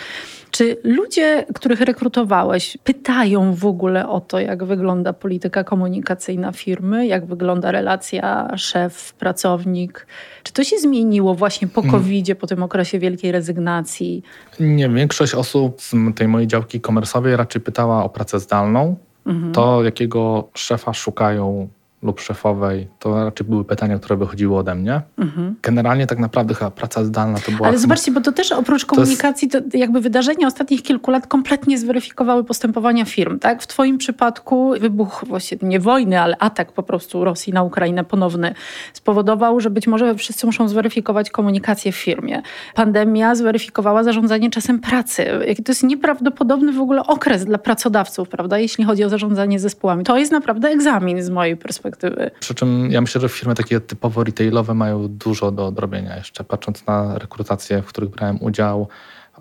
Czy 0.52 0.78
ludzie, 0.84 1.46
których 1.54 1.82
rekrutowałeś, 1.82 2.78
pytają 2.84 3.54
w 3.54 3.66
ogóle 3.66 4.10
o 4.10 4.22
to, 4.22 4.40
jak 4.40 4.64
wygląda 4.64 5.14
polityka 5.14 5.64
komunikacyjna 5.64 6.52
firmy, 6.52 7.08
jak 7.08 7.26
wygląda 7.26 7.72
relacja 7.72 8.48
szef-pracownik? 8.58 10.08
Czy 10.44 10.54
to 10.54 10.64
się 10.64 10.78
zmieniło 10.78 11.36
właśnie 11.36 11.68
po 11.68 11.82
hmm. 11.82 12.02
covid 12.02 12.40
po 12.40 12.48
tym 12.48 12.64
okresie 12.64 13.00
wielkiej 13.14 13.32
rezygnacji? 13.32 14.24
Nie, 14.60 14.90
większość 14.90 15.34
osób 15.34 15.82
z 15.82 15.94
tej 16.16 16.28
mojej 16.28 16.48
działki 16.48 16.82
komersowej 16.82 17.36
raczej 17.36 17.62
pytała 17.62 18.04
o 18.04 18.10
pracę 18.10 18.40
zdalną. 18.40 18.96
Mhm. 19.26 19.54
To, 19.54 19.84
jakiego 19.84 20.50
szefa 20.54 20.94
szukają 20.94 21.68
lub 22.04 22.20
szefowej, 22.22 22.88
to 23.00 23.26
raczej 23.26 23.48
były 23.48 23.66
pytania, 23.66 24.00
które 24.00 24.18
wychodziły 24.18 24.58
ode 24.58 24.76
mnie. 24.76 25.02
Mhm. 25.18 25.56
Generalnie 25.62 26.08
tak 26.08 26.20
naprawdę 26.20 26.54
chyba 26.54 26.72
praca 26.72 27.04
zdalna 27.04 27.40
to 27.40 27.52
była... 27.52 27.68
Ale 27.68 27.78
zobaczcie, 27.78 28.12
bo 28.12 28.22
to 28.22 28.32
też 28.32 28.52
oprócz 28.52 28.86
komunikacji, 28.86 29.50
to, 29.50 29.58
jest... 29.58 29.72
to 29.72 29.78
jakby 29.78 30.02
wydarzenia 30.02 30.48
ostatnich 30.48 30.84
kilku 30.84 31.12
lat 31.12 31.28
kompletnie 31.28 31.78
zweryfikowały 31.78 32.44
postępowania 32.44 33.06
firm. 33.06 33.40
Tak? 33.40 33.62
W 33.62 33.68
twoim 33.68 33.98
przypadku 33.98 34.74
wybuch 34.80 35.24
właściwie 35.28 35.68
nie 35.68 35.80
wojny, 35.80 36.22
ale 36.22 36.38
atak 36.40 36.72
po 36.72 36.84
prostu 36.84 37.24
Rosji 37.24 37.54
na 37.54 37.64
Ukrainę 37.64 38.04
ponowny 38.04 38.54
spowodował, 38.94 39.60
że 39.60 39.70
być 39.70 39.88
może 39.88 40.16
wszyscy 40.16 40.46
muszą 40.46 40.68
zweryfikować 40.68 41.30
komunikację 41.30 41.92
w 41.92 41.96
firmie. 41.96 42.42
Pandemia 42.76 43.36
zweryfikowała 43.36 44.04
zarządzanie 44.04 44.50
czasem 44.50 44.80
pracy. 44.80 45.26
To 45.66 45.72
jest 45.72 45.84
nieprawdopodobny 45.84 46.74
w 46.74 46.82
ogóle 46.82 47.04
okres 47.04 47.46
dla 47.46 47.58
pracodawców, 47.58 48.30
prawda? 48.30 48.58
Jeśli 48.58 48.84
chodzi 48.84 49.04
o 49.04 49.10
zarządzanie 49.10 49.60
zespołami. 49.60 50.04
To 50.04 50.18
jest 50.18 50.32
naprawdę 50.32 50.70
egzamin 50.70 51.24
z 51.24 51.30
mojej 51.30 51.58
perspektywy 51.58 51.93
perspektywy. 51.96 52.40
Przy 52.40 52.56
czym 52.56 52.92
ja 52.92 53.02
myślę, 53.02 53.22
że 53.22 53.30
firmy 53.30 53.56
takie 53.56 53.80
typowo 53.80 54.24
retailowe 54.24 54.74
mają 54.74 55.08
dużo 55.08 55.52
do 55.52 55.66
odrobienia 55.66 56.18
jeszcze. 56.18 56.44
Patrząc 56.44 56.86
na 56.86 57.18
rekrutacje, 57.18 57.82
w 57.82 57.86
których 57.86 58.10
brałem 58.10 58.44
udział, 58.44 58.88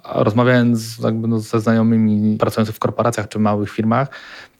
rozmawiając 0.05 0.99
jakby 0.99 1.29
no 1.29 1.41
ze 1.41 1.61
znajomymi 1.61 2.39
pracującymi 2.39 2.77
w 2.77 2.79
korporacjach 2.79 3.29
czy 3.29 3.39
małych 3.39 3.71
firmach, 3.71 4.09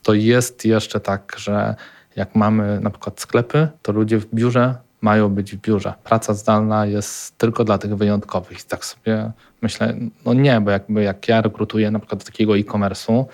to 0.03 0.15
jest 0.15 0.65
jeszcze 0.65 1.01
tak, 1.01 1.35
że 1.37 1.75
jak 2.17 2.35
mamy 2.35 2.81
na 2.81 2.91
przykład 2.91 3.21
sklepy, 3.21 3.69
to 3.83 3.93
ludzie 3.93 4.19
w 4.19 4.35
biurze 4.35 4.75
mają 5.01 5.29
być 5.29 5.57
w 5.57 5.61
biurze. 5.61 5.95
Praca 6.05 6.35
zdalna 6.35 6.87
jest 6.87 7.39
tylko 7.39 7.65
dla 7.65 7.79
tych 7.79 7.97
wyjątkowych. 7.97 8.61
I 8.61 8.69
tak 8.69 8.85
sobie 8.85 9.33
myślę, 9.63 9.95
no 10.25 10.35
nie, 10.35 10.61
bo 10.61 10.71
jakby 10.71 11.03
jak 11.03 11.29
ja 11.29 11.41
rekrutuję 11.41 11.91
na 11.91 11.99
przykład 11.99 12.21
do 12.21 12.27
takiego 12.27 12.57
e-commerce'u, 12.57 13.25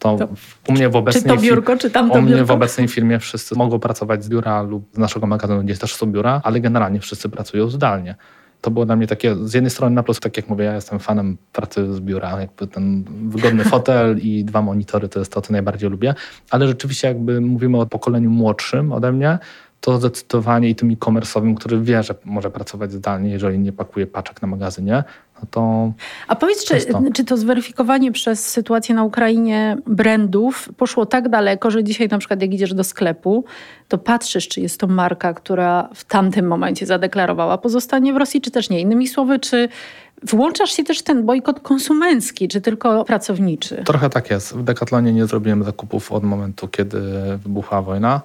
to, 0.00 0.16
to 0.16 0.28
u 0.68 0.72
mnie 0.72 0.88
w 0.88 0.96
obecnej 0.96 1.22
czy 1.22 1.28
to 1.28 1.36
biurko, 1.36 1.76
czy 1.76 1.90
tam 1.90 2.10
to 2.10 2.18
U 2.18 2.22
mnie 2.22 2.30
biurko? 2.30 2.46
w 2.46 2.50
obecnej 2.50 2.88
firmie 2.88 3.18
wszyscy 3.18 3.54
mogą 3.54 3.78
pracować 3.78 4.24
z 4.24 4.28
biura 4.28 4.62
lub 4.62 4.88
z 4.92 4.98
naszego 4.98 5.26
magazynu, 5.26 5.62
gdzie 5.62 5.76
też 5.76 5.94
są 5.94 6.06
biura, 6.06 6.40
ale 6.44 6.60
generalnie 6.60 7.00
wszyscy 7.00 7.28
pracują 7.28 7.68
zdalnie. 7.68 8.14
To 8.60 8.70
było 8.70 8.86
dla 8.86 8.96
mnie 8.96 9.06
takie, 9.06 9.36
z 9.36 9.54
jednej 9.54 9.70
strony 9.70 9.94
na 9.94 10.02
plus, 10.02 10.20
tak 10.20 10.36
jak 10.36 10.48
mówię, 10.48 10.64
ja 10.64 10.74
jestem 10.74 10.98
fanem 10.98 11.36
pracy 11.52 11.94
z 11.94 12.00
biura, 12.00 12.40
jakby 12.40 12.66
ten 12.66 13.04
wygodny 13.28 13.64
fotel 13.74 14.18
i 14.18 14.44
dwa 14.44 14.62
monitory 14.62 15.08
to 15.08 15.18
jest 15.18 15.32
to, 15.32 15.40
co 15.40 15.52
najbardziej 15.52 15.90
lubię, 15.90 16.14
ale 16.50 16.66
rzeczywiście 16.66 17.08
jakby 17.08 17.40
mówimy 17.40 17.80
o 17.80 17.86
pokoleniu 17.86 18.30
młodszym 18.30 18.92
ode 18.92 19.12
mnie, 19.12 19.38
to 19.80 19.98
zdecydowanie 19.98 20.68
i 20.68 20.74
tym 20.74 20.90
e-commerce'owym, 20.90 21.54
który 21.54 21.80
wie, 21.80 22.02
że 22.02 22.14
może 22.24 22.50
pracować 22.50 22.92
zdalnie, 22.92 23.30
jeżeli 23.30 23.58
nie 23.58 23.72
pakuje 23.72 24.06
paczek 24.06 24.42
na 24.42 24.48
magazynie, 24.48 25.04
no 25.42 25.48
to. 25.50 25.92
A 26.28 26.36
powiedz, 26.36 26.64
czy 26.64 26.74
czy 27.14 27.24
to 27.24 27.36
zweryfikowanie 27.36 28.12
przez 28.12 28.50
sytuację 28.50 28.94
na 28.94 29.04
Ukrainie 29.04 29.76
brandów 29.86 30.68
poszło 30.76 31.06
tak 31.06 31.28
daleko, 31.28 31.70
że 31.70 31.84
dzisiaj 31.84 32.08
na 32.08 32.18
przykład 32.18 32.42
jak 32.42 32.54
idziesz 32.54 32.74
do 32.74 32.84
sklepu, 32.84 33.44
to 33.88 33.98
patrzysz, 33.98 34.48
czy 34.48 34.60
jest 34.60 34.80
to 34.80 34.86
marka, 34.86 35.34
która 35.34 35.88
w 35.94 36.04
tamtym 36.04 36.46
momencie 36.46 36.86
zadeklarowała 36.86 37.58
pozostanie 37.58 38.12
w 38.12 38.16
Rosji, 38.16 38.40
czy 38.40 38.50
też 38.50 38.70
nie. 38.70 38.80
Innymi 38.80 39.08
słowy, 39.08 39.38
czy 39.38 39.68
Włączasz 40.22 40.70
się 40.70 40.84
też 40.84 40.98
w 40.98 41.02
ten 41.02 41.26
bojkot 41.26 41.60
konsumencki, 41.60 42.48
czy 42.48 42.60
tylko 42.60 43.04
pracowniczy? 43.04 43.82
Trochę 43.86 44.10
tak 44.10 44.30
jest. 44.30 44.56
W 44.56 44.62
Decathlonie 44.62 45.12
nie 45.12 45.26
zrobiłem 45.26 45.64
zakupów 45.64 46.12
od 46.12 46.24
momentu, 46.24 46.68
kiedy 46.68 47.00
wybuchła 47.38 47.82
wojna. 47.82 48.20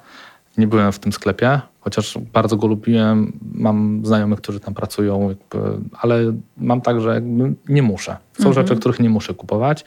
Nie 0.57 0.67
byłem 0.67 0.91
w 0.91 0.99
tym 0.99 1.13
sklepie, 1.13 1.61
chociaż 1.85 2.17
bardzo 2.33 2.57
go 2.57 2.67
lubiłem, 2.67 3.39
mam 3.53 4.01
znajomych, 4.05 4.41
którzy 4.41 4.59
tam 4.59 4.73
pracują, 4.73 5.29
jakby, 5.29 5.59
ale 6.01 6.33
mam 6.57 6.81
tak, 6.81 7.01
że 7.01 7.21
nie 7.69 7.81
muszę. 7.81 8.17
Są 8.33 8.47
mhm. 8.47 8.53
rzeczy, 8.53 8.79
których 8.79 8.99
nie 8.99 9.09
muszę 9.09 9.33
kupować. 9.33 9.85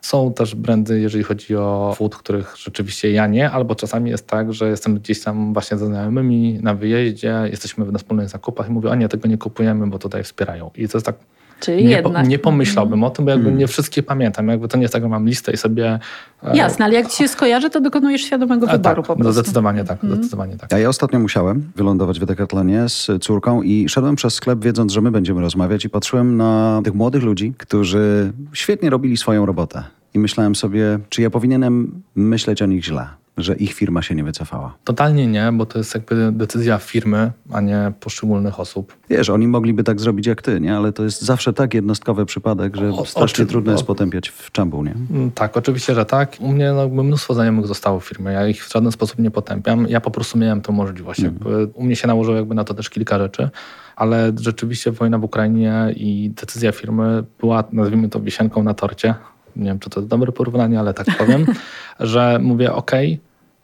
Są 0.00 0.32
też 0.32 0.54
brandy, 0.54 1.00
jeżeli 1.00 1.24
chodzi 1.24 1.56
o 1.56 1.94
food, 1.96 2.16
których 2.16 2.54
rzeczywiście 2.58 3.12
ja 3.12 3.26
nie, 3.26 3.50
albo 3.50 3.74
czasami 3.74 4.10
jest 4.10 4.26
tak, 4.26 4.52
że 4.52 4.68
jestem 4.68 4.94
gdzieś 4.94 5.22
tam 5.22 5.52
właśnie 5.52 5.76
ze 5.76 5.86
znajomymi 5.86 6.58
na 6.62 6.74
wyjeździe, 6.74 7.34
jesteśmy 7.50 7.84
na 7.84 7.98
wspólnych 7.98 8.28
zakupach 8.28 8.68
i 8.68 8.72
mówię, 8.72 8.90
a 8.90 8.94
nie, 8.94 9.08
tego 9.08 9.28
nie 9.28 9.38
kupujemy, 9.38 9.86
bo 9.86 9.98
tutaj 9.98 10.24
wspierają. 10.24 10.70
I 10.74 10.88
to 10.88 10.98
jest 10.98 11.06
tak 11.06 11.16
Czyli 11.62 11.84
nie, 11.84 11.90
jednak. 11.90 12.22
Po, 12.22 12.28
nie 12.28 12.38
pomyślałbym 12.38 12.98
mm. 12.98 13.04
o 13.04 13.10
tym, 13.10 13.24
bo 13.24 13.30
jakby 13.30 13.48
mm. 13.48 13.58
nie 13.58 13.66
wszystkie 13.66 14.02
pamiętam. 14.02 14.48
Jakby 14.48 14.68
to 14.68 14.76
nie 14.76 14.82
jest 14.82 14.92
tak, 14.92 15.02
że 15.02 15.08
mam 15.08 15.26
listę 15.26 15.52
i 15.52 15.56
sobie... 15.56 15.98
E, 16.42 16.56
Jasne, 16.56 16.84
ale 16.84 16.94
jak 16.94 17.08
ci 17.08 17.16
się 17.16 17.28
skojarzy, 17.28 17.70
to 17.70 17.80
dokonujesz 17.80 18.22
świadomego 18.22 18.66
wyboru 18.66 18.82
tak, 18.82 18.96
po 18.96 19.02
prostu. 19.02 19.24
No 19.24 19.32
zdecydowanie 19.32 19.84
tak, 19.84 20.04
mm. 20.04 20.16
zdecydowanie 20.16 20.56
tak. 20.56 20.72
A 20.72 20.78
ja 20.78 20.88
ostatnio 20.88 21.18
musiałem 21.18 21.72
wylądować 21.76 22.20
w 22.20 22.26
Decathlonie 22.26 22.88
z 22.88 23.10
córką 23.20 23.62
i 23.62 23.88
szedłem 23.88 24.16
przez 24.16 24.34
sklep 24.34 24.64
wiedząc, 24.64 24.92
że 24.92 25.00
my 25.00 25.10
będziemy 25.10 25.40
rozmawiać 25.40 25.84
i 25.84 25.90
patrzyłem 25.90 26.36
na 26.36 26.80
tych 26.84 26.94
młodych 26.94 27.22
ludzi, 27.22 27.54
którzy 27.58 28.32
świetnie 28.52 28.90
robili 28.90 29.16
swoją 29.16 29.46
robotę. 29.46 29.82
I 30.14 30.18
myślałem 30.18 30.54
sobie, 30.54 30.98
czy 31.08 31.22
ja 31.22 31.30
powinienem 31.30 32.02
myśleć 32.14 32.62
o 32.62 32.66
nich 32.66 32.84
źle 32.84 33.21
że 33.36 33.54
ich 33.54 33.72
firma 33.72 34.02
się 34.02 34.14
nie 34.14 34.24
wycofała? 34.24 34.74
Totalnie 34.84 35.26
nie, 35.26 35.52
bo 35.52 35.66
to 35.66 35.78
jest 35.78 35.94
jakby 35.94 36.32
decyzja 36.32 36.78
firmy, 36.78 37.32
a 37.52 37.60
nie 37.60 37.92
poszczególnych 38.00 38.60
osób. 38.60 38.96
Wiesz, 39.10 39.30
oni 39.30 39.48
mogliby 39.48 39.84
tak 39.84 40.00
zrobić 40.00 40.26
jak 40.26 40.42
ty, 40.42 40.60
nie? 40.60 40.76
Ale 40.76 40.92
to 40.92 41.04
jest 41.04 41.22
zawsze 41.22 41.52
tak 41.52 41.74
jednostkowy 41.74 42.26
przypadek, 42.26 42.76
że 42.76 42.90
o, 42.90 43.06
strasznie 43.06 43.46
trudno 43.46 43.72
jest 43.72 43.84
potępiać 43.84 44.28
w 44.28 44.52
czambu, 44.52 44.84
nie? 44.84 44.94
Mm, 45.10 45.30
tak, 45.30 45.56
oczywiście, 45.56 45.94
że 45.94 46.04
tak. 46.04 46.36
U 46.40 46.48
mnie 46.48 46.72
no, 46.72 47.02
mnóstwo 47.02 47.34
znajomych 47.34 47.66
zostało 47.66 48.00
w 48.00 48.04
firmie. 48.04 48.32
Ja 48.32 48.46
ich 48.46 48.64
w 48.64 48.72
żaden 48.72 48.92
sposób 48.92 49.18
nie 49.18 49.30
potępiam. 49.30 49.86
Ja 49.88 50.00
po 50.00 50.10
prostu 50.10 50.38
miałem 50.38 50.60
tę 50.60 50.72
możliwość. 50.72 51.20
Mm. 51.20 51.38
u 51.74 51.84
mnie 51.84 51.96
się 51.96 52.06
nałożyło 52.06 52.36
jakby 52.36 52.54
na 52.54 52.64
to 52.64 52.74
też 52.74 52.90
kilka 52.90 53.18
rzeczy 53.18 53.50
ale 53.96 54.32
rzeczywiście 54.40 54.90
wojna 54.90 55.18
w 55.18 55.24
Ukrainie 55.24 55.94
i 55.96 56.30
decyzja 56.30 56.72
firmy 56.72 57.24
była, 57.40 57.64
nazwijmy 57.72 58.08
to, 58.08 58.20
wisienką 58.20 58.62
na 58.62 58.74
torcie 58.74 59.14
nie 59.56 59.64
wiem, 59.64 59.78
czy 59.78 59.90
to 59.90 60.00
jest 60.00 60.10
dobre 60.10 60.32
porównanie, 60.32 60.78
ale 60.80 60.94
tak 60.94 61.06
powiem, 61.18 61.46
że 62.00 62.38
mówię, 62.42 62.72
ok, 62.72 62.90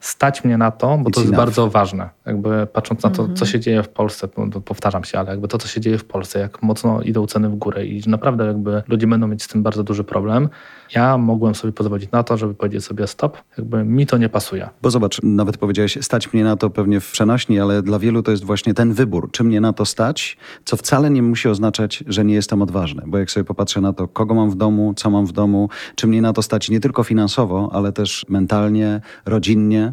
stać 0.01 0.45
mnie 0.45 0.59
na 0.59 0.71
to, 0.71 0.99
bo 0.99 1.11
It's 1.11 1.15
to 1.15 1.21
jest 1.21 1.33
enough. 1.33 1.45
bardzo 1.45 1.71
ważne. 1.71 2.09
Jakby 2.29 2.67
patrząc 2.73 3.03
na 3.03 3.11
to, 3.11 3.23
mm 3.23 3.35
-hmm. 3.35 3.39
co 3.39 3.47
się 3.47 3.61
dzieje 3.61 3.83
w 3.83 3.89
Polsce, 3.89 4.29
powtarzam 4.65 5.05
się, 5.05 5.19
ale 5.19 5.31
jakby 5.31 5.49
to, 5.49 5.59
co 5.59 5.69
się 5.69 5.81
dzieje 5.81 5.99
w 5.99 6.05
Polsce, 6.05 6.39
jak 6.39 6.63
mocno 6.63 7.03
idą 7.03 7.27
ceny 7.27 7.49
w 7.49 7.55
górę 7.55 7.87
i 7.87 8.03
naprawdę 8.07 8.47
jakby 8.47 8.83
ludzie 8.89 9.07
będą 9.07 9.27
mieć 9.29 9.43
z 9.43 9.49
tym 9.49 9.63
bardzo 9.63 9.85
duży 9.85 10.05
problem, 10.05 10.49
ja 10.95 11.19
mogłem 11.19 11.55
sobie 11.55 11.73
pozwolić 11.73 12.11
na 12.11 12.23
to, 12.23 12.37
żeby 12.37 12.55
powiedzieć 12.55 12.85
sobie 12.85 13.07
stop, 13.07 13.39
jakby 13.59 13.85
mi 13.85 14.07
to 14.07 14.19
nie 14.19 14.29
pasuje. 14.29 14.69
Bo 14.83 14.91
zobacz, 14.91 15.21
nawet 15.23 15.59
powiedziałeś, 15.59 15.99
stać 16.01 16.33
mnie 16.33 16.45
na 16.45 16.57
to 16.57 16.71
pewnie 16.71 17.01
w 17.01 17.11
przenośni, 17.11 17.61
ale 17.61 17.83
dla 17.83 17.99
wielu 17.99 18.23
to 18.23 18.31
jest 18.31 18.45
właśnie 18.45 18.75
ten 18.75 18.93
wybór, 18.93 19.31
czy 19.33 19.45
mnie 19.45 19.61
na 19.61 19.73
to 19.73 19.85
stać, 19.85 20.37
co 20.65 20.77
wcale 20.77 21.11
nie 21.11 21.23
musi 21.23 21.49
oznaczać, 21.49 22.05
że 22.07 22.25
nie 22.25 22.35
jestem 22.35 22.63
odważny, 22.63 23.03
bo 23.07 23.19
jak 23.19 23.31
sobie 23.31 23.45
popatrzę 23.45 23.81
na 23.81 23.93
to, 23.93 24.09
kogo 24.09 24.35
mam 24.35 24.51
w 24.51 24.57
domu, 24.57 24.95
co 24.97 25.11
mam 25.11 25.27
w 25.27 25.33
domu, 25.33 25.69
czy 25.95 26.07
mnie 26.07 26.23
na 26.23 26.33
to 26.33 26.43
stać 26.43 26.71
nie 26.71 26.81
tylko 26.81 27.05
finansowo, 27.05 27.71
ale 27.73 27.93
też 27.93 28.27
mentalnie, 28.29 29.01
rodzinnie, 29.27 29.93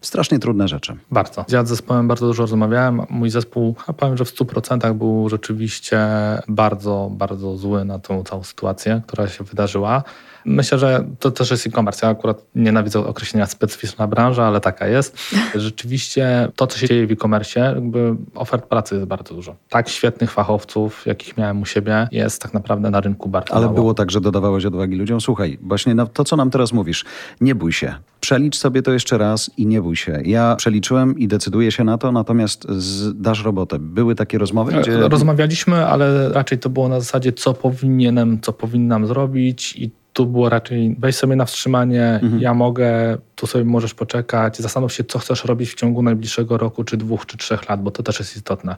strasznie 0.00 0.38
trudne 0.38 0.68
rzeczy. 0.68 0.96
Bardzo. 1.10 1.44
Ja 1.48 1.64
z 1.64 1.68
zespołem 1.68 2.08
bardzo 2.08 2.26
dużo 2.26 2.42
rozmawiałem. 2.42 3.02
Mój 3.10 3.30
zespół, 3.30 3.74
a 3.86 3.92
powiem, 3.92 4.16
że 4.16 4.24
w 4.24 4.34
100% 4.34 4.94
był 4.94 5.28
rzeczywiście 5.28 5.98
bardzo, 6.48 7.08
bardzo 7.12 7.56
zły 7.56 7.84
na 7.84 7.98
tą 7.98 8.24
całą 8.24 8.44
sytuację, 8.44 9.02
która 9.06 9.28
się 9.28 9.44
wydarzyła. 9.44 10.02
Myślę, 10.48 10.78
że 10.78 11.04
to 11.18 11.30
też 11.30 11.50
jest 11.50 11.66
e-commerce. 11.66 12.06
Ja 12.06 12.12
akurat 12.12 12.44
nienawidzę 12.54 13.06
określenia 13.06 13.46
specyficzna 13.46 14.06
branża, 14.06 14.46
ale 14.46 14.60
taka 14.60 14.86
jest. 14.86 15.18
Rzeczywiście 15.54 16.48
to, 16.56 16.66
co 16.66 16.78
się 16.78 16.88
dzieje 16.88 17.06
w 17.06 17.12
e-commerce, 17.12 17.60
jakby 17.60 18.16
ofert 18.34 18.66
pracy 18.66 18.94
jest 18.94 19.06
bardzo 19.06 19.34
dużo. 19.34 19.56
Tak 19.68 19.88
świetnych 19.88 20.30
fachowców, 20.30 21.06
jakich 21.06 21.36
miałem 21.36 21.62
u 21.62 21.66
siebie, 21.66 22.08
jest 22.12 22.42
tak 22.42 22.54
naprawdę 22.54 22.90
na 22.90 23.00
rynku 23.00 23.28
bardzo 23.28 23.54
Ale 23.54 23.66
mało. 23.66 23.74
było 23.74 23.94
tak, 23.94 24.10
że 24.10 24.20
dodawałeś 24.20 24.64
odwagi 24.64 24.96
ludziom? 24.96 25.20
Słuchaj, 25.20 25.58
właśnie 25.62 25.94
to, 26.12 26.24
co 26.24 26.36
nam 26.36 26.50
teraz 26.50 26.72
mówisz, 26.72 27.04
nie 27.40 27.54
bój 27.54 27.72
się. 27.72 27.94
Przelicz 28.20 28.56
sobie 28.56 28.82
to 28.82 28.92
jeszcze 28.92 29.18
raz 29.18 29.50
i 29.56 29.66
nie 29.66 29.82
bój 29.82 29.96
się. 29.96 30.20
Ja 30.24 30.56
przeliczyłem 30.56 31.18
i 31.18 31.28
decyduję 31.28 31.72
się 31.72 31.84
na 31.84 31.98
to, 31.98 32.12
natomiast 32.12 32.66
dasz 33.14 33.44
robotę. 33.44 33.78
Były 33.78 34.14
takie 34.14 34.38
rozmowy? 34.38 34.72
Gdzie... 34.72 35.08
Rozmawialiśmy, 35.08 35.86
ale 35.86 36.28
raczej 36.28 36.58
to 36.58 36.70
było 36.70 36.88
na 36.88 37.00
zasadzie, 37.00 37.32
co 37.32 37.54
powinienem, 37.54 38.40
co 38.40 38.52
powinnam 38.52 39.06
zrobić 39.06 39.76
i 39.76 39.90
tu 40.18 40.26
było 40.26 40.48
raczej 40.48 40.96
weź 40.98 41.16
sobie 41.16 41.36
na 41.36 41.44
wstrzymanie, 41.44 42.20
mhm. 42.22 42.42
ja 42.42 42.54
mogę, 42.54 43.18
tu 43.34 43.46
sobie 43.46 43.64
możesz 43.64 43.94
poczekać, 43.94 44.58
zastanów 44.58 44.92
się, 44.92 45.04
co 45.04 45.18
chcesz 45.18 45.44
robić 45.44 45.70
w 45.70 45.74
ciągu 45.74 46.02
najbliższego 46.02 46.58
roku, 46.58 46.84
czy 46.84 46.96
dwóch, 46.96 47.26
czy 47.26 47.36
trzech 47.36 47.68
lat, 47.68 47.82
bo 47.82 47.90
to 47.90 48.02
też 48.02 48.18
jest 48.18 48.36
istotne. 48.36 48.76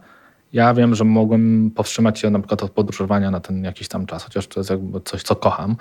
Ja 0.53 0.74
wiem, 0.74 0.94
że 0.94 1.05
mogłem 1.05 1.70
powstrzymać 1.70 2.18
się 2.18 2.31
na 2.31 2.38
przykład 2.38 2.62
od 2.62 2.70
podróżowania 2.70 3.31
na 3.31 3.40
ten 3.40 3.64
jakiś 3.64 3.88
tam 3.88 4.07
czas, 4.07 4.24
chociaż 4.24 4.46
to 4.46 4.61
jest 4.61 4.70
jakby 4.70 5.00
coś, 5.00 5.22
co 5.22 5.37
kocham. 5.37 5.76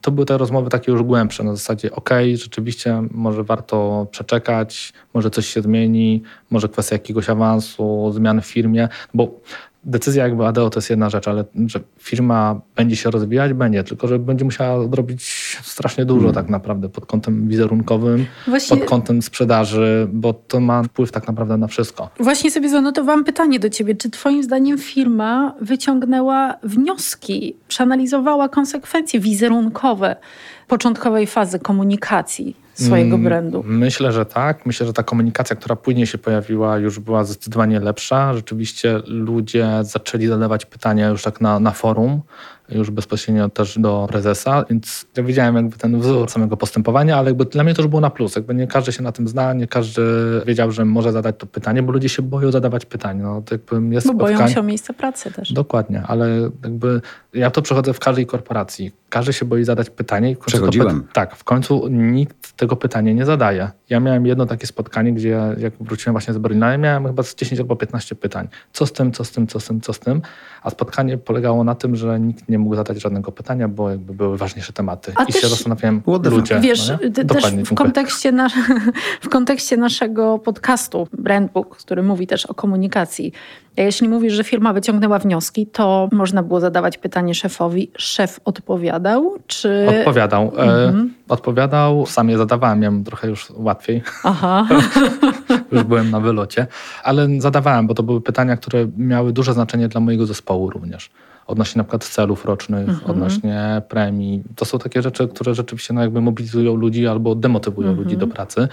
To 0.00 0.10
były 0.10 0.26
te 0.26 0.38
rozmowy 0.38 0.70
takie 0.70 0.92
już 0.92 1.02
głębsze, 1.02 1.44
na 1.44 1.56
zasadzie 1.56 1.92
ok, 1.92 2.10
rzeczywiście 2.34 3.02
może 3.10 3.44
warto 3.44 4.06
przeczekać, 4.10 4.92
może 5.14 5.30
coś 5.30 5.46
się 5.46 5.62
zmieni, 5.62 6.22
może 6.50 6.68
kwestia 6.68 6.94
jakiegoś 6.94 7.30
awansu, 7.30 8.12
zmian 8.14 8.40
w 8.40 8.46
firmie, 8.46 8.88
bo 9.14 9.40
decyzja 9.84 10.24
jakby 10.24 10.46
ADO 10.46 10.70
to 10.70 10.78
jest 10.78 10.90
jedna 10.90 11.10
rzecz, 11.10 11.28
ale 11.28 11.44
że 11.66 11.80
firma 11.98 12.60
będzie 12.76 12.96
się 12.96 13.10
rozwijać, 13.10 13.52
będzie, 13.52 13.84
tylko 13.84 14.08
że 14.08 14.18
będzie 14.18 14.44
musiała 14.44 14.88
zrobić 14.88 15.22
strasznie 15.62 16.04
dużo 16.04 16.20
hmm. 16.20 16.34
tak 16.34 16.48
naprawdę 16.48 16.88
pod 16.88 17.06
kątem 17.06 17.48
wizerunkowym, 17.48 18.26
Właśnie... 18.46 18.76
pod 18.76 18.88
kątem 18.88 19.22
sprzedaży, 19.22 20.08
bo 20.12 20.32
to 20.32 20.60
ma 20.60 20.82
wpływ 20.82 21.12
tak 21.12 21.26
naprawdę 21.28 21.56
na 21.56 21.66
wszystko. 21.66 22.10
Właśnie 22.20 22.50
sobie 22.50 22.68
zanotowałam 22.68 23.24
pytanie 23.24 23.58
do 23.58 23.70
ciebie. 23.70 23.94
Czy 23.94 24.10
twoim 24.10 24.42
zdaniem 24.42 24.78
firma 24.78 25.54
wyciągnęła 25.60 26.54
wnioski, 26.62 27.56
przeanalizowała 27.68 28.48
konsekwencje 28.48 29.20
wizerunkowe 29.20 30.16
początkowej 30.70 31.26
fazy 31.26 31.58
komunikacji 31.58 32.56
swojego 32.74 33.14
mm, 33.14 33.24
brandu? 33.24 33.62
Myślę, 33.66 34.12
że 34.12 34.26
tak. 34.26 34.66
Myślę, 34.66 34.86
że 34.86 34.92
ta 34.92 35.02
komunikacja, 35.02 35.56
która 35.56 35.76
później 35.76 36.06
się 36.06 36.18
pojawiła, 36.18 36.78
już 36.78 36.98
była 36.98 37.24
zdecydowanie 37.24 37.80
lepsza. 37.80 38.34
Rzeczywiście 38.34 39.00
ludzie 39.06 39.68
zaczęli 39.82 40.26
zadawać 40.26 40.66
pytania 40.66 41.08
już 41.08 41.22
tak 41.22 41.40
na, 41.40 41.60
na 41.60 41.70
forum 41.70 42.22
już 42.70 42.90
bezpośrednio 42.90 43.48
też 43.48 43.78
do 43.78 44.06
prezesa, 44.10 44.64
więc 44.70 45.06
ja 45.16 45.22
widziałem 45.22 45.56
jakby 45.56 45.76
ten 45.76 46.00
wzór 46.00 46.30
samego 46.30 46.56
postępowania, 46.56 47.16
ale 47.16 47.30
jakby 47.30 47.44
dla 47.44 47.64
mnie 47.64 47.74
to 47.74 47.82
już 47.82 47.88
było 47.88 48.00
na 48.00 48.10
plus. 48.10 48.36
Jakby 48.36 48.54
nie 48.54 48.66
każdy 48.66 48.92
się 48.92 49.02
na 49.02 49.12
tym 49.12 49.28
zna, 49.28 49.52
nie 49.52 49.66
każdy 49.66 50.02
wiedział, 50.46 50.72
że 50.72 50.84
może 50.84 51.12
zadać 51.12 51.34
to 51.38 51.46
pytanie, 51.46 51.82
bo 51.82 51.92
ludzie 51.92 52.08
się 52.08 52.22
boją 52.22 52.50
zadawać 52.50 52.86
pytań. 52.86 53.18
No, 53.18 53.42
to 53.42 53.54
jakby 53.54 53.94
jest 53.94 54.06
bo 54.06 54.14
boją 54.14 54.48
się 54.48 54.60
o 54.60 54.62
miejsce 54.62 54.94
pracy 54.94 55.30
też. 55.30 55.52
Dokładnie, 55.52 56.02
ale 56.06 56.50
jakby 56.64 57.00
ja 57.34 57.50
to 57.50 57.62
przechodzę 57.62 57.92
w 57.92 57.98
każdej 57.98 58.26
korporacji. 58.26 58.92
Każdy 59.10 59.32
się 59.32 59.44
boi 59.44 59.64
zadać 59.64 59.90
pytanie. 59.90 60.30
I 60.30 60.34
w 60.34 60.38
Przechodziłem. 60.38 61.06
tak, 61.12 61.36
w 61.36 61.44
końcu 61.44 61.88
nikt 61.88 62.52
tego 62.52 62.76
pytania 62.76 63.12
nie 63.12 63.24
zadaje. 63.24 63.70
Ja 63.88 64.00
miałem 64.00 64.26
jedno 64.26 64.46
takie 64.46 64.66
spotkanie, 64.66 65.12
gdzie 65.12 65.28
jak 65.58 65.72
wróciłem 65.80 66.14
właśnie 66.14 66.34
z 66.34 66.38
Berlina, 66.38 66.78
miałem 66.78 67.06
chyba 67.06 67.22
10 67.36 67.60
albo 67.60 67.76
15 67.76 68.14
pytań. 68.14 68.48
Co 68.72 68.86
z 68.86 68.92
tym, 68.92 69.12
co 69.12 69.24
z 69.24 69.30
tym, 69.30 69.46
co 69.46 69.60
z 69.60 69.64
tym, 69.64 69.80
co 69.80 69.92
z 69.92 69.98
tym. 69.98 70.22
A 70.62 70.70
spotkanie 70.70 71.18
polegało 71.18 71.64
na 71.64 71.74
tym, 71.74 71.96
że 71.96 72.20
nikt 72.20 72.48
nie 72.48 72.58
mógł 72.58 72.74
zadać 72.74 73.00
żadnego 73.02 73.32
pytania, 73.32 73.68
bo 73.68 73.90
jakby 73.90 74.14
były 74.14 74.36
ważniejsze 74.36 74.72
tematy. 74.72 75.12
A 75.16 75.24
I 75.24 75.32
też, 75.32 75.42
się 75.42 75.48
zastanawiałem, 75.48 76.02
ludzie. 76.06 76.60
Wiesz, 76.60 76.92
no 77.16 77.24
też 77.24 77.44
w 77.54 77.74
kontekście, 77.74 78.32
na, 78.32 78.48
w 79.22 79.28
kontekście 79.28 79.76
naszego 79.76 80.38
podcastu 80.38 81.08
Brandbook, 81.18 81.76
który 81.76 82.02
mówi 82.02 82.26
też 82.26 82.46
o 82.46 82.54
komunikacji, 82.54 83.32
jeśli 83.76 84.08
mówisz, 84.08 84.32
że 84.32 84.44
firma 84.44 84.72
wyciągnęła 84.72 85.18
wnioski, 85.18 85.66
to 85.66 86.08
można 86.12 86.42
było 86.42 86.60
zadawać 86.60 86.98
pytanie 86.98 87.34
szefowi. 87.34 87.90
Szef 87.96 88.40
odpowiadał, 88.44 89.36
czy... 89.46 89.86
Odpowiadał. 90.00 90.52
E, 90.58 90.62
mhm. 90.62 91.14
odpowiadał, 91.28 92.06
sam 92.06 92.28
je 92.28 92.38
zadawałem, 92.38 92.80
miałem 92.80 93.04
trochę 93.04 93.28
już 93.28 93.52
łatwiej. 93.56 94.02
Aha. 94.24 94.68
już 95.72 95.82
byłem 95.82 96.10
na 96.10 96.20
wylocie. 96.20 96.66
Ale 97.04 97.28
zadawałem, 97.38 97.86
bo 97.86 97.94
to 97.94 98.02
były 98.02 98.20
pytania, 98.20 98.56
które 98.56 98.86
miały 98.96 99.32
duże 99.32 99.52
znaczenie 99.52 99.88
dla 99.88 100.00
mojego 100.00 100.26
zespołu 100.26 100.70
również 100.70 101.10
odnośnie 101.50 101.78
na 101.78 101.84
przykład 101.84 102.04
celów 102.04 102.44
rocznych, 102.44 102.88
mhm. 102.88 103.10
odnośnie 103.10 103.82
premii. 103.88 104.42
To 104.56 104.64
są 104.64 104.78
takie 104.78 105.02
rzeczy, 105.02 105.28
które 105.28 105.54
rzeczywiście 105.54 105.94
no 105.94 106.00
jakby 106.00 106.20
mobilizują 106.20 106.74
ludzi 106.74 107.06
albo 107.06 107.34
demotywują 107.34 107.88
mhm. 107.88 108.04
ludzi 108.04 108.16
do 108.16 108.26
pracy. 108.26 108.68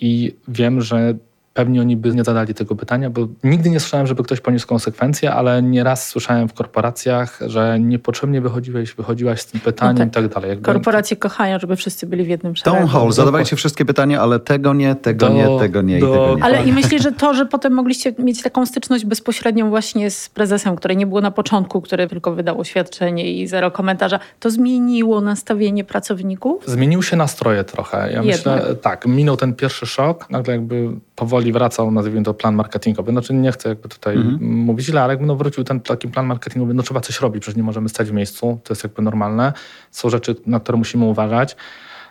I 0.00 0.34
wiem, 0.48 0.80
że 0.80 1.14
pewnie 1.60 1.80
oni 1.80 1.96
by 1.96 2.14
nie 2.14 2.24
zadali 2.24 2.54
tego 2.54 2.76
pytania, 2.76 3.10
bo 3.10 3.28
nigdy 3.44 3.70
nie 3.70 3.80
słyszałem, 3.80 4.06
żeby 4.06 4.22
ktoś 4.22 4.40
poniósł 4.40 4.66
konsekwencje, 4.66 5.32
ale 5.32 5.62
nieraz 5.62 6.08
słyszałem 6.08 6.48
w 6.48 6.54
korporacjach, 6.54 7.38
że 7.46 7.80
niepotrzebnie 7.80 8.40
wychodziłeś, 8.40 8.94
wychodziłaś 8.94 9.40
z 9.40 9.46
tym 9.46 9.60
pytaniem 9.60 9.94
no 9.94 9.98
tak. 9.98 10.24
i 10.24 10.28
tak 10.28 10.34
dalej. 10.34 10.50
Jakby... 10.50 10.64
Korporacje 10.64 11.16
kochają, 11.16 11.58
żeby 11.58 11.76
wszyscy 11.76 12.06
byli 12.06 12.24
w 12.24 12.28
jednym 12.28 12.56
szeregu. 12.56 12.76
Town 12.76 12.88
hall, 12.88 13.12
zadawajcie 13.12 13.56
wszystkie 13.56 13.84
pytania, 13.84 14.20
ale 14.20 14.38
tego 14.38 14.74
nie, 14.74 14.94
tego 14.94 15.28
do, 15.28 15.34
nie, 15.34 15.58
tego 15.58 15.82
nie 15.82 16.00
do... 16.00 16.06
i 16.06 16.10
tego 16.12 16.36
nie. 16.36 16.44
Ale 16.44 16.64
i 16.64 16.72
myślę, 16.72 16.98
że 16.98 17.12
to, 17.12 17.34
że 17.34 17.46
potem 17.46 17.72
mogliście 17.72 18.14
mieć 18.18 18.42
taką 18.42 18.66
styczność 18.66 19.04
bezpośrednią 19.04 19.70
właśnie 19.70 20.10
z 20.10 20.28
prezesem, 20.28 20.76
której 20.76 20.96
nie 20.96 21.06
było 21.06 21.20
na 21.20 21.30
początku, 21.30 21.80
który 21.80 22.08
tylko 22.08 22.34
wydał 22.34 22.60
oświadczenie 22.60 23.32
i 23.32 23.46
zero 23.46 23.70
komentarza, 23.70 24.18
to 24.40 24.50
zmieniło 24.50 25.20
nastawienie 25.20 25.84
pracowników? 25.84 26.64
Zmienił 26.66 27.02
się 27.02 27.16
nastroje 27.16 27.64
trochę. 27.64 27.98
Ja 27.98 28.22
Jednak. 28.22 28.26
myślę, 28.26 28.74
tak, 28.74 29.06
minął 29.06 29.36
ten 29.36 29.54
pierwszy 29.54 29.86
szok, 29.86 30.30
nagle 30.30 30.52
jakby 30.54 30.88
powoli 31.16 31.49
jeżeli 31.50 31.58
wracał, 31.58 31.90
nazwijmy 31.90 32.22
to 32.22 32.34
plan 32.34 32.54
marketingowy, 32.54 33.12
znaczy 33.12 33.34
nie 33.34 33.52
chcę 33.52 33.68
jakby 33.68 33.88
tutaj 33.88 34.16
mhm. 34.16 34.54
mówić 34.54 34.86
źle, 34.86 35.02
ale 35.02 35.12
jakby 35.12 35.26
no 35.26 35.36
wrócił 35.36 35.64
ten 35.64 35.80
taki 35.80 36.08
plan 36.08 36.26
marketingowy, 36.26 36.74
no 36.74 36.82
trzeba 36.82 37.00
coś 37.00 37.20
robić, 37.20 37.42
przecież 37.42 37.56
nie 37.56 37.62
możemy 37.62 37.88
stać 37.88 38.08
w 38.08 38.12
miejscu, 38.12 38.60
to 38.64 38.72
jest 38.72 38.84
jakby 38.84 39.02
normalne. 39.02 39.52
Są 39.90 40.10
rzeczy, 40.10 40.36
na 40.46 40.60
które 40.60 40.78
musimy 40.78 41.04
uważać. 41.04 41.56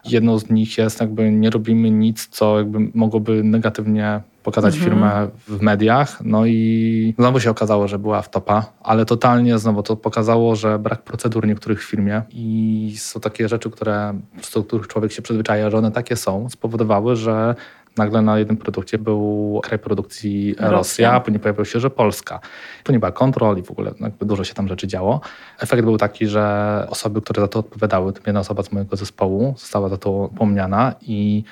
Jedną 0.06 0.40
z 0.40 0.50
nich 0.50 0.78
jest 0.78 1.02
jakby 1.02 1.32
nie 1.32 1.50
robimy 1.50 1.92
nic, 1.92 2.28
co 2.28 2.58
jakby 2.58 2.80
mogłoby 2.94 3.44
negatywnie 3.44 4.22
pokazać 4.44 4.76
mhm. 4.76 4.92
firmę 4.92 5.28
w 5.48 5.62
mediach. 5.62 6.22
No 6.24 6.46
i 6.46 7.14
znowu 7.20 7.40
się 7.40 7.50
okazało, 7.50 7.88
że 7.88 8.00
była 8.00 8.22
w 8.22 8.30
topa, 8.30 8.66
ale 8.84 9.06
totalnie 9.06 9.60
znowu 9.60 9.84
to 9.84 9.96
pokazało, 9.96 10.56
że 10.56 10.80
brak 10.80 11.02
procedur 11.02 11.48
niektórych 11.48 11.84
w 11.84 11.90
firmie 11.90 12.22
i 12.30 12.96
są 12.98 13.20
takie 13.20 13.50
rzeczy, 13.50 13.70
które, 13.70 14.14
do 14.56 14.64
których 14.64 14.88
człowiek 14.88 15.12
się 15.12 15.22
przyzwyczaja, 15.22 15.70
że 15.70 15.78
one 15.78 15.92
takie 15.92 16.16
są, 16.16 16.50
spowodowały, 16.50 17.16
że 17.16 17.56
nagle 18.00 18.22
na 18.22 18.40
jednym 18.40 18.58
produkcie 18.58 18.98
był 18.98 19.60
kraj 19.64 19.80
produkcji 19.80 20.56
Rosja, 20.56 20.72
Rosja 20.72 21.12
a 21.12 21.20
później 21.20 21.40
pojawiło 21.40 21.66
się, 21.66 21.80
że 21.80 21.90
Polska. 21.90 22.40
Tu 22.84 22.92
nie 22.92 23.00
była 23.00 23.12
kontrol 23.12 23.58
i 23.58 23.64
w 23.64 23.72
ogóle 23.72 23.92
jakby 24.00 24.26
dużo 24.26 24.44
się 24.44 24.54
tam 24.54 24.68
rzeczy 24.68 24.88
działo. 24.88 25.22
Efekt 25.60 25.84
był 25.84 25.98
taki, 25.98 26.28
że 26.28 26.86
osoby, 26.90 27.22
które 27.22 27.42
za 27.42 27.48
to 27.48 27.60
odpowiadały, 27.60 28.14
tym 28.14 28.24
jedna 28.26 28.40
osoba 28.40 28.64
z 28.64 28.72
mojego 28.72 28.96
zespołu 28.96 29.56
została 29.58 29.90
za 29.90 29.98
to 29.98 30.30
pomniana 30.38 30.96
i 31.02 31.44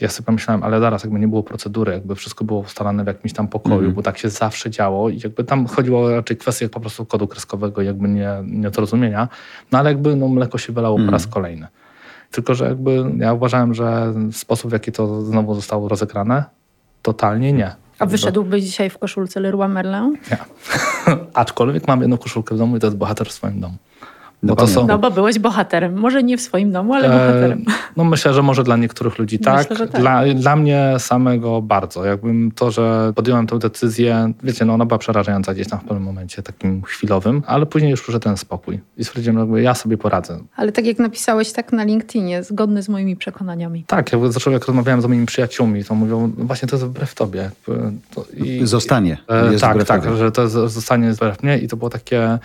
ja 0.00 0.08
sobie 0.08 0.26
pomyślałem, 0.26 0.62
ale 0.62 0.80
zaraz, 0.80 1.04
jakby 1.04 1.18
nie 1.18 1.28
było 1.28 1.42
procedury, 1.42 1.92
jakby 1.92 2.14
wszystko 2.14 2.44
było 2.44 2.60
ustalane 2.60 3.04
w 3.04 3.06
jakimś 3.06 3.32
tam 3.32 3.48
pokoju, 3.48 3.80
mm. 3.80 3.92
bo 3.92 4.02
tak 4.02 4.18
się 4.18 4.30
zawsze 4.30 4.70
działo 4.70 5.08
i 5.08 5.20
jakby 5.24 5.44
tam 5.44 5.66
chodziło 5.66 6.10
raczej 6.10 6.36
kwestię 6.36 6.68
po 6.68 6.80
prostu 6.80 7.06
kodu 7.06 7.28
kreskowego, 7.28 7.82
jakby 7.82 8.08
nie, 8.08 8.30
niezrozumienia, 8.44 9.28
no 9.72 9.78
ale 9.78 9.90
jakby 9.90 10.16
no, 10.16 10.28
mleko 10.28 10.58
się 10.58 10.72
wylało 10.72 10.96
mm. 10.96 11.06
po 11.06 11.12
raz 11.12 11.22
mhm. 11.22 11.34
kolejny. 11.34 11.66
Tylko, 12.34 12.54
że 12.54 12.64
jakby 12.64 13.04
ja 13.18 13.32
uważałem, 13.32 13.74
że 13.74 14.14
sposób, 14.32 14.70
w 14.70 14.72
jaki 14.72 14.92
to 14.92 15.22
znowu 15.22 15.54
zostało 15.54 15.88
rozegrane, 15.88 16.44
totalnie 17.02 17.52
nie. 17.52 17.74
A 17.98 18.06
wyszedłbyś 18.06 18.64
dzisiaj 18.64 18.90
w 18.90 18.98
koszulce 18.98 19.40
Leroy 19.40 19.68
Merlin? 19.68 20.16
Nie. 20.30 20.38
Aczkolwiek 21.34 21.88
mam 21.88 22.00
jedną 22.00 22.18
koszulkę 22.18 22.54
w 22.54 22.58
domu 22.58 22.76
i 22.76 22.80
to 22.80 22.86
jest 22.86 22.96
bohater 22.96 23.28
w 23.28 23.32
swoim 23.32 23.60
domu. 23.60 23.74
No, 24.44 24.54
bo 24.54 24.66
są... 24.66 24.86
no 24.86 24.98
bo 24.98 25.10
byłeś 25.10 25.38
bohaterem. 25.38 25.94
Może 25.94 26.22
nie 26.22 26.36
w 26.36 26.40
swoim 26.40 26.72
domu, 26.72 26.94
ale 26.94 27.08
bohaterem. 27.08 27.64
E, 27.68 27.72
no 27.96 28.04
myślę, 28.04 28.34
że 28.34 28.42
może 28.42 28.64
dla 28.64 28.76
niektórych 28.76 29.18
ludzi 29.18 29.38
tak. 29.38 29.70
Myślę, 29.70 29.88
tak. 29.88 30.00
Dla, 30.00 30.22
dla 30.34 30.56
mnie 30.56 30.94
samego 30.98 31.62
bardzo. 31.62 32.04
Jakbym 32.04 32.50
to, 32.50 32.70
że 32.70 33.12
podjąłem 33.16 33.46
tę 33.46 33.58
decyzję, 33.58 34.32
wiecie, 34.42 34.64
no 34.64 34.74
ona 34.74 34.86
była 34.86 34.98
przerażająca 34.98 35.54
gdzieś 35.54 35.68
tam 35.68 35.80
w 35.80 35.82
pewnym 35.82 36.02
momencie, 36.02 36.42
takim 36.42 36.82
chwilowym, 36.82 37.42
ale 37.46 37.66
później 37.66 37.90
już 37.90 38.02
przyszedł 38.02 38.24
ten 38.24 38.36
spokój. 38.36 38.80
I 38.96 39.04
stwierdziłem, 39.04 39.54
że 39.56 39.62
ja 39.62 39.74
sobie 39.74 39.98
poradzę. 39.98 40.38
Ale 40.56 40.72
tak 40.72 40.86
jak 40.86 40.98
napisałeś 40.98 41.52
tak 41.52 41.72
na 41.72 41.84
LinkedInie, 41.84 42.42
zgodny 42.42 42.82
z 42.82 42.88
moimi 42.88 43.16
przekonaniami. 43.16 43.84
Tak, 43.86 44.12
ja 44.12 44.18
zresztą 44.28 44.50
jak 44.50 44.66
rozmawiałem 44.66 45.02
z 45.02 45.06
moimi 45.06 45.26
przyjaciółmi, 45.26 45.84
to 45.84 45.94
mówią, 45.94 46.32
no 46.38 46.44
właśnie 46.44 46.68
to 46.68 46.76
jest 46.76 46.86
wbrew 46.86 47.14
tobie. 47.14 47.50
I, 48.36 48.60
zostanie. 48.62 49.18
E, 49.28 49.58
tak, 49.58 49.84
tak, 49.84 50.16
że 50.16 50.32
to 50.32 50.42
jest, 50.42 50.54
zostanie 50.54 51.12
wbrew 51.12 51.42
mnie 51.42 51.58
i 51.58 51.68
to 51.68 51.76
było 51.76 51.90
takie 51.90 52.38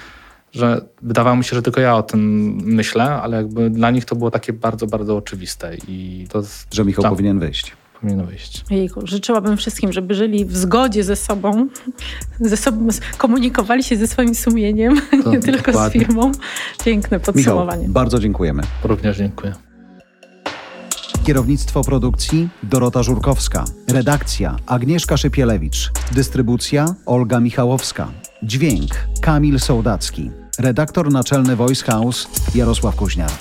że 0.52 0.82
wydawało 1.02 1.36
mi 1.36 1.44
się, 1.44 1.56
że 1.56 1.62
tylko 1.62 1.82
ja 1.82 1.96
o 1.96 2.04
tym 2.04 2.22
myślę, 2.66 3.04
ale 3.04 3.38
jakby 3.38 3.70
dla 3.70 3.92
nich 3.92 4.06
to 4.06 4.16
było 4.16 4.32
takie 4.32 4.54
bardzo, 4.54 4.88
bardzo 4.88 5.18
oczywiste. 5.18 5.76
I 5.88 6.28
to 6.30 6.44
że 6.74 6.86
Michał 6.86 7.04
tam, 7.04 7.12
powinien 7.12 7.40
wyjść. 7.40 7.74
Powinien 8.02 8.26
wyjść. 8.26 8.66
Jejku, 8.70 9.08
życzyłabym 9.08 9.58
wszystkim, 9.58 9.94
żeby 9.94 10.14
żyli 10.16 10.46
w 10.46 10.58
zgodzie 10.58 11.04
ze 11.04 11.16
sobą, 11.16 11.68
ze 12.40 12.58
sobą 12.58 12.88
komunikowali 13.18 13.84
się 13.84 13.98
ze 13.98 14.08
swoim 14.08 14.36
sumieniem, 14.36 15.02
to 15.24 15.32
nie 15.32 15.40
tylko 15.40 15.72
dokładnie. 15.72 16.02
z 16.02 16.06
firmą. 16.06 16.32
Piękne 16.86 17.20
podsumowanie. 17.20 17.80
Michał, 17.80 17.94
bardzo 17.94 18.20
dziękujemy. 18.20 18.64
Również 18.84 19.18
dziękuję. 19.18 19.54
Kierownictwo 21.26 21.84
produkcji 21.84 22.50
Dorota 22.64 23.04
Żurkowska. 23.04 23.66
Redakcja 23.88 24.56
Agnieszka 24.66 25.18
Szypielewicz. 25.18 25.92
Dystrybucja 26.12 26.96
Olga 27.06 27.40
Michałowska. 27.40 28.08
Dźwięk 28.44 28.92
Kamil 29.22 29.60
Sołdacki 29.60 30.32
redaktor 30.60 31.12
naczelny 31.12 31.56
Voice 31.56 31.86
House 31.86 32.28
Jarosław 32.56 32.96
Kuźniar. 32.96 33.32